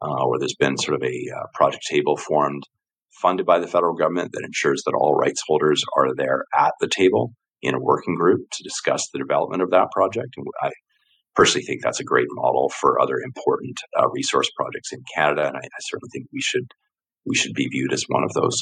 uh, 0.03 0.25
where 0.27 0.39
there's 0.39 0.57
been 0.59 0.77
sort 0.77 0.97
of 0.97 1.03
a 1.03 1.31
uh, 1.35 1.47
project 1.55 1.85
table 1.89 2.17
formed 2.17 2.65
funded 3.21 3.47
by 3.47 3.59
the 3.59 3.67
federal 3.67 3.95
government 3.95 4.33
that 4.33 4.45
ensures 4.45 4.83
that 4.85 4.95
all 4.99 5.15
rights 5.15 5.43
holders 5.47 5.85
are 5.97 6.15
there 6.17 6.45
at 6.57 6.73
the 6.81 6.89
table 6.89 7.33
in 7.63 7.75
a 7.75 7.81
working 7.81 8.15
group 8.15 8.41
to 8.53 8.63
discuss 8.63 9.09
the 9.13 9.19
development 9.19 9.63
of 9.63 9.71
that 9.71 9.89
project. 9.93 10.35
And 10.37 10.47
I 10.61 10.73
personally 11.35 11.65
think 11.65 11.81
that's 11.83 12.01
a 12.01 12.05
great 12.05 12.27
model 12.31 12.69
for 12.69 13.01
other 13.01 13.19
important 13.19 13.79
uh, 13.99 14.09
resource 14.11 14.51
projects 14.57 14.93
in 14.93 15.03
Canada, 15.15 15.47
and 15.47 15.57
I, 15.57 15.61
I 15.61 15.81
certainly 15.81 16.11
think 16.13 16.27
we 16.33 16.41
should 16.41 16.67
we 17.27 17.35
should 17.35 17.55
be 17.55 17.69
viewed 17.69 17.93
as 17.93 18.05
one 18.07 18.23
of 18.23 18.33
those. 18.35 18.61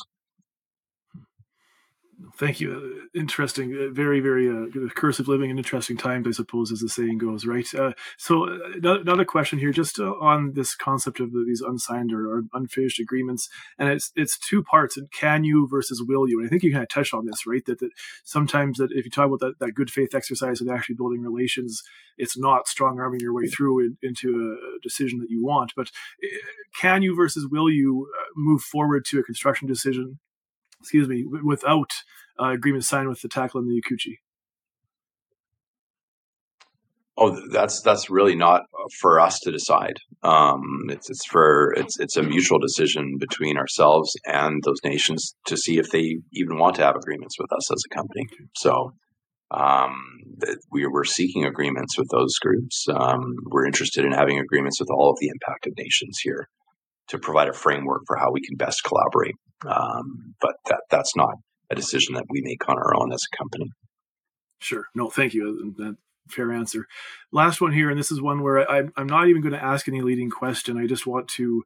Thank 2.37 2.61
you. 2.61 3.09
Interesting. 3.15 3.75
Uh, 3.75 3.93
very, 3.93 4.21
very 4.21 4.49
uh, 4.49 4.89
cursive 4.95 5.29
living 5.29 5.51
in 5.51 5.59
interesting 5.59 5.97
times, 5.97 6.27
I 6.27 6.31
suppose, 6.31 6.71
as 6.71 6.81
the 6.81 6.89
saying 6.89 7.19
goes, 7.19 7.47
right? 7.47 7.67
Uh, 7.75 7.93
so, 8.17 8.49
uh, 8.49 9.01
another 9.01 9.25
question 9.25 9.59
here, 9.59 9.73
just 9.73 9.99
uh, 9.99 10.13
on 10.21 10.53
this 10.55 10.75
concept 10.75 11.21
of 11.21 11.33
these 11.33 11.61
unsigned 11.61 12.13
or, 12.13 12.45
unfinished 12.53 13.01
agreements, 13.01 13.49
and 13.79 13.89
it's 13.89 14.13
it's 14.17 14.39
two 14.39 14.63
parts: 14.63 14.97
and 14.97 15.11
can 15.11 15.45
you 15.45 15.67
versus 15.69 16.03
will 16.03 16.29
you? 16.29 16.39
And 16.39 16.49
I 16.49 16.51
think 16.51 16.63
you 16.63 16.73
kind 16.73 16.83
of 16.83 16.89
touched 16.89 17.15
on 17.15 17.27
this, 17.27 17.47
right? 17.47 17.65
That 17.67 17.81
that 17.81 17.91
sometimes 18.25 18.79
that 18.79 18.93
if 18.93 19.05
you 19.05 19.11
talk 19.11 19.27
about 19.27 19.41
that, 19.41 19.59
that 19.61 19.73
good 19.73 19.91
faith 19.91 20.15
exercise 20.15 20.61
of 20.61 20.69
actually 20.69 20.97
building 20.97 21.23
relations, 21.23 21.83
it's 22.19 22.39
not 22.39 22.69
strong 22.69 23.01
arming 23.01 23.21
your 23.21 23.35
way 23.35 23.47
through 23.47 23.81
in, 23.81 23.99
into 24.03 24.57
a 24.59 24.83
decision 24.83 25.19
that 25.21 25.31
you 25.31 25.45
want. 25.45 25.73
But 25.77 25.91
can 26.81 27.03
you 27.03 27.15
versus 27.15 27.47
will 27.47 27.71
you 27.71 28.09
move 28.37 28.63
forward 28.63 29.05
to 29.07 29.19
a 29.19 29.23
construction 29.23 29.67
decision 29.69 30.19
excuse 30.83 31.09
me, 31.09 31.25
without 31.25 31.91
uh, 32.41 32.51
agreement 32.51 32.85
signed 32.85 33.09
with 33.09 33.23
the 33.23 33.29
Takla 33.29 33.57
and 33.57 33.69
the 33.69 33.81
Yekooche? 33.81 34.19
Oh, 37.17 37.39
that's 37.51 37.83
that's 37.83 38.09
really 38.09 38.35
not 38.35 38.63
for 39.01 39.21
us 39.21 39.39
to 39.41 39.53
decide. 39.53 39.95
Um, 40.23 40.63
it's 40.89 41.11
it's 41.11 41.27
for 41.27 41.73
it's 41.77 42.01
it's 42.01 42.17
a 42.17 42.23
mutual 42.23 42.59
decision 42.59 43.17
between 43.21 43.59
ourselves 43.59 44.11
and 44.25 44.63
those 44.65 44.81
nations 44.83 45.35
to 45.47 45.57
see 45.57 45.79
if 45.79 45.91
they 45.91 46.19
even 46.33 46.59
want 46.59 46.77
to 46.77 46.83
have 46.83 46.97
agreements 46.97 47.37
with 47.39 47.53
us 47.53 47.71
as 47.71 47.83
a 47.85 47.95
company. 47.95 48.27
So 48.57 48.95
um, 49.51 49.95
we 50.71 50.87
we're 50.87 51.05
seeking 51.05 51.45
agreements 51.45 51.99
with 51.99 52.09
those 52.11 52.35
groups. 52.41 52.87
Um, 52.89 53.35
we're 53.51 53.67
interested 53.67 54.07
in 54.07 54.13
having 54.13 54.39
agreements 54.39 54.81
with 54.81 54.89
all 54.91 55.11
of 55.11 55.17
the 55.21 55.29
impacted 55.29 55.75
nations 55.77 56.19
here 56.23 56.49
to 57.13 57.19
provide 57.19 57.49
a 57.49 57.53
framework 57.53 58.03
for 58.07 58.17
how 58.17 58.33
we 58.33 58.41
can 58.41 58.57
best 58.57 58.83
collaborate. 58.85 59.37
Um, 59.67 60.35
but 60.41 60.55
that 60.67 60.81
that's 60.91 61.15
not 61.15 61.35
a 61.71 61.75
decision 61.75 62.15
that 62.15 62.25
we 62.29 62.41
make 62.43 62.69
on 62.69 62.77
our 62.77 62.97
own 62.97 63.13
as 63.13 63.23
a 63.33 63.37
company. 63.37 63.71
Sure. 64.61 64.87
No, 64.95 65.11
thank 65.11 65.35
you. 65.35 65.75
That 65.77 65.97
fair 66.29 66.53
answer. 66.53 66.87
Last 67.31 67.61
one 67.61 67.73
here, 67.73 67.91
and 67.91 67.99
this 67.99 68.11
is 68.11 68.23
one 68.23 68.43
where 68.43 68.71
I, 68.71 68.85
I'm 68.97 69.07
not 69.07 69.29
even 69.29 69.43
going 69.43 69.53
to 69.53 69.63
ask 69.63 69.89
any 69.89 70.01
leading 70.01 70.31
question. 70.31 70.79
I 70.79 70.87
just 70.87 71.07
want 71.07 71.29
to, 71.31 71.63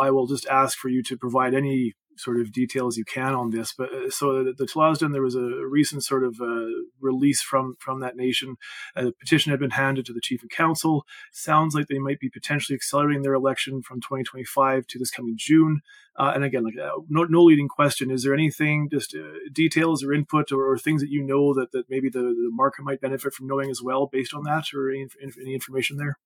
I 0.00 0.10
will 0.10 0.26
just 0.26 0.46
ask 0.46 0.76
for 0.76 0.88
you 0.88 1.02
to 1.04 1.16
provide 1.16 1.54
any 1.54 1.94
sort 2.18 2.40
of 2.40 2.52
detail 2.52 2.86
as 2.86 2.96
you 2.96 3.04
can 3.04 3.34
on 3.34 3.50
this. 3.50 3.72
But 3.76 3.92
uh, 3.92 4.10
so 4.10 4.44
the, 4.44 4.52
the 4.52 5.08
there 5.12 5.22
was 5.22 5.34
a 5.34 5.66
recent 5.66 6.04
sort 6.04 6.24
of 6.24 6.40
uh, 6.40 6.66
release 7.00 7.40
from 7.42 7.76
from 7.78 8.00
that 8.00 8.16
nation. 8.16 8.56
A 8.96 9.12
petition 9.12 9.50
had 9.50 9.60
been 9.60 9.70
handed 9.70 10.06
to 10.06 10.12
the 10.12 10.20
chief 10.22 10.42
of 10.42 10.50
council. 10.50 11.04
Sounds 11.32 11.74
like 11.74 11.86
they 11.88 11.98
might 11.98 12.20
be 12.20 12.30
potentially 12.30 12.74
accelerating 12.74 13.22
their 13.22 13.34
election 13.34 13.82
from 13.82 14.00
2025 14.00 14.86
to 14.86 14.98
this 14.98 15.10
coming 15.10 15.34
June. 15.36 15.80
Uh, 16.18 16.32
and 16.34 16.42
again, 16.42 16.64
like 16.64 16.76
uh, 16.76 16.90
no, 17.08 17.24
no 17.24 17.44
leading 17.44 17.68
question. 17.68 18.10
Is 18.10 18.24
there 18.24 18.34
anything, 18.34 18.88
just 18.90 19.14
uh, 19.14 19.38
details 19.52 20.02
or 20.02 20.12
input 20.12 20.50
or, 20.50 20.68
or, 20.68 20.76
things 20.76 21.00
that 21.00 21.10
you 21.10 21.22
know 21.22 21.54
that, 21.54 21.70
that 21.70 21.88
maybe 21.88 22.08
the, 22.08 22.20
the 22.20 22.50
market 22.50 22.82
might 22.82 23.00
benefit 23.00 23.32
from 23.32 23.46
knowing 23.46 23.70
as 23.70 23.80
well 23.80 24.08
based 24.10 24.34
on 24.34 24.42
that 24.42 24.64
or 24.74 24.90
any, 24.90 25.06
any 25.40 25.54
information 25.54 25.96
there? 25.96 26.18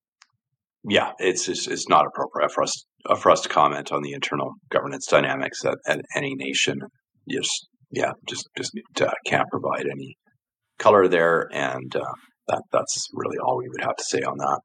Yeah, 0.89 1.13
it's 1.19 1.47
just, 1.47 1.71
it's 1.71 1.89
not 1.89 2.07
appropriate 2.07 2.53
for 2.53 2.63
us 2.63 2.85
for 3.19 3.31
us 3.31 3.41
to 3.43 3.49
comment 3.49 3.93
on 3.93 4.03
the 4.03 4.13
internal 4.13 4.53
governance 4.71 5.07
dynamics 5.07 5.65
at, 5.65 5.79
at 5.87 6.01
any 6.17 6.35
nation. 6.35 6.81
Just 7.29 7.69
yeah, 7.91 8.13
just 8.29 8.49
just 8.57 8.73
uh, 9.01 9.11
can't 9.27 9.49
provide 9.51 9.87
any 9.91 10.17
color 10.79 11.09
there, 11.09 11.49
and 11.53 11.95
uh, 11.95 12.15
that 12.49 12.63
that's 12.73 13.09
really 13.13 13.39
all 13.39 13.59
we 13.59 13.69
would 13.69 13.83
have 13.83 13.97
to 13.97 14.05
say 14.05 14.21
on 14.21 14.39
that. 14.39 14.61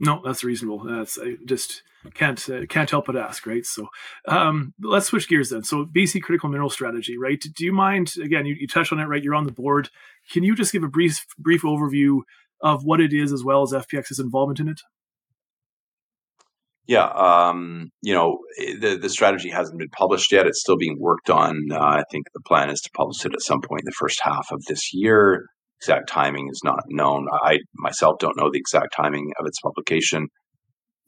No, 0.00 0.22
that's 0.24 0.42
reasonable. 0.42 0.82
That's 0.84 1.18
I 1.18 1.36
just 1.46 1.82
can't 2.14 2.48
uh, 2.48 2.66
can't 2.66 2.90
help 2.90 3.06
but 3.06 3.16
ask, 3.16 3.46
right? 3.46 3.64
So 3.64 3.88
um, 4.26 4.72
let's 4.82 5.06
switch 5.06 5.28
gears 5.28 5.50
then. 5.50 5.62
So 5.62 5.84
BC 5.84 6.22
critical 6.22 6.48
mineral 6.48 6.70
strategy, 6.70 7.16
right? 7.18 7.38
Do 7.40 7.64
you 7.64 7.72
mind? 7.72 8.14
Again, 8.22 8.46
you, 8.46 8.56
you 8.58 8.66
touched 8.66 8.92
on 8.92 8.98
it, 8.98 9.04
right? 9.04 9.22
You're 9.22 9.34
on 9.34 9.44
the 9.44 9.52
board. 9.52 9.90
Can 10.32 10.42
you 10.42 10.56
just 10.56 10.72
give 10.72 10.82
a 10.82 10.88
brief 10.88 11.24
brief 11.38 11.62
overview 11.62 12.20
of 12.62 12.84
what 12.84 13.00
it 13.00 13.12
is 13.12 13.32
as 13.32 13.44
well 13.44 13.62
as 13.62 13.72
FPX's 13.72 14.18
involvement 14.18 14.60
in 14.60 14.68
it? 14.68 14.80
Yeah, 16.90 17.06
um, 17.06 17.92
you 18.02 18.12
know, 18.12 18.40
eh, 18.58 18.74
the 18.80 18.96
the 18.96 19.08
strategy 19.08 19.48
hasn't 19.48 19.78
been 19.78 19.90
published 19.90 20.32
yet. 20.32 20.48
It's 20.48 20.60
still 20.60 20.76
being 20.76 20.96
worked 20.98 21.30
on. 21.30 21.68
Uh, 21.70 21.78
I 21.78 22.02
think 22.10 22.26
the 22.34 22.40
plan 22.44 22.68
is 22.68 22.80
to 22.80 22.90
publish 22.96 23.24
it 23.24 23.32
at 23.32 23.42
some 23.42 23.60
point 23.60 23.82
in 23.82 23.84
the 23.84 23.96
first 23.96 24.18
half 24.20 24.50
of 24.50 24.64
this 24.64 24.92
year. 24.92 25.46
Exact 25.80 26.08
timing 26.08 26.48
is 26.50 26.62
not 26.64 26.82
known. 26.88 27.28
I 27.44 27.60
myself 27.76 28.18
don't 28.18 28.36
know 28.36 28.50
the 28.52 28.58
exact 28.58 28.92
timing 28.92 29.30
of 29.38 29.46
its 29.46 29.60
publication. 29.60 30.26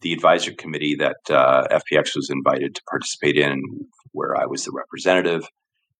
The 0.02 0.12
advisory 0.12 0.54
committee 0.54 0.94
that 1.00 1.16
uh, 1.28 1.66
FPX 1.66 2.14
was 2.14 2.30
invited 2.30 2.76
to 2.76 2.82
participate 2.88 3.36
in, 3.36 3.60
where 4.12 4.40
I 4.40 4.46
was 4.46 4.64
the 4.64 4.72
representative, 4.72 5.48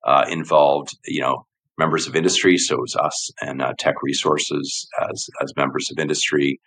uh, 0.05 0.26
involved 0.28 0.97
you 1.09 1.22
know 1.22 1.45
members 1.76 2.07
of 2.07 2.14
industry. 2.14 2.57
So 2.57 2.76
it 2.76 2.83
was 2.83 2.95
us 2.95 3.30
and 3.41 3.61
uh, 3.61 3.72
Teck 3.80 3.97
Resources 4.01 4.87
as 5.11 5.26
as 5.43 5.57
members 5.57 5.91
of 5.91 5.99
industry 5.99 6.61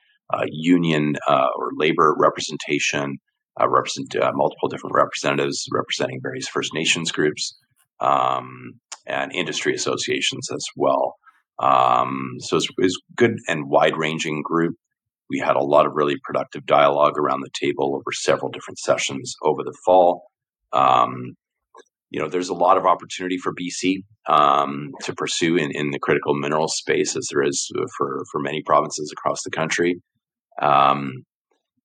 union 0.47 1.15
uh, 1.27 1.47
or 1.55 1.69
labor 1.75 2.15
representation, 2.17 3.17
uh, 3.59 3.67
represent 3.69 4.15
multiple 4.33 4.69
different 4.69 4.95
representatives 4.95 5.67
representing 5.71 6.19
various 6.21 6.47
First 6.47 6.73
Nations 6.73 7.11
groups 7.11 7.57
um, 7.99 8.79
and 9.05 9.31
industry 9.33 9.73
associations 9.73 10.49
as 10.51 10.65
well. 10.75 11.15
Um, 11.59 12.35
so 12.39 12.57
it's, 12.57 12.67
it's 12.77 12.97
good 13.15 13.37
and 13.47 13.69
wide 13.69 13.97
ranging 13.97 14.41
group. 14.43 14.75
We 15.29 15.39
had 15.39 15.55
a 15.55 15.63
lot 15.63 15.85
of 15.85 15.93
really 15.95 16.17
productive 16.23 16.65
dialogue 16.65 17.17
around 17.17 17.41
the 17.41 17.49
table 17.53 17.95
over 17.95 18.11
several 18.11 18.51
different 18.51 18.79
sessions 18.79 19.33
over 19.41 19.63
the 19.63 19.75
fall. 19.85 20.23
Um, 20.73 21.35
you 22.09 22.19
know, 22.19 22.27
there's 22.27 22.49
a 22.49 22.53
lot 22.53 22.77
of 22.77 22.85
opportunity 22.85 23.37
for 23.37 23.53
BC 23.53 24.03
um, 24.27 24.91
to 25.03 25.13
pursue 25.13 25.57
in, 25.57 25.71
in 25.71 25.91
the 25.91 25.99
critical 25.99 26.35
mineral 26.35 26.67
space, 26.67 27.15
as 27.15 27.27
there 27.31 27.43
is 27.43 27.71
for 27.97 28.23
for 28.31 28.39
many 28.39 28.61
provinces 28.61 29.11
across 29.11 29.41
the 29.43 29.49
country. 29.49 30.01
Um, 30.61 31.25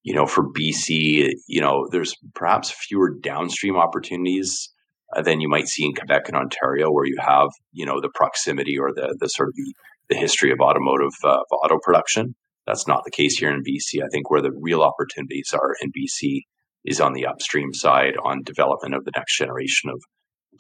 you 0.03 0.15
know, 0.15 0.27
for 0.27 0.45
BC, 0.45 1.31
you 1.47 1.61
know, 1.61 1.87
there's 1.91 2.15
perhaps 2.35 2.71
fewer 2.71 3.11
downstream 3.23 3.77
opportunities 3.77 4.71
uh, 5.15 5.23
than 5.23 5.41
you 5.41 5.49
might 5.49 5.69
see 5.69 5.85
in 5.85 5.95
Quebec 5.95 6.29
and 6.29 6.37
Ontario, 6.37 6.91
where 6.91 7.05
you 7.05 7.17
have, 7.21 7.49
you 7.73 7.85
know, 7.85 8.01
the 8.01 8.11
proximity 8.15 8.79
or 8.79 8.93
the 8.95 9.15
the 9.19 9.29
sort 9.29 9.49
of 9.49 9.55
the, 9.55 9.75
the 10.09 10.17
history 10.17 10.53
of 10.53 10.61
automotive 10.61 11.13
uh, 11.25 11.41
of 11.41 11.47
auto 11.65 11.79
production. 11.83 12.35
That's 12.67 12.87
not 12.87 13.03
the 13.05 13.11
case 13.11 13.39
here 13.39 13.51
in 13.51 13.63
BC. 13.63 14.03
I 14.03 14.09
think 14.13 14.31
where 14.31 14.43
the 14.43 14.53
real 14.61 14.83
opportunities 14.83 15.53
are 15.53 15.75
in 15.83 15.91
BC 15.91 16.43
is 16.85 17.01
on 17.01 17.13
the 17.13 17.27
upstream 17.27 17.75
side, 17.75 18.15
on 18.23 18.43
development 18.43 18.95
of 18.95 19.05
the 19.05 19.13
next 19.17 19.37
generation 19.37 19.91
of 19.91 20.01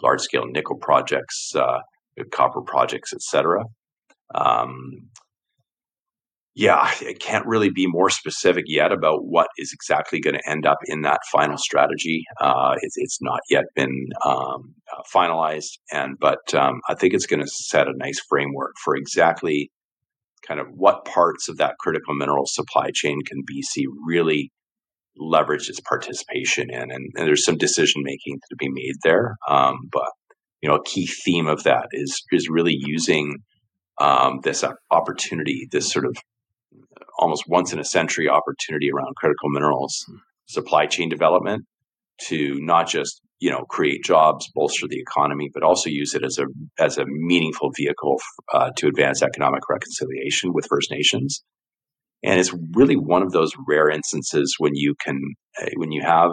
large 0.02 0.20
scale 0.20 0.46
nickel 0.46 0.76
projects, 0.78 1.52
uh, 1.54 1.78
copper 2.30 2.62
projects, 2.62 3.12
etc. 3.12 3.64
Um, 4.34 5.09
yeah, 6.60 6.76
I 6.76 7.14
can't 7.18 7.46
really 7.46 7.70
be 7.70 7.86
more 7.86 8.10
specific 8.10 8.66
yet 8.68 8.92
about 8.92 9.24
what 9.24 9.48
is 9.56 9.72
exactly 9.72 10.20
going 10.20 10.36
to 10.36 10.46
end 10.46 10.66
up 10.66 10.76
in 10.84 11.00
that 11.02 11.20
final 11.32 11.56
strategy. 11.56 12.24
Uh, 12.38 12.74
it's, 12.82 12.96
it's 12.98 13.22
not 13.22 13.40
yet 13.48 13.64
been 13.74 14.08
um, 14.26 14.74
uh, 14.92 15.00
finalized, 15.10 15.78
and 15.90 16.18
but 16.20 16.52
um, 16.52 16.82
I 16.86 16.94
think 16.94 17.14
it's 17.14 17.24
going 17.24 17.40
to 17.40 17.48
set 17.48 17.88
a 17.88 17.96
nice 17.96 18.20
framework 18.28 18.74
for 18.84 18.94
exactly 18.94 19.70
kind 20.46 20.60
of 20.60 20.66
what 20.74 21.06
parts 21.06 21.48
of 21.48 21.56
that 21.56 21.76
critical 21.80 22.14
mineral 22.14 22.44
supply 22.44 22.90
chain 22.92 23.20
can 23.26 23.42
BC 23.50 23.84
really 24.06 24.52
leverage 25.16 25.70
its 25.70 25.80
participation 25.80 26.68
in, 26.68 26.90
and, 26.90 27.10
and 27.14 27.26
there's 27.26 27.44
some 27.44 27.56
decision 27.56 28.02
making 28.04 28.38
to 28.50 28.56
be 28.56 28.68
made 28.68 28.96
there. 29.02 29.36
Um, 29.48 29.88
but 29.90 30.10
you 30.60 30.68
know, 30.68 30.74
a 30.74 30.84
key 30.84 31.06
theme 31.06 31.46
of 31.46 31.62
that 31.62 31.86
is 31.92 32.22
is 32.32 32.50
really 32.50 32.76
using 32.78 33.36
um, 33.98 34.40
this 34.42 34.62
opportunity, 34.90 35.66
this 35.72 35.90
sort 35.90 36.04
of 36.04 36.14
almost 37.20 37.44
once 37.46 37.72
in 37.72 37.78
a 37.78 37.84
century 37.84 38.28
opportunity 38.28 38.90
around 38.90 39.14
critical 39.16 39.50
minerals 39.50 40.04
hmm. 40.08 40.16
supply 40.46 40.86
chain 40.86 41.08
development 41.08 41.64
to 42.22 42.58
not 42.60 42.88
just 42.88 43.22
you 43.38 43.50
know 43.50 43.64
create 43.68 44.04
jobs, 44.04 44.50
bolster 44.54 44.86
the 44.88 45.00
economy, 45.00 45.50
but 45.52 45.62
also 45.62 45.88
use 45.88 46.14
it 46.14 46.24
as 46.24 46.38
a 46.38 46.46
as 46.78 46.98
a 46.98 47.04
meaningful 47.06 47.70
vehicle 47.76 48.18
uh, 48.52 48.70
to 48.76 48.88
advance 48.88 49.22
economic 49.22 49.68
reconciliation 49.68 50.52
with 50.52 50.66
First 50.68 50.90
Nations. 50.90 51.42
And 52.22 52.38
it's 52.38 52.54
really 52.74 52.96
one 52.96 53.22
of 53.22 53.32
those 53.32 53.52
rare 53.66 53.88
instances 53.88 54.56
when 54.58 54.74
you 54.74 54.94
can 55.02 55.20
uh, 55.60 55.70
when 55.76 55.92
you 55.92 56.02
have 56.02 56.32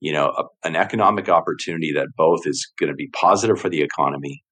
you 0.00 0.12
know 0.12 0.32
a, 0.36 0.66
an 0.66 0.76
economic 0.76 1.28
opportunity 1.28 1.92
that 1.94 2.08
both 2.16 2.40
is 2.46 2.70
going 2.78 2.90
to 2.90 2.96
be 2.96 3.08
positive 3.08 3.60
for 3.60 3.68
the 3.68 3.82
economy, 3.82 4.42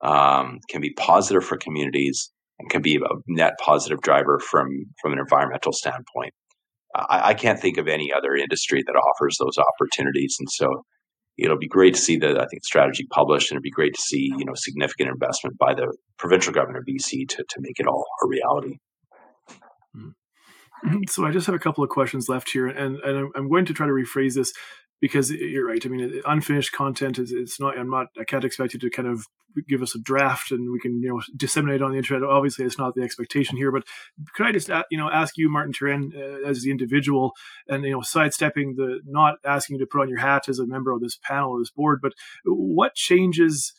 um, 0.00 0.60
can 0.70 0.80
be 0.80 0.94
positive 0.94 1.44
for 1.44 1.58
communities, 1.58 2.32
and 2.60 2.70
can 2.70 2.82
be 2.82 2.96
a 2.96 3.00
net 3.26 3.54
positive 3.58 4.00
driver 4.00 4.38
from 4.38 4.68
from 5.00 5.12
an 5.12 5.18
environmental 5.18 5.72
standpoint. 5.72 6.32
I, 6.94 7.30
I, 7.30 7.34
can't 7.34 7.58
think 7.60 7.78
of 7.78 7.86
any 7.86 8.12
other 8.12 8.34
industry 8.34 8.82
that 8.84 8.92
offers 8.92 9.36
those 9.38 9.56
opportunities, 9.58 10.36
and 10.40 10.48
so 10.50 10.82
it'll 11.38 11.58
be 11.58 11.68
great 11.68 11.94
to 11.94 12.00
see 12.00 12.16
the 12.16 12.30
I 12.40 12.46
think 12.46 12.64
strategy 12.64 13.06
published, 13.10 13.50
and 13.50 13.56
it'd 13.56 13.62
be 13.62 13.70
great 13.70 13.94
to 13.94 14.00
see 14.00 14.30
you 14.36 14.44
know 14.44 14.52
significant 14.54 15.08
investment 15.10 15.56
by 15.58 15.74
the 15.74 15.96
provincial 16.18 16.52
government 16.52 16.78
of 16.78 16.94
BC 16.94 17.28
to 17.28 17.44
to 17.48 17.56
make 17.60 17.80
it 17.80 17.86
all 17.86 18.04
a 18.22 18.28
reality. 18.28 18.76
Mm-hmm. 19.96 20.10
So 21.08 21.26
I 21.26 21.30
just 21.30 21.46
have 21.46 21.54
a 21.54 21.58
couple 21.58 21.84
of 21.84 21.90
questions 21.90 22.28
left 22.28 22.50
here, 22.52 22.66
and, 22.66 22.96
and 23.00 23.30
I'm 23.34 23.50
going 23.50 23.66
to 23.66 23.74
try 23.74 23.86
to 23.86 23.92
rephrase 23.92 24.34
this 24.34 24.52
because 25.00 25.30
you're 25.30 25.66
right. 25.66 25.84
I 25.84 25.88
mean, 25.88 26.22
unfinished 26.26 26.72
content 26.72 27.18
is 27.18 27.32
it's 27.32 27.58
not. 27.58 27.78
I'm 27.78 27.90
not. 27.90 28.08
I 28.18 28.24
can't 28.24 28.44
expect 28.44 28.74
you 28.74 28.80
to 28.80 28.90
kind 28.90 29.08
of 29.08 29.26
give 29.68 29.82
us 29.82 29.94
a 29.94 29.98
draft 29.98 30.52
and 30.52 30.70
we 30.70 30.78
can 30.78 31.02
you 31.02 31.08
know 31.08 31.20
disseminate 31.36 31.82
on 31.82 31.92
the 31.92 31.96
internet. 31.96 32.28
Obviously, 32.28 32.64
it's 32.64 32.78
not 32.78 32.94
the 32.94 33.02
expectation 33.02 33.56
here. 33.56 33.72
But 33.72 33.84
could 34.34 34.46
I 34.46 34.52
just 34.52 34.70
you 34.90 34.98
know 34.98 35.10
ask 35.10 35.36
you, 35.36 35.50
Martin 35.50 35.72
Turenne, 35.72 36.12
uh, 36.14 36.48
as 36.48 36.62
the 36.62 36.70
individual, 36.70 37.32
and 37.68 37.84
you 37.84 37.92
know 37.92 38.02
sidestepping 38.02 38.74
the 38.76 39.00
not 39.06 39.36
asking 39.44 39.74
you 39.76 39.80
to 39.80 39.86
put 39.86 40.02
on 40.02 40.08
your 40.08 40.20
hat 40.20 40.48
as 40.48 40.58
a 40.58 40.66
member 40.66 40.92
of 40.92 41.00
this 41.00 41.18
panel 41.22 41.50
or 41.50 41.58
this 41.58 41.70
board, 41.70 42.00
but 42.02 42.12
what 42.44 42.94
changes? 42.94 43.72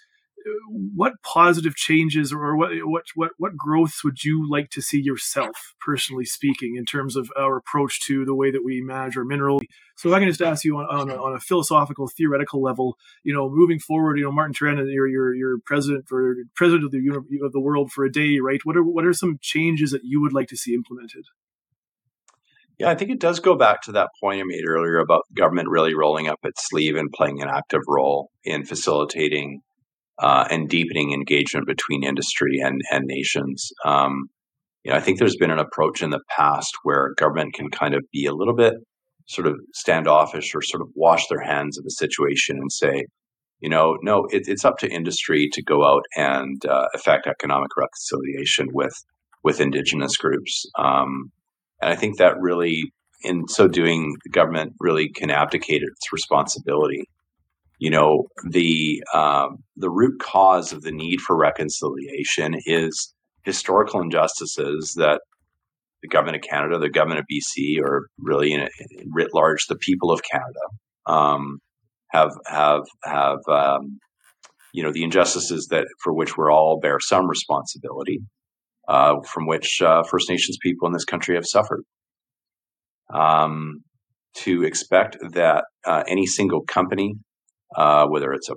What 0.70 1.14
positive 1.24 1.76
changes 1.76 2.34
or 2.34 2.56
what 2.58 2.72
what 2.84 3.04
what 3.16 3.32
what 3.38 3.58
growths 3.58 4.04
would 4.04 4.24
you 4.24 4.50
like 4.50 4.70
to 4.72 4.82
see 4.82 5.02
yourself 5.02 5.74
personally 5.80 6.26
speaking 6.26 6.76
in 6.76 6.86
terms 6.86 7.16
of 7.16 7.30
our 7.38 7.58
approach 7.58 8.02
to 8.08 8.26
the 8.26 8.36
way 8.36 8.52
that 8.52 8.64
we 8.64 8.82
manage 8.82 9.18
our 9.18 9.24
mineral? 9.24 9.62
So 9.98 10.10
if 10.10 10.16
i 10.16 10.20
can 10.20 10.28
just 10.28 10.42
ask 10.42 10.64
you 10.64 10.78
on, 10.78 10.86
on, 10.86 11.10
a, 11.10 11.16
on 11.16 11.36
a 11.36 11.40
philosophical 11.40 12.08
theoretical 12.08 12.62
level 12.62 12.98
you 13.24 13.34
know 13.34 13.50
moving 13.50 13.80
forward 13.80 14.18
you 14.18 14.24
know 14.24 14.32
martin 14.32 14.54
Turenne, 14.54 14.86
you're, 14.92 15.08
you're, 15.08 15.36
you're 15.36 15.58
president 15.66 16.06
for 16.08 16.36
president 16.56 16.86
of 16.86 16.92
the 16.92 17.00
of 17.44 17.52
the 17.52 17.60
world 17.60 17.92
for 17.92 18.04
a 18.04 18.12
day 18.12 18.40
right? 18.40 18.60
What 18.64 18.78
are 18.78 18.84
what 18.84 19.06
are 19.06 19.14
some 19.14 19.38
changes 19.42 19.92
that 19.92 20.02
you 20.04 20.22
would 20.22 20.34
like 20.34 20.48
to 20.50 20.58
see 20.58 20.74
implemented? 20.74 21.26
Yeah, 22.78 22.90
I 22.90 22.96
think 22.96 23.12
it 23.12 23.20
does 23.20 23.40
go 23.40 23.56
back 23.56 23.84
to 23.84 23.92
that 23.94 24.10
point 24.20 24.42
I 24.42 24.44
made 24.44 24.66
earlier 24.68 24.98
about 24.98 25.26
government 25.36 25.70
really 25.70 25.94
rolling 25.94 26.28
up 26.28 26.40
its 26.44 26.68
sleeve 26.68 26.96
and 26.96 27.12
playing 27.12 27.42
an 27.42 27.50
active 27.50 27.82
role 27.88 28.32
in 28.44 28.66
facilitating 28.66 29.62
uh, 30.22 30.46
and 30.50 30.70
deepening 30.70 31.12
engagement 31.12 31.68
between 31.68 32.04
industry 32.04 32.60
and, 32.60 32.82
and 32.92 33.06
nations. 33.06 33.72
Um, 33.84 34.28
you 34.84 34.92
know, 34.92 34.98
I 34.98 35.02
think 35.02 35.20
there's 35.20 35.36
been 35.36 35.52
an 35.52 35.60
approach 35.60 36.02
in 36.02 36.12
the 36.12 36.22
past 36.36 36.74
where 36.84 37.14
government 37.18 37.54
can 37.54 37.70
kind 37.70 37.94
of 37.94 38.04
be 38.12 38.26
a 38.26 38.34
little 38.34 38.56
bit 38.56 38.74
sort 39.28 39.48
of 39.48 39.56
standoffish 39.74 40.54
or 40.56 40.62
sort 40.62 40.82
of 40.82 40.90
wash 40.96 41.28
their 41.28 41.42
hands 41.42 41.78
of 41.78 41.84
the 41.84 41.92
situation 41.92 42.58
and 42.58 42.72
say, 42.72 43.06
you 43.60 43.70
know, 43.70 43.98
no, 44.02 44.26
it, 44.32 44.44
it's 44.48 44.66
up 44.66 44.78
to 44.80 44.90
industry 44.90 45.50
to 45.54 45.64
go 45.64 45.86
out 45.86 46.04
and 46.16 46.66
uh, 46.66 46.88
affect 46.96 47.28
economic 47.28 47.70
reconciliation 47.78 48.68
with 48.74 48.94
with 49.44 49.60
indigenous 49.60 50.18
groups. 50.18 50.66
Um, 50.78 51.32
and 51.82 51.92
I 51.92 51.96
think 51.96 52.18
that 52.18 52.36
really, 52.40 52.92
in 53.24 53.48
so 53.48 53.68
doing, 53.68 54.16
the 54.24 54.30
government 54.30 54.74
really 54.80 55.10
can 55.10 55.32
abdicate 55.32 55.82
its 55.82 56.14
responsibility 56.14 57.06
you 57.82 57.90
know 57.90 58.28
the 58.48 59.04
um, 59.12 59.58
the 59.76 59.90
root 59.90 60.22
cause 60.22 60.72
of 60.72 60.84
the 60.84 60.92
need 60.92 61.20
for 61.20 61.36
reconciliation 61.36 62.56
is 62.68 63.12
historical 63.44 64.00
injustices 64.02 64.94
that 64.98 65.22
the 66.04 66.08
government 66.08 66.38
of 66.38 66.48
Canada, 66.48 66.78
the 66.78 66.90
government 66.92 67.20
of 67.20 67.26
BC, 67.26 67.82
or 67.82 68.08
really 68.20 68.54
in, 68.54 68.62
in 68.62 69.10
writ 69.12 69.34
large, 69.34 69.66
the 69.66 69.76
people 69.76 70.12
of 70.12 70.22
Canada 70.22 70.60
um, 71.08 71.58
have 72.12 72.30
have 72.46 72.84
have 73.04 73.40
um, 73.50 73.98
you 74.76 74.84
know 74.84 74.92
the 74.92 75.04
injustices 75.04 75.68
that 75.72 75.88
for 76.04 76.14
which 76.14 76.38
we're 76.38 76.52
all 76.52 76.80
bear 76.80 77.00
some 77.00 77.28
responsibility, 77.28 78.20
uh, 78.88 79.16
from 79.28 79.48
which 79.48 79.82
uh, 79.82 80.04
First 80.04 80.30
Nations 80.30 80.60
people 80.62 80.88
in 80.88 80.94
this 80.94 81.06
country 81.06 81.34
have 81.34 81.48
suffered. 81.48 81.82
Um, 83.12 83.84
to 84.34 84.64
expect 84.64 85.18
that 85.34 85.66
uh, 85.86 86.04
any 86.08 86.26
single 86.26 86.62
company, 86.62 87.16
uh, 87.76 88.06
whether 88.08 88.34
it's 88.34 88.50
a 88.50 88.56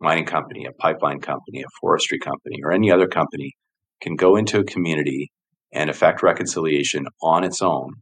mining 0.00 0.26
company, 0.26 0.66
a 0.66 0.72
pipeline 0.72 1.20
company, 1.20 1.62
a 1.62 1.70
forestry 1.80 2.18
company, 2.18 2.60
or 2.64 2.72
any 2.72 2.90
other 2.90 3.06
company, 3.06 3.52
can 4.00 4.16
go 4.16 4.36
into 4.36 4.58
a 4.58 4.64
community 4.64 5.30
and 5.72 5.88
effect 5.88 6.22
reconciliation 6.22 7.06
on 7.22 7.44
its 7.44 7.62
own 7.62 7.94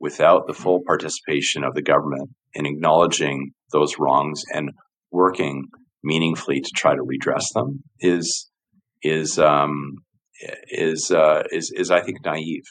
without 0.00 0.46
the 0.46 0.52
full 0.52 0.80
participation 0.86 1.64
of 1.64 1.74
the 1.74 1.82
government 1.82 2.30
in 2.54 2.66
acknowledging 2.66 3.50
those 3.72 3.96
wrongs 3.98 4.42
and 4.52 4.70
working 5.10 5.64
meaningfully 6.02 6.60
to 6.60 6.70
try 6.74 6.94
to 6.94 7.02
redress 7.02 7.52
them 7.54 7.82
is 8.00 8.48
is 9.02 9.38
um, 9.38 9.94
is, 10.68 11.10
uh, 11.10 11.42
is 11.50 11.72
is 11.74 11.90
I 11.90 12.02
think 12.02 12.18
naive, 12.24 12.64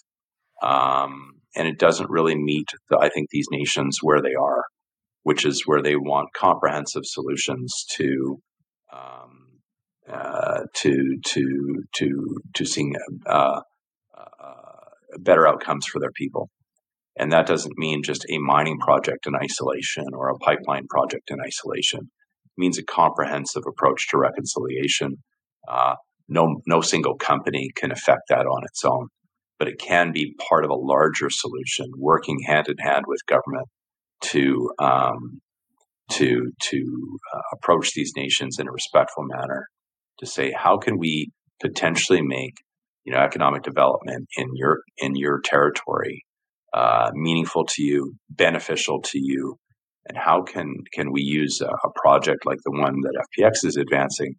um, 0.61 1.31
and 1.55 1.67
it 1.67 1.79
doesn't 1.79 2.09
really 2.09 2.35
meet 2.35 2.67
the, 2.89 2.97
I 2.99 3.09
think 3.09 3.29
these 3.31 3.47
nations 3.51 3.99
where 4.01 4.21
they 4.21 4.33
are, 4.39 4.63
which 5.25 5.43
is 5.43 5.63
where 5.65 5.81
they 5.81 5.95
want 5.95 6.29
comprehensive 6.33 7.01
solutions 7.03 7.83
to 7.89 8.39
um, 8.93 9.59
uh, 10.07 10.59
to 10.75 11.17
to 11.25 11.83
to 11.95 12.37
to 12.53 12.63
seeing 12.63 12.93
uh, 13.25 13.61
uh, 14.15 14.21
better 15.19 15.47
outcomes 15.47 15.87
for 15.87 15.99
their 15.99 16.11
people. 16.11 16.51
And 17.17 17.31
that 17.31 17.47
doesn't 17.47 17.75
mean 17.75 18.03
just 18.03 18.23
a 18.29 18.37
mining 18.37 18.77
project 18.77 19.25
in 19.25 19.33
isolation 19.35 20.05
or 20.13 20.29
a 20.29 20.37
pipeline 20.37 20.85
project 20.87 21.31
in 21.31 21.37
isolation. 21.43 22.01
It 22.01 22.59
means 22.59 22.77
a 22.77 22.83
comprehensive 22.83 23.63
approach 23.67 24.07
to 24.09 24.19
reconciliation. 24.19 25.23
Uh, 25.67 25.95
no, 26.29 26.61
no 26.67 26.81
single 26.81 27.15
company 27.15 27.71
can 27.75 27.91
affect 27.91 28.29
that 28.29 28.45
on 28.45 28.63
its 28.65 28.85
own, 28.85 29.07
but 29.57 29.69
it 29.69 29.79
can 29.79 30.11
be 30.11 30.35
part 30.47 30.65
of 30.65 30.69
a 30.69 30.75
larger 30.75 31.31
solution, 31.31 31.87
working 31.97 32.41
hand 32.45 32.67
in 32.67 32.77
hand 32.77 33.05
with 33.07 33.25
government 33.25 33.69
to 34.21 34.71
um, 34.79 35.41
to 36.11 36.51
to 36.61 37.17
uh, 37.33 37.41
approach 37.53 37.91
these 37.93 38.13
nations 38.15 38.59
in 38.59 38.67
a 38.67 38.71
respectful 38.71 39.23
manner. 39.23 39.67
To 40.19 40.25
say 40.25 40.51
how 40.51 40.77
can 40.77 40.97
we 40.97 41.31
potentially 41.61 42.21
make 42.21 42.53
you 43.03 43.13
know 43.13 43.19
economic 43.19 43.63
development 43.63 44.27
in 44.37 44.47
your 44.55 44.79
in 44.97 45.15
your 45.15 45.41
territory 45.43 46.23
uh, 46.73 47.11
meaningful 47.13 47.65
to 47.65 47.83
you, 47.83 48.15
beneficial 48.29 49.01
to 49.01 49.17
you, 49.19 49.57
and 50.07 50.17
how 50.17 50.43
can 50.43 50.73
can 50.93 51.11
we 51.11 51.21
use 51.21 51.61
a, 51.61 51.67
a, 51.67 51.91
project 51.95 52.45
like 52.45 52.59
the 52.65 52.71
one 52.71 52.95
that 53.01 53.23
FPX 53.39 53.65
is 53.65 53.77
advancing 53.77 54.35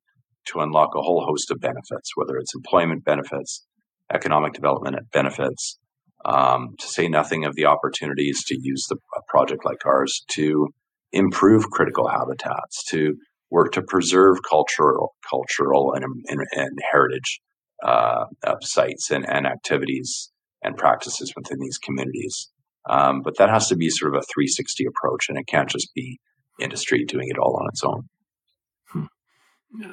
to 0.46 0.60
unlock 0.60 0.90
a 0.94 1.00
whole 1.00 1.24
host 1.26 1.50
of 1.50 1.58
benefits, 1.60 2.10
whether 2.14 2.36
it's 2.36 2.54
employment 2.54 3.04
benefits, 3.04 3.66
economic 4.12 4.52
development 4.52 4.96
benefits, 5.12 5.78
um, 6.26 6.74
to 6.78 6.86
say 6.88 7.08
nothing 7.08 7.44
of 7.44 7.54
the 7.54 7.66
opportunities 7.66 8.44
to 8.44 8.58
use 8.60 8.84
the, 8.88 8.96
a 9.16 9.20
project 9.28 9.64
like 9.64 9.86
ours 9.86 10.24
to 10.32 10.68
improve 11.12 11.70
critical 11.70 12.08
habitats, 12.08 12.84
to 12.90 13.14
work 13.50 13.72
to 13.72 13.82
preserve 13.82 14.38
cultural 14.48 15.14
cultural 15.28 15.92
and, 15.94 16.04
and, 16.26 16.40
and 16.52 16.78
heritage 16.90 17.40
uh, 17.84 18.24
sites 18.60 19.10
and, 19.10 19.28
and 19.28 19.46
activities 19.46 20.30
and 20.62 20.76
practices 20.76 21.32
within 21.36 21.58
these 21.60 21.78
communities. 21.78 22.50
Um, 22.88 23.22
but 23.22 23.38
that 23.38 23.48
has 23.48 23.68
to 23.68 23.76
be 23.76 23.88
sort 23.88 24.14
of 24.14 24.18
a 24.18 24.26
360 24.32 24.84
approach, 24.86 25.26
and 25.28 25.38
it 25.38 25.46
can't 25.46 25.68
just 25.68 25.94
be 25.94 26.18
industry 26.60 27.04
doing 27.04 27.28
it 27.28 27.38
all 27.38 27.56
on 27.60 27.68
its 27.68 27.82
own. 27.84 28.08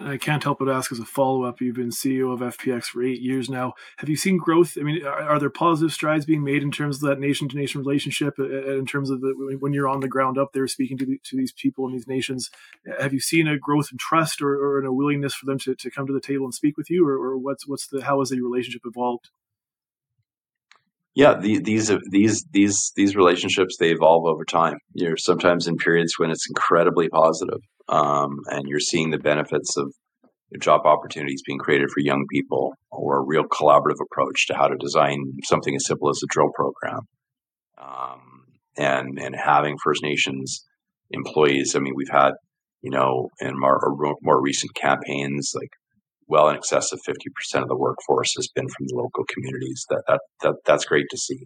I 0.01 0.17
can't 0.17 0.43
help 0.43 0.59
but 0.59 0.69
ask 0.69 0.91
as 0.91 0.99
a 0.99 1.05
follow 1.05 1.43
up. 1.43 1.59
You've 1.59 1.75
been 1.75 1.89
CEO 1.89 2.31
of 2.31 2.39
FPX 2.39 2.85
for 2.85 3.03
eight 3.03 3.21
years 3.21 3.49
now. 3.49 3.73
Have 3.97 4.07
you 4.07 4.15
seen 4.15 4.37
growth? 4.37 4.77
I 4.79 4.83
mean, 4.83 5.03
are, 5.03 5.23
are 5.23 5.39
there 5.39 5.49
positive 5.49 5.91
strides 5.91 6.25
being 6.25 6.43
made 6.43 6.61
in 6.61 6.71
terms 6.71 6.97
of 6.97 7.09
that 7.09 7.19
nation 7.19 7.49
to 7.49 7.57
nation 7.57 7.81
relationship? 7.81 8.35
Uh, 8.39 8.43
uh, 8.43 8.77
in 8.77 8.85
terms 8.85 9.09
of 9.09 9.21
the, 9.21 9.57
when 9.59 9.73
you're 9.73 9.89
on 9.89 9.99
the 9.99 10.07
ground 10.07 10.37
up 10.37 10.53
there 10.53 10.67
speaking 10.67 10.97
to, 10.99 11.05
the, 11.05 11.19
to 11.23 11.35
these 11.35 11.51
people 11.51 11.87
in 11.87 11.93
these 11.93 12.07
nations, 12.07 12.49
have 12.99 13.13
you 13.13 13.19
seen 13.19 13.47
a 13.47 13.57
growth 13.57 13.89
in 13.91 13.97
trust 13.97 14.41
or, 14.41 14.53
or 14.53 14.79
in 14.79 14.85
a 14.85 14.93
willingness 14.93 15.33
for 15.33 15.45
them 15.47 15.57
to, 15.59 15.75
to 15.75 15.91
come 15.91 16.07
to 16.07 16.13
the 16.13 16.21
table 16.21 16.45
and 16.45 16.53
speak 16.53 16.77
with 16.77 16.89
you, 16.89 17.05
or, 17.07 17.13
or 17.13 17.37
what's 17.37 17.67
what's 17.67 17.87
the 17.87 18.03
how 18.03 18.19
has 18.19 18.29
the 18.29 18.41
relationship 18.41 18.83
evolved? 18.85 19.29
Yeah, 21.15 21.35
the, 21.39 21.59
these 21.59 21.91
these 22.09 22.43
these 22.51 22.91
these 22.95 23.15
relationships 23.15 23.77
they 23.77 23.91
evolve 23.91 24.25
over 24.25 24.43
time. 24.45 24.77
You're 24.93 25.17
sometimes 25.17 25.67
in 25.67 25.75
periods 25.77 26.17
when 26.17 26.31
it's 26.31 26.47
incredibly 26.49 27.07
positive, 27.09 27.59
um, 27.87 28.39
and 28.47 28.67
you're 28.67 28.79
seeing 28.79 29.11
the 29.11 29.19
benefits 29.19 29.77
of 29.77 29.93
job 30.59 30.81
opportunities 30.85 31.43
being 31.45 31.59
created 31.59 31.89
for 31.91 31.99
young 31.99 32.25
people, 32.31 32.73
or 32.91 33.17
a 33.17 33.25
real 33.25 33.43
collaborative 33.43 34.01
approach 34.01 34.47
to 34.47 34.55
how 34.55 34.67
to 34.67 34.75
design 34.79 35.33
something 35.43 35.75
as 35.75 35.85
simple 35.85 36.09
as 36.09 36.19
a 36.23 36.27
drill 36.29 36.49
program, 36.55 37.01
um, 37.77 38.45
and 38.75 39.19
and 39.19 39.35
having 39.35 39.77
First 39.83 40.01
Nations 40.01 40.65
employees. 41.11 41.75
I 41.75 41.79
mean, 41.79 41.93
we've 41.95 42.09
had 42.09 42.31
you 42.81 42.89
know 42.89 43.29
in 43.39 43.53
our, 43.63 43.85
our 43.85 44.15
more 44.23 44.41
recent 44.41 44.73
campaigns 44.73 45.51
like 45.53 45.69
well 46.33 46.49
in 46.49 46.55
excess 46.55 46.91
of 46.91 46.99
50% 47.07 47.61
of 47.61 47.67
the 47.67 47.77
workforce 47.77 48.33
has 48.35 48.49
been 48.55 48.67
from 48.67 48.87
the 48.87 48.95
local 48.95 49.23
communities. 49.31 49.85
That, 49.89 50.03
that, 50.07 50.21
that 50.41 50.55
that's 50.65 50.85
great 50.85 51.05
to 51.11 51.17
see. 51.17 51.45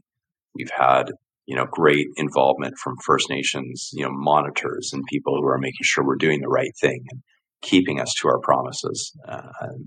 We've 0.55 0.71
had 0.75 1.11
you 1.47 1.55
know, 1.55 1.65
great 1.65 2.07
involvement 2.17 2.75
from 2.77 2.97
First 3.05 3.29
Nations, 3.29 3.89
you 3.93 4.03
know, 4.03 4.11
monitors 4.11 4.91
and 4.93 5.03
people 5.09 5.37
who 5.39 5.47
are 5.47 5.57
making 5.57 5.83
sure 5.83 6.05
we're 6.05 6.17
doing 6.17 6.41
the 6.41 6.49
right 6.49 6.73
thing 6.79 7.05
and 7.09 7.21
keeping 7.61 8.01
us 8.01 8.13
to 8.21 8.27
our 8.27 8.39
promises 8.39 9.13
uh, 9.27 9.41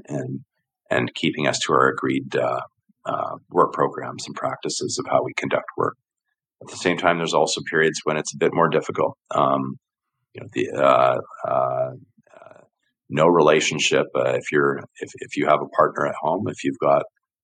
and, 0.08 0.40
and, 0.90 1.14
keeping 1.14 1.46
us 1.46 1.58
to 1.60 1.74
our 1.74 1.88
agreed 1.88 2.34
uh, 2.34 2.60
uh, 3.04 3.36
work 3.50 3.74
programs 3.74 4.26
and 4.26 4.34
practices 4.34 4.98
of 4.98 5.10
how 5.10 5.22
we 5.22 5.34
conduct 5.34 5.66
work. 5.76 5.96
At 6.62 6.68
the 6.68 6.76
same 6.76 6.96
time, 6.96 7.18
there's 7.18 7.34
also 7.34 7.60
periods 7.70 8.00
when 8.04 8.16
it's 8.16 8.34
a 8.34 8.38
bit 8.38 8.54
more 8.54 8.68
difficult. 8.68 9.16
Um, 9.30 9.78
you 10.34 10.40
know, 10.40 10.48
the 10.52 10.70
uh, 10.70 11.18
uh, 11.46 11.90
no 13.10 13.26
relationship. 13.26 14.06
if 14.14 14.52
you're 14.52 14.78
if 15.00 15.10
if 15.16 15.36
you 15.36 15.46
have 15.46 15.60
a 15.60 15.68
partner 15.76 16.06
at 16.06 16.14
home, 16.20 16.46
if 16.48 16.64
you've 16.64 16.78
got 16.78 17.02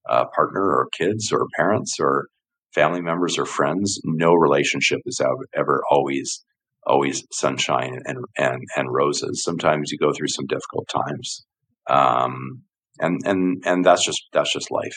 a 0.08 0.26
partner 0.26 0.62
or 0.62 0.88
kids 0.96 1.32
or 1.32 1.46
parents 1.56 1.96
or 2.00 2.28
family 2.74 3.00
members 3.02 3.38
or 3.38 3.46
friends, 3.46 4.00
no 4.04 4.32
relationship 4.32 5.00
is 5.06 5.20
ever 5.54 5.82
always 5.90 6.44
always 6.86 7.24
sunshine 7.32 7.98
and 8.04 8.18
and 8.38 8.62
and 8.76 8.92
roses. 8.92 9.42
Sometimes 9.42 9.90
you 9.90 9.98
go 9.98 10.12
through 10.12 10.28
some 10.28 10.46
difficult 10.46 10.88
times, 10.88 11.44
um, 11.90 12.62
and 13.00 13.20
and 13.24 13.62
and 13.66 13.84
that's 13.84 14.04
just 14.04 14.22
that's 14.32 14.52
just 14.52 14.70
life. 14.70 14.96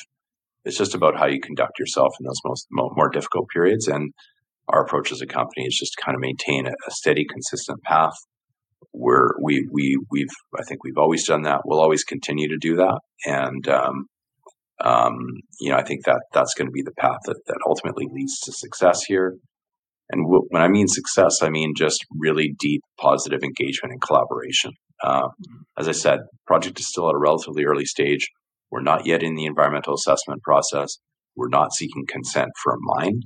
It's 0.66 0.78
just 0.78 0.94
about 0.94 1.18
how 1.18 1.26
you 1.26 1.40
conduct 1.40 1.80
yourself 1.80 2.14
in 2.20 2.26
those 2.26 2.42
most 2.46 2.68
more 2.70 3.10
difficult 3.10 3.48
periods. 3.50 3.88
And 3.88 4.14
our 4.68 4.84
approach 4.84 5.12
as 5.12 5.22
a 5.22 5.26
company 5.26 5.66
is 5.66 5.78
just 5.78 5.94
to 5.94 6.04
kind 6.04 6.16
of 6.16 6.22
maintain 6.22 6.68
a, 6.68 6.72
a 6.72 6.92
steady, 6.92 7.26
consistent 7.26 7.82
path. 7.84 8.14
Where 8.92 9.32
we 9.42 9.68
we 9.72 10.00
we've 10.10 10.28
I 10.58 10.64
think 10.64 10.84
we've 10.84 10.98
always 10.98 11.28
done 11.28 11.44
that. 11.44 11.62
We'll 11.66 11.82
always 11.82 12.04
continue 12.04 12.50
to 12.50 12.58
do 12.60 12.76
that, 12.78 13.00
and 13.26 13.68
um, 13.68 14.06
um, 14.84 15.14
you 15.60 15.72
know, 15.72 15.78
I 15.78 15.84
think 15.84 16.06
that 16.06 16.22
that's 16.34 16.54
going 16.54 16.68
to 16.68 16.72
be 16.72 16.82
the 16.82 16.94
path 16.98 17.20
that, 17.26 17.40
that 17.48 17.58
ultimately 17.68 18.08
leads 18.12 18.40
to 18.42 18.52
success 18.52 19.04
here. 19.04 19.36
And 20.10 20.26
w- 20.26 20.46
when 20.50 20.62
I 20.62 20.68
mean 20.68 20.88
success, 20.88 21.40
I 21.42 21.50
mean 21.50 21.74
just 21.76 22.06
really 22.18 22.56
deep, 22.60 22.82
positive 23.00 23.44
engagement 23.44 23.94
and 23.94 24.02
collaboration. 24.02 24.72
Uh, 25.04 25.28
as 25.78 25.88
I 25.88 25.92
said, 25.92 26.20
project 26.48 26.80
is 26.80 26.88
still 26.88 27.10
at 27.10 27.16
a 27.16 27.20
relatively 27.20 27.66
early 27.66 27.86
stage. 27.86 28.28
We're 28.72 28.82
not 28.82 29.06
yet 29.06 29.24
in 29.24 29.36
the 29.36 29.46
environmental 29.46 29.94
assessment 29.94 30.42
process. 30.44 30.98
We're 31.36 31.50
not 31.50 31.74
seeking 31.74 32.06
consent 32.08 32.50
a 32.66 32.78
mine. 32.80 33.22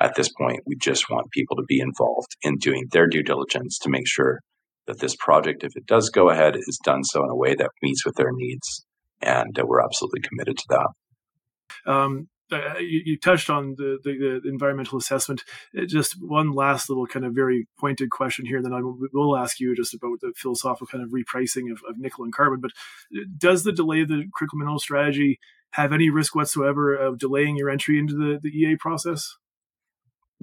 At 0.00 0.14
this 0.14 0.30
point, 0.38 0.60
we 0.66 0.76
just 0.76 1.10
want 1.10 1.30
people 1.30 1.56
to 1.56 1.64
be 1.66 1.80
involved 1.80 2.36
in 2.42 2.56
doing 2.56 2.86
their 2.90 3.06
due 3.06 3.22
diligence 3.22 3.78
to 3.80 3.90
make 3.90 4.06
sure 4.06 4.40
that 4.86 5.00
this 5.00 5.16
project, 5.16 5.64
if 5.64 5.76
it 5.76 5.86
does 5.86 6.10
go 6.10 6.30
ahead, 6.30 6.56
is 6.56 6.80
done 6.82 7.04
so 7.04 7.22
in 7.22 7.30
a 7.30 7.36
way 7.36 7.54
that 7.54 7.70
meets 7.82 8.04
with 8.04 8.16
their 8.16 8.32
needs 8.32 8.84
and 9.22 9.58
uh, 9.58 9.64
we're 9.64 9.82
absolutely 9.82 10.20
committed 10.20 10.58
to 10.58 10.64
that. 10.68 11.90
Um, 11.90 12.28
uh, 12.50 12.78
you, 12.78 13.00
you, 13.06 13.18
touched 13.18 13.48
on 13.48 13.76
the, 13.78 13.98
the, 14.04 14.40
the, 14.42 14.48
environmental 14.48 14.98
assessment. 14.98 15.42
Uh, 15.76 15.86
just 15.86 16.16
one 16.20 16.52
last 16.52 16.90
little 16.90 17.06
kind 17.06 17.24
of 17.24 17.34
very 17.34 17.66
pointed 17.80 18.10
question 18.10 18.44
here, 18.44 18.60
then 18.60 18.74
I 18.74 18.80
will 18.82 19.36
ask 19.36 19.58
you 19.58 19.74
just 19.74 19.94
about 19.94 20.20
the 20.20 20.34
philosophical 20.36 20.86
kind 20.86 21.02
of 21.02 21.10
repricing 21.10 21.72
of, 21.72 21.80
of 21.88 21.98
nickel 21.98 22.24
and 22.24 22.32
carbon. 22.32 22.60
But 22.60 22.72
uh, 23.16 23.24
does 23.38 23.64
the 23.64 23.72
delay 23.72 24.02
of 24.02 24.08
the 24.08 24.24
critical 24.34 24.58
mineral 24.58 24.78
strategy 24.78 25.38
have 25.72 25.94
any 25.94 26.10
risk 26.10 26.34
whatsoever 26.34 26.94
of 26.94 27.18
delaying 27.18 27.56
your 27.56 27.70
entry 27.70 27.98
into 27.98 28.14
the, 28.14 28.38
the 28.42 28.50
EA 28.50 28.76
process? 28.76 29.34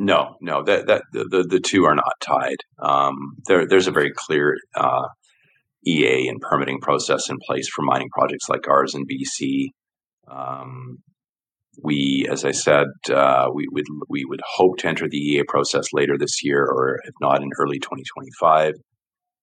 No, 0.01 0.37
no, 0.39 0.63
that 0.63 0.87
that 0.87 1.03
the 1.11 1.45
the, 1.45 1.59
two 1.59 1.83
are 1.83 1.93
not 1.93 2.13
tied. 2.21 2.55
Um, 2.81 3.35
there, 3.47 3.67
there's 3.67 3.87
a 3.87 3.91
very 3.91 4.13
clear 4.15 4.55
uh, 4.73 5.09
EA 5.85 6.29
and 6.29 6.39
permitting 6.39 6.79
process 6.79 7.29
in 7.29 7.37
place 7.45 7.67
for 7.67 7.81
mining 7.81 8.07
projects 8.09 8.47
like 8.47 8.65
ours 8.69 8.95
in 8.95 9.03
BC. 9.05 9.71
Um, 10.31 10.99
we, 11.83 12.25
as 12.31 12.45
I 12.45 12.51
said, 12.51 12.87
uh, 13.13 13.49
we 13.53 13.67
would 13.73 13.87
we 14.07 14.23
would 14.23 14.39
hope 14.55 14.77
to 14.77 14.87
enter 14.87 15.09
the 15.09 15.17
EA 15.17 15.43
process 15.45 15.91
later 15.91 16.17
this 16.17 16.45
year, 16.45 16.63
or 16.63 16.99
if 17.03 17.13
not, 17.19 17.41
in 17.41 17.49
early 17.59 17.79
2025. 17.79 18.75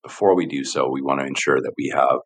Before 0.03 0.35
we 0.35 0.47
do 0.47 0.65
so, 0.65 0.89
we 0.91 1.03
want 1.03 1.21
to 1.21 1.27
ensure 1.27 1.61
that 1.61 1.75
we 1.77 1.93
have, 1.95 2.21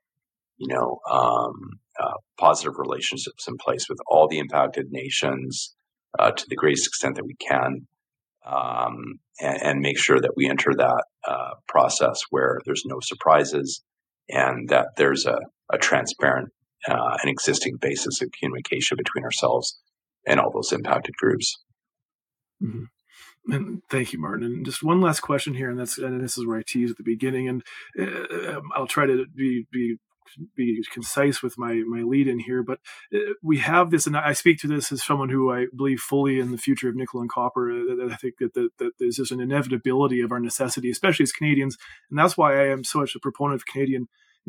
you 0.57 0.69
know, 0.73 1.01
um, 1.11 1.81
uh, 1.99 2.15
positive 2.39 2.75
relationships 2.79 3.49
in 3.49 3.57
place 3.57 3.89
with 3.89 3.99
all 4.07 4.29
the 4.29 4.39
impacted 4.39 4.93
nations 4.93 5.75
uh, 6.17 6.31
to 6.31 6.45
the 6.49 6.55
greatest 6.55 6.87
extent 6.87 7.17
that 7.17 7.27
we 7.27 7.35
can, 7.35 7.89
um, 8.45 9.19
and, 9.41 9.63
and, 9.63 9.81
make 9.81 9.99
sure 9.99 10.21
that 10.21 10.33
we 10.37 10.49
enter 10.49 10.71
that 10.75 11.05
uh, 11.29 11.51
process 11.69 12.19
where 12.31 12.59
there's 12.65 12.85
no 12.87 12.99
surprises 13.01 13.83
and 14.29 14.71
that 14.71 14.89
there's 14.97 15.27
a, 15.27 15.39
a 15.71 15.79
transparent 15.79 16.49
uh, 16.89 17.17
and 17.21 17.31
existing 17.31 17.77
basis 17.81 18.23
of 18.23 18.31
communication 18.39 18.97
between 18.97 19.25
ourselves 19.25 19.79
and 20.27 20.41
all 20.41 20.51
those 20.51 20.73
impacted 20.73 21.15
groups. 21.17 21.63
Mm-hmm. 22.63 22.85
And 23.49 23.83
thank 23.91 24.13
you, 24.13 24.21
Martin. 24.21 24.45
And 24.45 24.65
just 24.65 24.83
one 24.83 25.01
last 25.01 25.21
question 25.21 25.55
here, 25.55 25.71
and 25.71 25.79
that's 25.79 25.99
and 25.99 26.23
this 26.23 26.37
is 26.37 26.47
where 26.47 26.59
I 26.59 26.63
tease 26.67 26.91
at 26.91 26.99
the 26.99 27.03
beginning, 27.03 27.49
and 27.49 27.63
uh, 27.99 28.57
um, 28.57 28.63
I'll 28.75 28.87
try 28.87 29.07
to 29.07 29.25
be 29.35 29.67
be 29.73 29.97
be 30.57 30.83
concise 30.93 31.43
with 31.43 31.59
my 31.59 31.83
my 31.87 32.03
lead 32.03 32.29
in 32.29 32.39
here. 32.39 32.63
But 32.63 32.81
uh, 33.15 33.35
we 33.43 33.59
have 33.59 33.91
this, 33.91 34.07
and 34.07 34.17
I 34.17 34.33
speak 34.33 34.59
to 34.61 34.69
this 34.69 34.93
as 34.93 35.05
someone 35.05 35.29
who 35.29 35.53
I 35.53 35.67
believe 35.75 36.01
fully 36.01 36.39
in 36.39 36.53
the 36.53 36.59
future 36.59 36.89
of 36.89 36.97
nickel 36.97 37.21
and 37.21 37.31
copper. 37.31 37.71
Uh, 37.71 38.09
I 38.11 38.17
think 38.17 38.35
that, 38.41 38.55
that, 38.55 38.71
that 38.79 38.93
there's 38.99 39.17
just 39.17 39.33
an 39.33 39.41
inevitability 39.41 40.21
of 40.21 40.33
our 40.33 40.41
necessity, 40.41 40.91
especially 40.91 41.25
as 41.25 41.33
Canadians, 41.33 41.77
and 42.11 42.19
that's 42.19 42.37
why 42.37 42.61
I 42.61 42.69
am 42.69 42.85
so 42.85 43.01
much 43.01 43.15
a 43.15 43.21
proponent 43.21 43.61
of 43.61 43.67
Canadian 43.67 44.09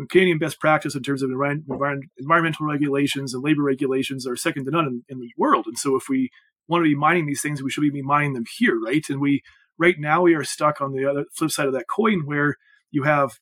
Canadian 0.09 0.39
best 0.39 0.59
practice 0.59 0.95
in 0.95 1.03
terms 1.03 1.21
of 1.21 1.29
environmental 1.29 2.65
regulations 2.65 3.33
and 3.33 3.43
labor 3.43 3.63
regulations 3.63 4.25
are 4.25 4.35
second 4.35 4.65
to 4.65 4.71
none 4.71 4.87
in, 4.87 5.03
in, 5.09 5.19
the 5.19 5.29
world. 5.37 5.65
And 5.67 5.77
so, 5.77 5.95
if 5.95 6.07
we 6.09 6.29
want 6.67 6.83
to 6.83 6.89
be 6.89 6.95
mining 6.95 7.25
these 7.25 7.41
things, 7.41 7.61
we 7.61 7.69
should 7.69 7.81
be 7.91 8.01
mining 8.01 8.33
them 8.33 8.45
here, 8.57 8.79
right? 8.79 9.03
And 9.09 9.19
we 9.19 9.41
right 9.77 9.95
now 9.99 10.21
we 10.21 10.35
are 10.35 10.43
stuck 10.43 10.79
on 10.81 10.93
the 10.93 11.05
other 11.05 11.25
flip 11.33 11.51
side 11.51 11.67
of 11.67 11.73
that 11.73 11.89
coin, 11.89 12.21
where 12.25 12.55
you 12.89 13.03
have 13.03 13.39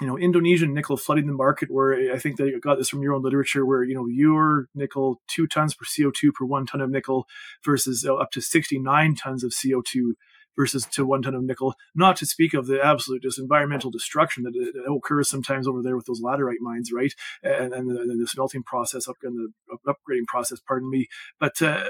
you 0.00 0.06
know 0.06 0.18
Indonesian 0.18 0.74
nickel 0.74 0.96
flooding 0.96 1.26
the 1.26 1.32
market. 1.32 1.70
Where 1.70 2.12
I 2.12 2.18
think 2.18 2.36
they 2.36 2.52
got 2.60 2.76
this 2.76 2.88
from 2.88 3.02
your 3.02 3.14
own 3.14 3.22
literature, 3.22 3.64
where 3.64 3.82
you 3.82 3.94
know 3.94 4.06
your 4.06 4.68
nickel 4.74 5.20
two 5.28 5.46
tons 5.46 5.74
per 5.74 5.84
CO 5.84 6.10
two 6.10 6.32
per 6.32 6.44
one 6.44 6.66
ton 6.66 6.80
of 6.80 6.90
nickel 6.90 7.26
versus 7.64 8.04
uh, 8.06 8.14
up 8.14 8.30
to 8.32 8.40
sixty 8.40 8.78
nine 8.78 9.14
tons 9.14 9.44
of 9.44 9.54
CO 9.54 9.82
two 9.84 10.16
versus 10.56 10.86
to 10.86 11.04
one 11.04 11.22
ton 11.22 11.34
of 11.34 11.44
nickel. 11.44 11.74
Not 11.94 12.16
to 12.16 12.26
speak 12.26 12.54
of 12.54 12.66
the 12.66 12.82
absolute 12.82 13.22
just 13.22 13.38
environmental 13.38 13.90
destruction 13.90 14.44
that, 14.44 14.52
that 14.52 14.90
occurs 14.90 15.28
sometimes 15.28 15.68
over 15.68 15.82
there 15.82 15.96
with 15.96 16.06
those 16.06 16.22
laterite 16.22 16.60
mines, 16.60 16.90
right? 16.92 17.12
And, 17.42 17.74
and, 17.74 17.90
the, 17.90 18.00
and 18.00 18.20
the, 18.20 18.26
smelting 18.26 18.62
process 18.62 19.06
up 19.06 19.16
and 19.22 19.52
the 19.68 19.76
upgrading 19.86 20.26
process. 20.26 20.58
Pardon 20.66 20.90
me, 20.90 21.08
but. 21.38 21.60
Uh, 21.60 21.84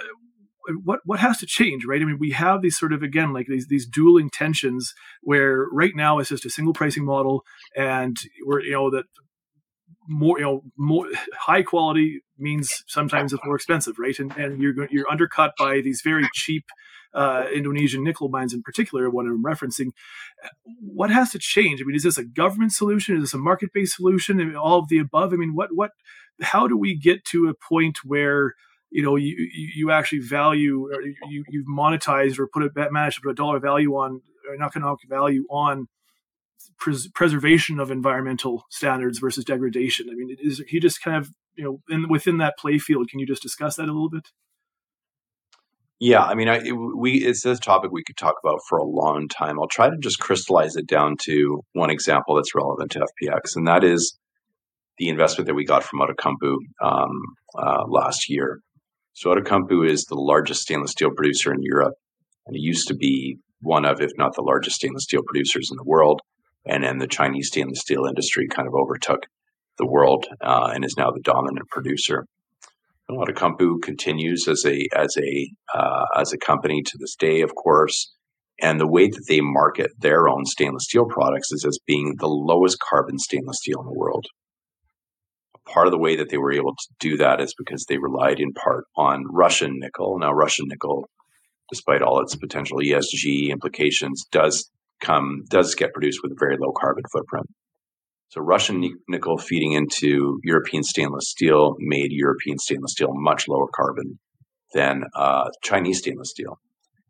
what 0.84 1.00
what 1.04 1.20
has 1.20 1.38
to 1.38 1.46
change, 1.46 1.84
right? 1.84 2.00
I 2.00 2.04
mean, 2.04 2.18
we 2.18 2.30
have 2.30 2.62
these 2.62 2.78
sort 2.78 2.92
of 2.92 3.02
again 3.02 3.32
like 3.32 3.46
these 3.46 3.66
these 3.68 3.86
dueling 3.86 4.30
tensions 4.30 4.94
where 5.22 5.66
right 5.72 5.94
now 5.94 6.18
it's 6.18 6.30
just 6.30 6.46
a 6.46 6.50
single 6.50 6.74
pricing 6.74 7.04
model, 7.04 7.44
and 7.76 8.16
we're 8.44 8.62
you 8.62 8.72
know 8.72 8.90
that 8.90 9.04
more 10.08 10.38
you 10.38 10.44
know 10.44 10.62
more 10.76 11.08
high 11.38 11.62
quality 11.62 12.20
means 12.38 12.70
sometimes 12.86 13.32
it's 13.32 13.44
more 13.44 13.56
expensive, 13.56 13.98
right? 13.98 14.18
And 14.18 14.36
and 14.36 14.60
you're 14.60 14.74
you're 14.90 15.10
undercut 15.10 15.52
by 15.58 15.80
these 15.80 16.02
very 16.04 16.28
cheap 16.34 16.64
uh, 17.14 17.46
Indonesian 17.52 18.04
nickel 18.04 18.28
mines 18.28 18.52
in 18.52 18.62
particular, 18.62 19.08
what 19.08 19.26
I'm 19.26 19.42
referencing. 19.42 19.90
What 20.80 21.10
has 21.10 21.30
to 21.30 21.38
change? 21.38 21.80
I 21.80 21.84
mean, 21.84 21.96
is 21.96 22.02
this 22.02 22.18
a 22.18 22.24
government 22.24 22.72
solution? 22.72 23.16
Is 23.16 23.22
this 23.22 23.34
a 23.34 23.38
market-based 23.38 23.96
solution? 23.96 24.40
I 24.40 24.44
mean, 24.44 24.56
all 24.56 24.80
of 24.80 24.88
the 24.88 24.98
above. 24.98 25.32
I 25.32 25.36
mean, 25.36 25.54
what 25.54 25.70
what? 25.72 25.92
How 26.42 26.68
do 26.68 26.76
we 26.76 26.94
get 26.94 27.24
to 27.26 27.48
a 27.48 27.54
point 27.54 27.98
where 28.04 28.54
you 28.90 29.02
know 29.02 29.16
you 29.16 29.34
you 29.52 29.90
actually 29.90 30.20
value 30.20 30.86
or 30.86 31.02
you 31.02 31.44
you've 31.48 31.66
monetized 31.66 32.38
or 32.38 32.46
put 32.46 32.62
a 32.62 32.90
managed 32.90 33.16
to 33.16 33.22
put 33.22 33.30
a 33.30 33.34
dollar 33.34 33.58
value 33.58 33.92
on 33.94 34.20
an 34.52 34.62
economic 34.62 35.00
value 35.08 35.44
on 35.50 35.88
pres- 36.78 37.08
preservation 37.08 37.80
of 37.80 37.90
environmental 37.90 38.64
standards 38.70 39.18
versus 39.18 39.44
degradation. 39.44 40.08
I 40.10 40.14
mean, 40.14 40.36
is 40.40 40.62
he 40.68 40.80
just 40.80 41.02
kind 41.02 41.16
of 41.16 41.30
you 41.56 41.64
know 41.64 41.80
in, 41.88 42.08
within 42.08 42.38
that 42.38 42.58
play 42.58 42.78
field? 42.78 43.08
Can 43.08 43.20
you 43.20 43.26
just 43.26 43.42
discuss 43.42 43.76
that 43.76 43.84
a 43.84 43.92
little 43.92 44.10
bit? 44.10 44.28
Yeah, 45.98 46.22
I 46.22 46.34
mean, 46.34 46.48
I, 46.48 46.56
it, 46.58 46.72
we 46.72 47.24
it's 47.24 47.42
this 47.42 47.58
topic 47.58 47.90
we 47.90 48.04
could 48.04 48.18
talk 48.18 48.34
about 48.42 48.60
for 48.68 48.78
a 48.78 48.84
long 48.84 49.28
time. 49.28 49.58
I'll 49.58 49.68
try 49.68 49.88
to 49.88 49.96
just 49.98 50.20
crystallize 50.20 50.76
it 50.76 50.86
down 50.86 51.16
to 51.24 51.62
one 51.72 51.90
example 51.90 52.36
that's 52.36 52.54
relevant 52.54 52.90
to 52.92 53.00
FPX, 53.00 53.56
and 53.56 53.66
that 53.66 53.82
is 53.82 54.18
the 54.98 55.08
investment 55.08 55.46
that 55.46 55.54
we 55.54 55.64
got 55.64 55.84
from 55.84 56.00
Outokumpu 56.00 56.56
um, 56.82 57.10
uh, 57.58 57.84
last 57.88 58.28
year. 58.28 58.60
So 59.16 59.30
Outokumpu 59.30 59.88
is 59.88 60.04
the 60.04 60.14
largest 60.14 60.60
stainless 60.60 60.90
steel 60.90 61.08
producer 61.10 61.50
in 61.50 61.62
Europe, 61.62 61.94
and 62.46 62.54
it 62.54 62.60
used 62.60 62.88
to 62.88 62.94
be 62.94 63.38
one 63.60 63.86
of, 63.86 64.02
if 64.02 64.10
not 64.18 64.34
the 64.34 64.42
largest 64.42 64.76
stainless 64.76 65.04
steel 65.04 65.22
producers 65.26 65.70
in 65.72 65.78
the 65.78 65.88
world. 65.88 66.20
And 66.66 66.84
then 66.84 66.98
the 66.98 67.06
Chinese 67.06 67.48
stainless 67.48 67.80
steel 67.80 68.04
industry 68.04 68.46
kind 68.46 68.68
of 68.68 68.74
overtook 68.74 69.20
the 69.78 69.86
world 69.86 70.26
uh, 70.42 70.70
and 70.74 70.84
is 70.84 70.96
now 70.98 71.12
the 71.12 71.22
dominant 71.22 71.66
producer. 71.70 72.26
Outokumpu 73.08 73.80
continues 73.82 74.48
as 74.48 74.66
a 74.66 74.86
as 74.94 75.16
a 75.16 75.50
uh, 75.72 76.04
as 76.14 76.34
a 76.34 76.38
company 76.38 76.82
to 76.82 76.98
this 76.98 77.16
day, 77.16 77.40
of 77.40 77.54
course. 77.54 78.12
And 78.60 78.78
the 78.78 78.86
way 78.86 79.08
that 79.08 79.24
they 79.28 79.40
market 79.40 79.92
their 79.98 80.28
own 80.28 80.44
stainless 80.44 80.84
steel 80.84 81.06
products 81.06 81.52
is 81.52 81.64
as 81.64 81.78
being 81.86 82.16
the 82.18 82.28
lowest 82.28 82.78
carbon 82.80 83.18
stainless 83.18 83.60
steel 83.62 83.80
in 83.80 83.86
the 83.86 83.98
world. 83.98 84.26
Part 85.66 85.86
of 85.86 85.90
the 85.90 85.98
way 85.98 86.16
that 86.16 86.28
they 86.30 86.38
were 86.38 86.52
able 86.52 86.74
to 86.74 86.88
do 87.00 87.16
that 87.16 87.40
is 87.40 87.54
because 87.58 87.84
they 87.84 87.98
relied 87.98 88.40
in 88.40 88.52
part 88.52 88.84
on 88.96 89.24
Russian 89.30 89.78
nickel. 89.78 90.18
Now, 90.18 90.32
Russian 90.32 90.66
nickel, 90.68 91.08
despite 91.70 92.02
all 92.02 92.20
its 92.20 92.36
potential 92.36 92.78
ESG 92.78 93.50
implications, 93.50 94.24
does 94.30 94.70
come 95.00 95.44
does 95.50 95.74
get 95.74 95.92
produced 95.92 96.20
with 96.22 96.32
a 96.32 96.36
very 96.38 96.56
low 96.56 96.72
carbon 96.72 97.04
footprint. 97.12 97.46
So 98.28 98.40
Russian 98.40 98.82
nickel 99.08 99.38
feeding 99.38 99.72
into 99.72 100.40
European 100.42 100.82
stainless 100.82 101.30
steel 101.30 101.76
made 101.78 102.10
European 102.10 102.58
stainless 102.58 102.92
steel 102.92 103.12
much 103.12 103.46
lower 103.48 103.68
carbon 103.74 104.18
than 104.74 105.04
uh, 105.14 105.48
Chinese 105.62 105.98
stainless 105.98 106.30
steel. 106.30 106.58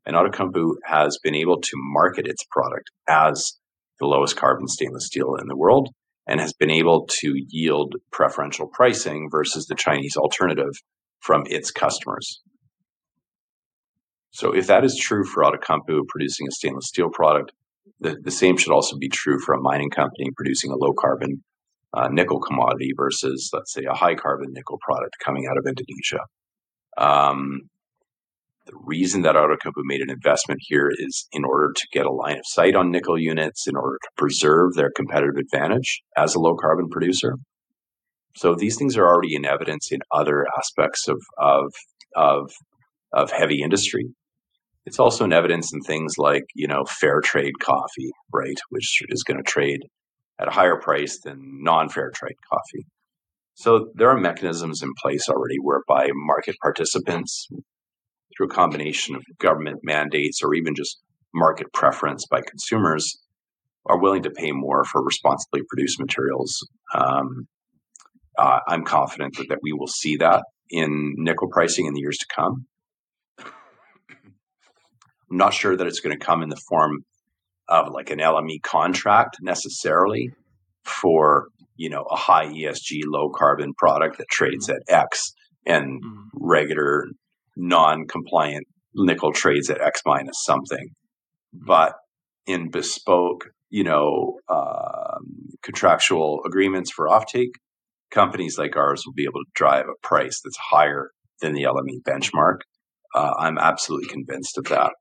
And 0.05 0.15
Outokumpu 0.15 0.75
has 0.85 1.19
been 1.23 1.35
able 1.35 1.61
to 1.61 1.71
market 1.75 2.27
its 2.27 2.45
product 2.51 2.91
as 3.09 3.53
the 3.99 4.07
lowest 4.07 4.37
carbon 4.37 4.69
stainless 4.69 5.07
steel 5.07 5.37
in 5.37 5.49
the 5.49 5.57
world 5.57 5.89
and 6.27 6.41
has 6.41 6.53
been 6.53 6.71
able 6.71 7.07
to 7.21 7.35
yield 7.49 7.95
preferential 8.11 8.67
pricing 8.67 9.29
versus 9.31 9.67
the 9.67 9.75
Chinese 9.75 10.17
alternative 10.17 10.73
from 11.21 11.43
its 11.47 11.71
customers. 11.71 12.41
So 14.31 14.55
if 14.55 14.67
that 14.67 14.85
is 14.85 14.99
true 14.99 15.25
for 15.25 15.45
Outokumpu 15.45 16.07
producing 16.09 16.47
a 16.47 16.51
stainless 16.51 16.89
steel 16.89 17.09
product, 17.11 17.53
the, 18.01 18.17
the 18.23 18.31
same 18.31 18.57
should 18.57 18.73
also 18.73 18.97
be 18.99 19.09
true 19.09 19.39
for 19.39 19.55
a 19.55 19.61
mining 19.61 19.91
company 19.91 20.31
producing 20.37 20.71
a 20.71 20.77
low 20.77 20.93
carbon 20.93 21.43
uh, 21.95 22.09
nickel 22.11 22.41
commodity 22.41 22.91
versus, 22.97 23.49
let's 23.55 23.73
say, 23.73 23.85
a 23.85 23.95
high 23.95 24.15
carbon 24.15 24.49
nickel 24.53 24.79
product 24.83 25.17
coming 25.25 25.47
out 25.51 25.57
of 25.57 25.65
Indonesia. 25.67 26.21
Um, 26.99 27.71
the 28.67 28.77
reason 28.85 29.23
that 29.23 29.37
Outokumpu 29.37 29.83
made 29.85 30.01
an 30.01 30.11
investment 30.11 30.61
here 30.63 30.91
is 30.93 31.29
in 31.33 31.45
order 31.45 31.73
to 31.75 31.87
get 31.93 32.07
a 32.07 32.13
line 32.13 32.37
of 32.39 32.45
sight 32.47 32.75
on 32.75 32.91
nickel 32.91 33.19
units, 33.19 33.67
in 33.69 33.77
order 33.77 33.99
to 34.03 34.09
preserve 34.17 34.75
their 34.75 34.91
competitive 34.95 35.37
advantage 35.37 36.03
as 36.17 36.35
a 36.35 36.41
low 36.41 36.57
carbon 36.57 36.89
producer. 36.91 37.35
So 38.37 38.55
these 38.55 38.77
things 38.77 38.97
are 38.97 39.07
already 39.07 39.35
in 39.35 39.45
evidence 39.45 39.91
in 39.91 40.01
other 40.13 40.47
aspects 40.59 41.09
of 41.09 41.23
of 41.39 41.73
of, 42.15 42.51
of 43.13 43.31
heavy 43.31 43.63
industry. 43.63 44.09
It's 44.85 44.99
also 44.99 45.25
in 45.25 45.33
evidence 45.33 45.73
in 45.73 45.81
things 45.81 46.15
like, 46.17 46.45
you 46.55 46.67
know, 46.67 46.85
fair 46.85 47.21
trade 47.21 47.59
coffee, 47.61 48.11
right, 48.33 48.59
which 48.71 49.03
is 49.09 49.23
going 49.23 49.37
to 49.37 49.43
trade 49.43 49.81
at 50.41 50.49
a 50.49 50.53
higher 50.53 50.79
price 50.81 51.21
than 51.25 51.39
non 51.63 51.89
fair 51.89 52.11
trade 52.15 52.37
coffee. 52.51 52.87
So 53.55 53.91
there 53.95 54.11
are 54.11 54.21
mechanisms 54.21 54.83
in 54.83 54.91
place 55.01 55.29
already 55.29 55.57
whereby 55.61 56.09
market 56.15 56.57
participants, 56.63 57.49
through 58.37 58.47
a 58.47 58.51
combination 58.51 59.17
of 59.17 59.23
government 59.39 59.81
mandates 59.83 60.43
or 60.43 60.55
even 60.55 60.75
just 60.75 61.01
market 61.35 61.73
preference 61.73 62.27
by 62.27 62.41
consumers, 62.41 63.19
are 63.87 64.01
willing 64.01 64.23
to 64.25 64.31
pay 64.31 64.53
more 64.53 64.85
for 64.85 65.03
responsibly 65.03 65.63
produced 65.69 66.01
materials. 66.01 66.67
Um, 66.95 67.47
uh, 68.39 68.59
I'm 68.69 68.85
confident 68.85 69.37
that, 69.37 69.47
that 69.49 69.59
we 69.63 69.73
will 69.73 69.87
see 69.87 70.17
that 70.17 70.45
in 70.71 71.15
nickel 71.17 71.49
pricing 71.49 71.87
in 71.87 71.95
the 71.95 72.01
years 72.01 72.19
to 72.19 72.27
come. 72.35 72.67
I'm 73.39 75.37
not 75.37 75.55
sure 75.55 75.77
that 75.77 75.87
it's 75.87 76.01
going 76.01 76.19
to 76.19 76.25
come 76.25 76.43
in 76.43 76.49
the 76.49 76.61
form 76.69 77.05
of 77.69 77.93
like 77.93 78.11
an 78.11 78.19
LME 78.19 78.63
contract 78.63 79.39
necessarily 79.41 80.31
for 80.85 81.49
you 81.77 81.91
know 81.91 82.03
a 82.03 82.17
high 82.17 82.47
ESG 82.47 83.03
low 83.07 83.31
carbon 83.31 83.75
product 83.75 84.19
that 84.19 84.29
trades 84.31 84.69
at 84.69 84.83
X 84.89 85.33
and 85.67 86.03
mm-hmm. 86.03 86.29
regular 86.33 87.07
non-compliant 87.57 88.67
nickel 88.95 89.33
trades 89.33 89.71
at 89.71 89.81
X 89.81 90.03
minus 90.07 90.45
something. 90.45 90.89
But 91.53 91.95
in 92.47 92.71
bespoke, 92.71 93.49
you 93.71 93.85
know, 93.85 94.39
um, 94.49 95.51
contractual 95.63 96.41
agreements 96.47 96.91
for 96.91 97.09
offtake, 97.09 97.53
companies 98.11 98.59
like 98.59 98.77
ours 98.77 99.03
will 99.05 99.15
be 99.15 99.25
able 99.25 99.41
to 99.41 99.51
drive 99.55 99.87
a 99.87 100.07
price 100.07 100.41
that's 100.43 100.59
higher 100.71 101.11
than 101.41 101.53
the 101.53 101.65
LME 101.65 102.03
benchmark. 102.07 102.61
Uh, 103.15 103.33
I'm 103.39 103.59
absolutely 103.59 104.09
convinced 104.09 104.59
of 104.59 104.65
that. 104.67 104.93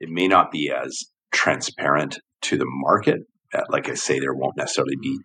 It 0.00 0.08
may 0.10 0.28
not 0.28 0.50
be 0.50 0.70
as 0.70 1.04
transparent 1.32 2.18
to 2.42 2.56
the 2.56 2.66
market. 2.66 3.20
Uh, 3.52 3.62
like 3.68 3.88
I 3.88 3.94
say, 3.94 4.18
there 4.18 4.34
won't 4.34 4.56
necessarily 4.56 4.96
be 5.00 5.18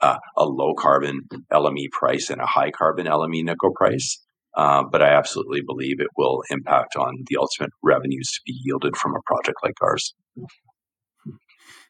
uh, 0.00 0.18
a 0.36 0.44
low 0.44 0.74
carbon 0.74 1.20
LME 1.52 1.90
price 1.92 2.30
and 2.30 2.40
a 2.40 2.46
high 2.46 2.70
carbon 2.70 3.06
LME 3.06 3.44
nickel 3.44 3.72
price. 3.74 4.22
Uh, 4.56 4.82
but 4.82 5.02
I 5.02 5.10
absolutely 5.10 5.60
believe 5.60 6.00
it 6.00 6.08
will 6.16 6.42
impact 6.50 6.96
on 6.96 7.24
the 7.28 7.36
ultimate 7.36 7.70
revenues 7.82 8.30
to 8.32 8.40
be 8.44 8.58
yielded 8.64 8.96
from 8.96 9.14
a 9.14 9.22
project 9.24 9.58
like 9.62 9.74
ours. 9.80 10.14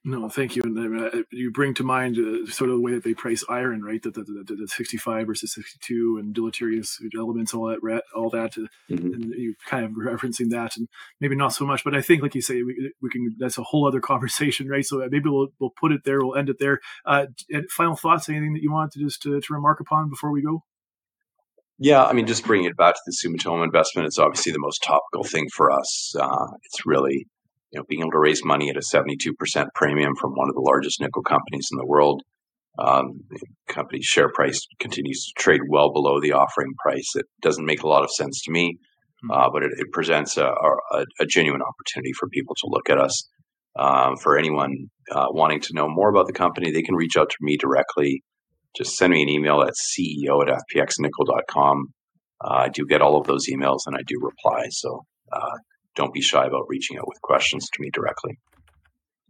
No, 0.02 0.30
thank 0.30 0.56
you. 0.56 0.62
And 0.62 0.78
uh, 0.78 1.22
you 1.30 1.50
bring 1.50 1.74
to 1.74 1.84
mind 1.84 2.16
uh, 2.16 2.50
sort 2.50 2.70
of 2.70 2.76
the 2.76 2.80
way 2.80 2.92
that 2.92 3.04
they 3.04 3.12
price 3.12 3.44
iron, 3.50 3.82
right? 3.82 4.02
That 4.02 4.14
the, 4.14 4.24
the, 4.24 4.54
the, 4.54 4.66
65 4.66 5.26
versus 5.26 5.52
62 5.52 6.16
and 6.18 6.34
deleterious 6.34 6.98
elements, 7.14 7.52
all 7.52 7.66
that, 7.66 8.02
all 8.16 8.30
that. 8.30 8.56
Uh, 8.56 8.66
mm-hmm. 8.90 9.12
And 9.12 9.24
you 9.34 9.54
kind 9.66 9.84
of 9.84 9.90
referencing 9.92 10.48
that, 10.50 10.78
and 10.78 10.88
maybe 11.20 11.36
not 11.36 11.52
so 11.52 11.66
much. 11.66 11.84
But 11.84 11.94
I 11.94 12.00
think, 12.00 12.22
like 12.22 12.34
you 12.34 12.40
say, 12.40 12.62
we, 12.62 12.94
we 13.02 13.10
can. 13.10 13.36
That's 13.38 13.58
a 13.58 13.62
whole 13.62 13.86
other 13.86 14.00
conversation, 14.12 14.68
right? 14.68 14.86
So 14.86 15.02
uh, 15.02 15.08
maybe 15.10 15.28
we'll 15.28 15.48
we'll 15.58 15.74
put 15.78 15.92
it 15.92 16.04
there. 16.04 16.20
We'll 16.20 16.36
end 16.36 16.48
it 16.48 16.58
there. 16.58 16.80
Uh, 17.04 17.26
final 17.68 17.94
thoughts? 17.94 18.30
Anything 18.30 18.54
that 18.54 18.62
you 18.62 18.72
want 18.72 18.92
to 18.92 19.00
just 19.00 19.20
to, 19.22 19.38
to 19.38 19.52
remark 19.52 19.80
upon 19.80 20.08
before 20.08 20.32
we 20.32 20.40
go? 20.40 20.64
Yeah, 21.82 22.04
I 22.04 22.12
mean, 22.12 22.26
just 22.26 22.44
bringing 22.44 22.66
it 22.66 22.76
back 22.76 22.94
to 22.94 23.00
the 23.06 23.16
Sumitomo 23.16 23.64
investment, 23.64 24.06
it's 24.06 24.18
obviously 24.18 24.52
the 24.52 24.58
most 24.60 24.82
topical 24.86 25.24
thing 25.24 25.46
for 25.56 25.70
us. 25.72 26.14
Uh, 26.14 26.46
it's 26.64 26.84
really 26.84 27.26
you 27.72 27.78
know, 27.78 27.84
being 27.88 28.02
able 28.02 28.10
to 28.10 28.18
raise 28.18 28.44
money 28.44 28.68
at 28.68 28.76
a 28.76 28.80
72% 28.80 29.16
premium 29.74 30.14
from 30.20 30.32
one 30.32 30.48
of 30.48 30.54
the 30.54 30.60
largest 30.60 31.00
nickel 31.00 31.22
companies 31.22 31.68
in 31.72 31.78
the 31.78 31.86
world. 31.86 32.22
Um, 32.78 33.20
the 33.30 33.38
company's 33.68 34.04
share 34.04 34.30
price 34.32 34.60
continues 34.78 35.24
to 35.26 35.42
trade 35.42 35.60
well 35.68 35.92
below 35.92 36.20
the 36.20 36.32
offering 36.32 36.72
price. 36.82 37.10
It 37.14 37.26
doesn't 37.42 37.66
make 37.66 37.82
a 37.82 37.88
lot 37.88 38.04
of 38.04 38.10
sense 38.10 38.42
to 38.42 38.50
me, 38.50 38.78
hmm. 39.22 39.30
uh, 39.30 39.50
but 39.52 39.62
it, 39.62 39.70
it 39.76 39.92
presents 39.92 40.36
a, 40.36 40.46
a, 40.46 41.04
a, 41.20 41.26
genuine 41.26 41.62
opportunity 41.62 42.12
for 42.18 42.28
people 42.28 42.54
to 42.56 42.68
look 42.68 42.88
at 42.90 42.98
us. 42.98 43.28
Um, 43.78 44.16
for 44.16 44.36
anyone 44.36 44.74
uh, 45.12 45.26
wanting 45.30 45.60
to 45.60 45.74
know 45.74 45.88
more 45.88 46.10
about 46.10 46.26
the 46.26 46.32
company, 46.32 46.72
they 46.72 46.82
can 46.82 46.96
reach 46.96 47.16
out 47.16 47.30
to 47.30 47.36
me 47.40 47.56
directly. 47.56 48.22
Just 48.76 48.96
send 48.96 49.12
me 49.12 49.22
an 49.22 49.28
email 49.28 49.62
at 49.62 49.74
ceo 49.74 50.46
at 50.46 50.62
fpxnickel.com. 50.74 51.92
Uh, 52.42 52.48
I 52.48 52.68
do 52.68 52.86
get 52.86 53.02
all 53.02 53.20
of 53.20 53.26
those 53.26 53.48
emails 53.48 53.80
and 53.86 53.96
I 53.96 54.02
do 54.06 54.18
reply. 54.20 54.66
So 54.70 55.04
uh, 55.32 55.56
don't 55.96 56.14
be 56.14 56.20
shy 56.20 56.44
about 56.44 56.66
reaching 56.68 56.98
out 56.98 57.08
with 57.08 57.20
questions 57.22 57.68
to 57.72 57.82
me 57.82 57.90
directly. 57.92 58.38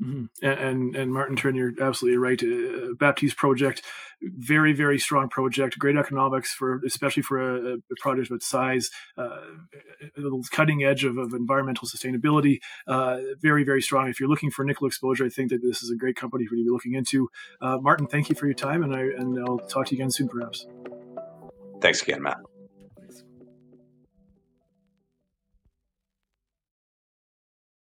Mm-hmm. 0.03 0.47
And, 0.47 0.97
and, 0.97 1.13
Martin 1.13 1.37
Turenne, 1.37 1.57
you're 1.57 1.73
absolutely 1.81 2.17
right. 2.17 2.43
Uh, 2.43 2.95
Baptiste 2.99 3.37
project, 3.37 3.83
very 4.23 4.73
very 4.73 4.99
strong 4.99 5.29
project, 5.29 5.79
great 5.79 5.97
economics 5.97 6.53
for 6.53 6.81
especially 6.87 7.23
for 7.23 7.39
a, 7.39 7.75
a 7.75 7.79
project 8.01 8.31
of 8.31 8.37
its 8.37 8.47
size, 8.47 8.91
uh, 9.19 9.41
cutting 10.51 10.85
edge 10.85 11.05
of, 11.05 11.19
of 11.19 11.35
environmental 11.35 11.87
sustainability. 11.87 12.61
Uh, 12.87 13.19
very 13.43 13.63
very 13.63 13.83
strong. 13.83 14.09
If 14.09 14.21
you're 14.21 14.29
looking 14.29 14.51
for 14.51 14.65
nickel 14.65 14.87
exposure, 14.87 15.27
I 15.27 15.29
think 15.29 15.51
that 15.51 15.61
this 15.63 15.83
is 15.83 15.91
a 15.91 15.97
great 15.97 16.17
company 16.17 16.47
for 16.47 16.55
you 16.55 16.65
to 16.65 16.69
be 16.69 16.73
looking 16.73 16.95
into. 16.95 17.29
Uh, 17.61 17.77
Martin, 17.79 18.07
thank 18.07 18.31
you 18.31 18.35
for 18.35 18.47
your 18.47 18.55
time, 18.55 18.83
and 18.83 18.95
I 18.95 19.01
and 19.01 19.39
I'll 19.39 19.59
talk 19.59 19.87
to 19.87 19.95
you 19.95 20.01
again 20.01 20.11
soon, 20.11 20.29
perhaps. 20.29 20.67
Thanks 21.81 22.03
again, 22.03 22.23
Matt. 22.23 22.39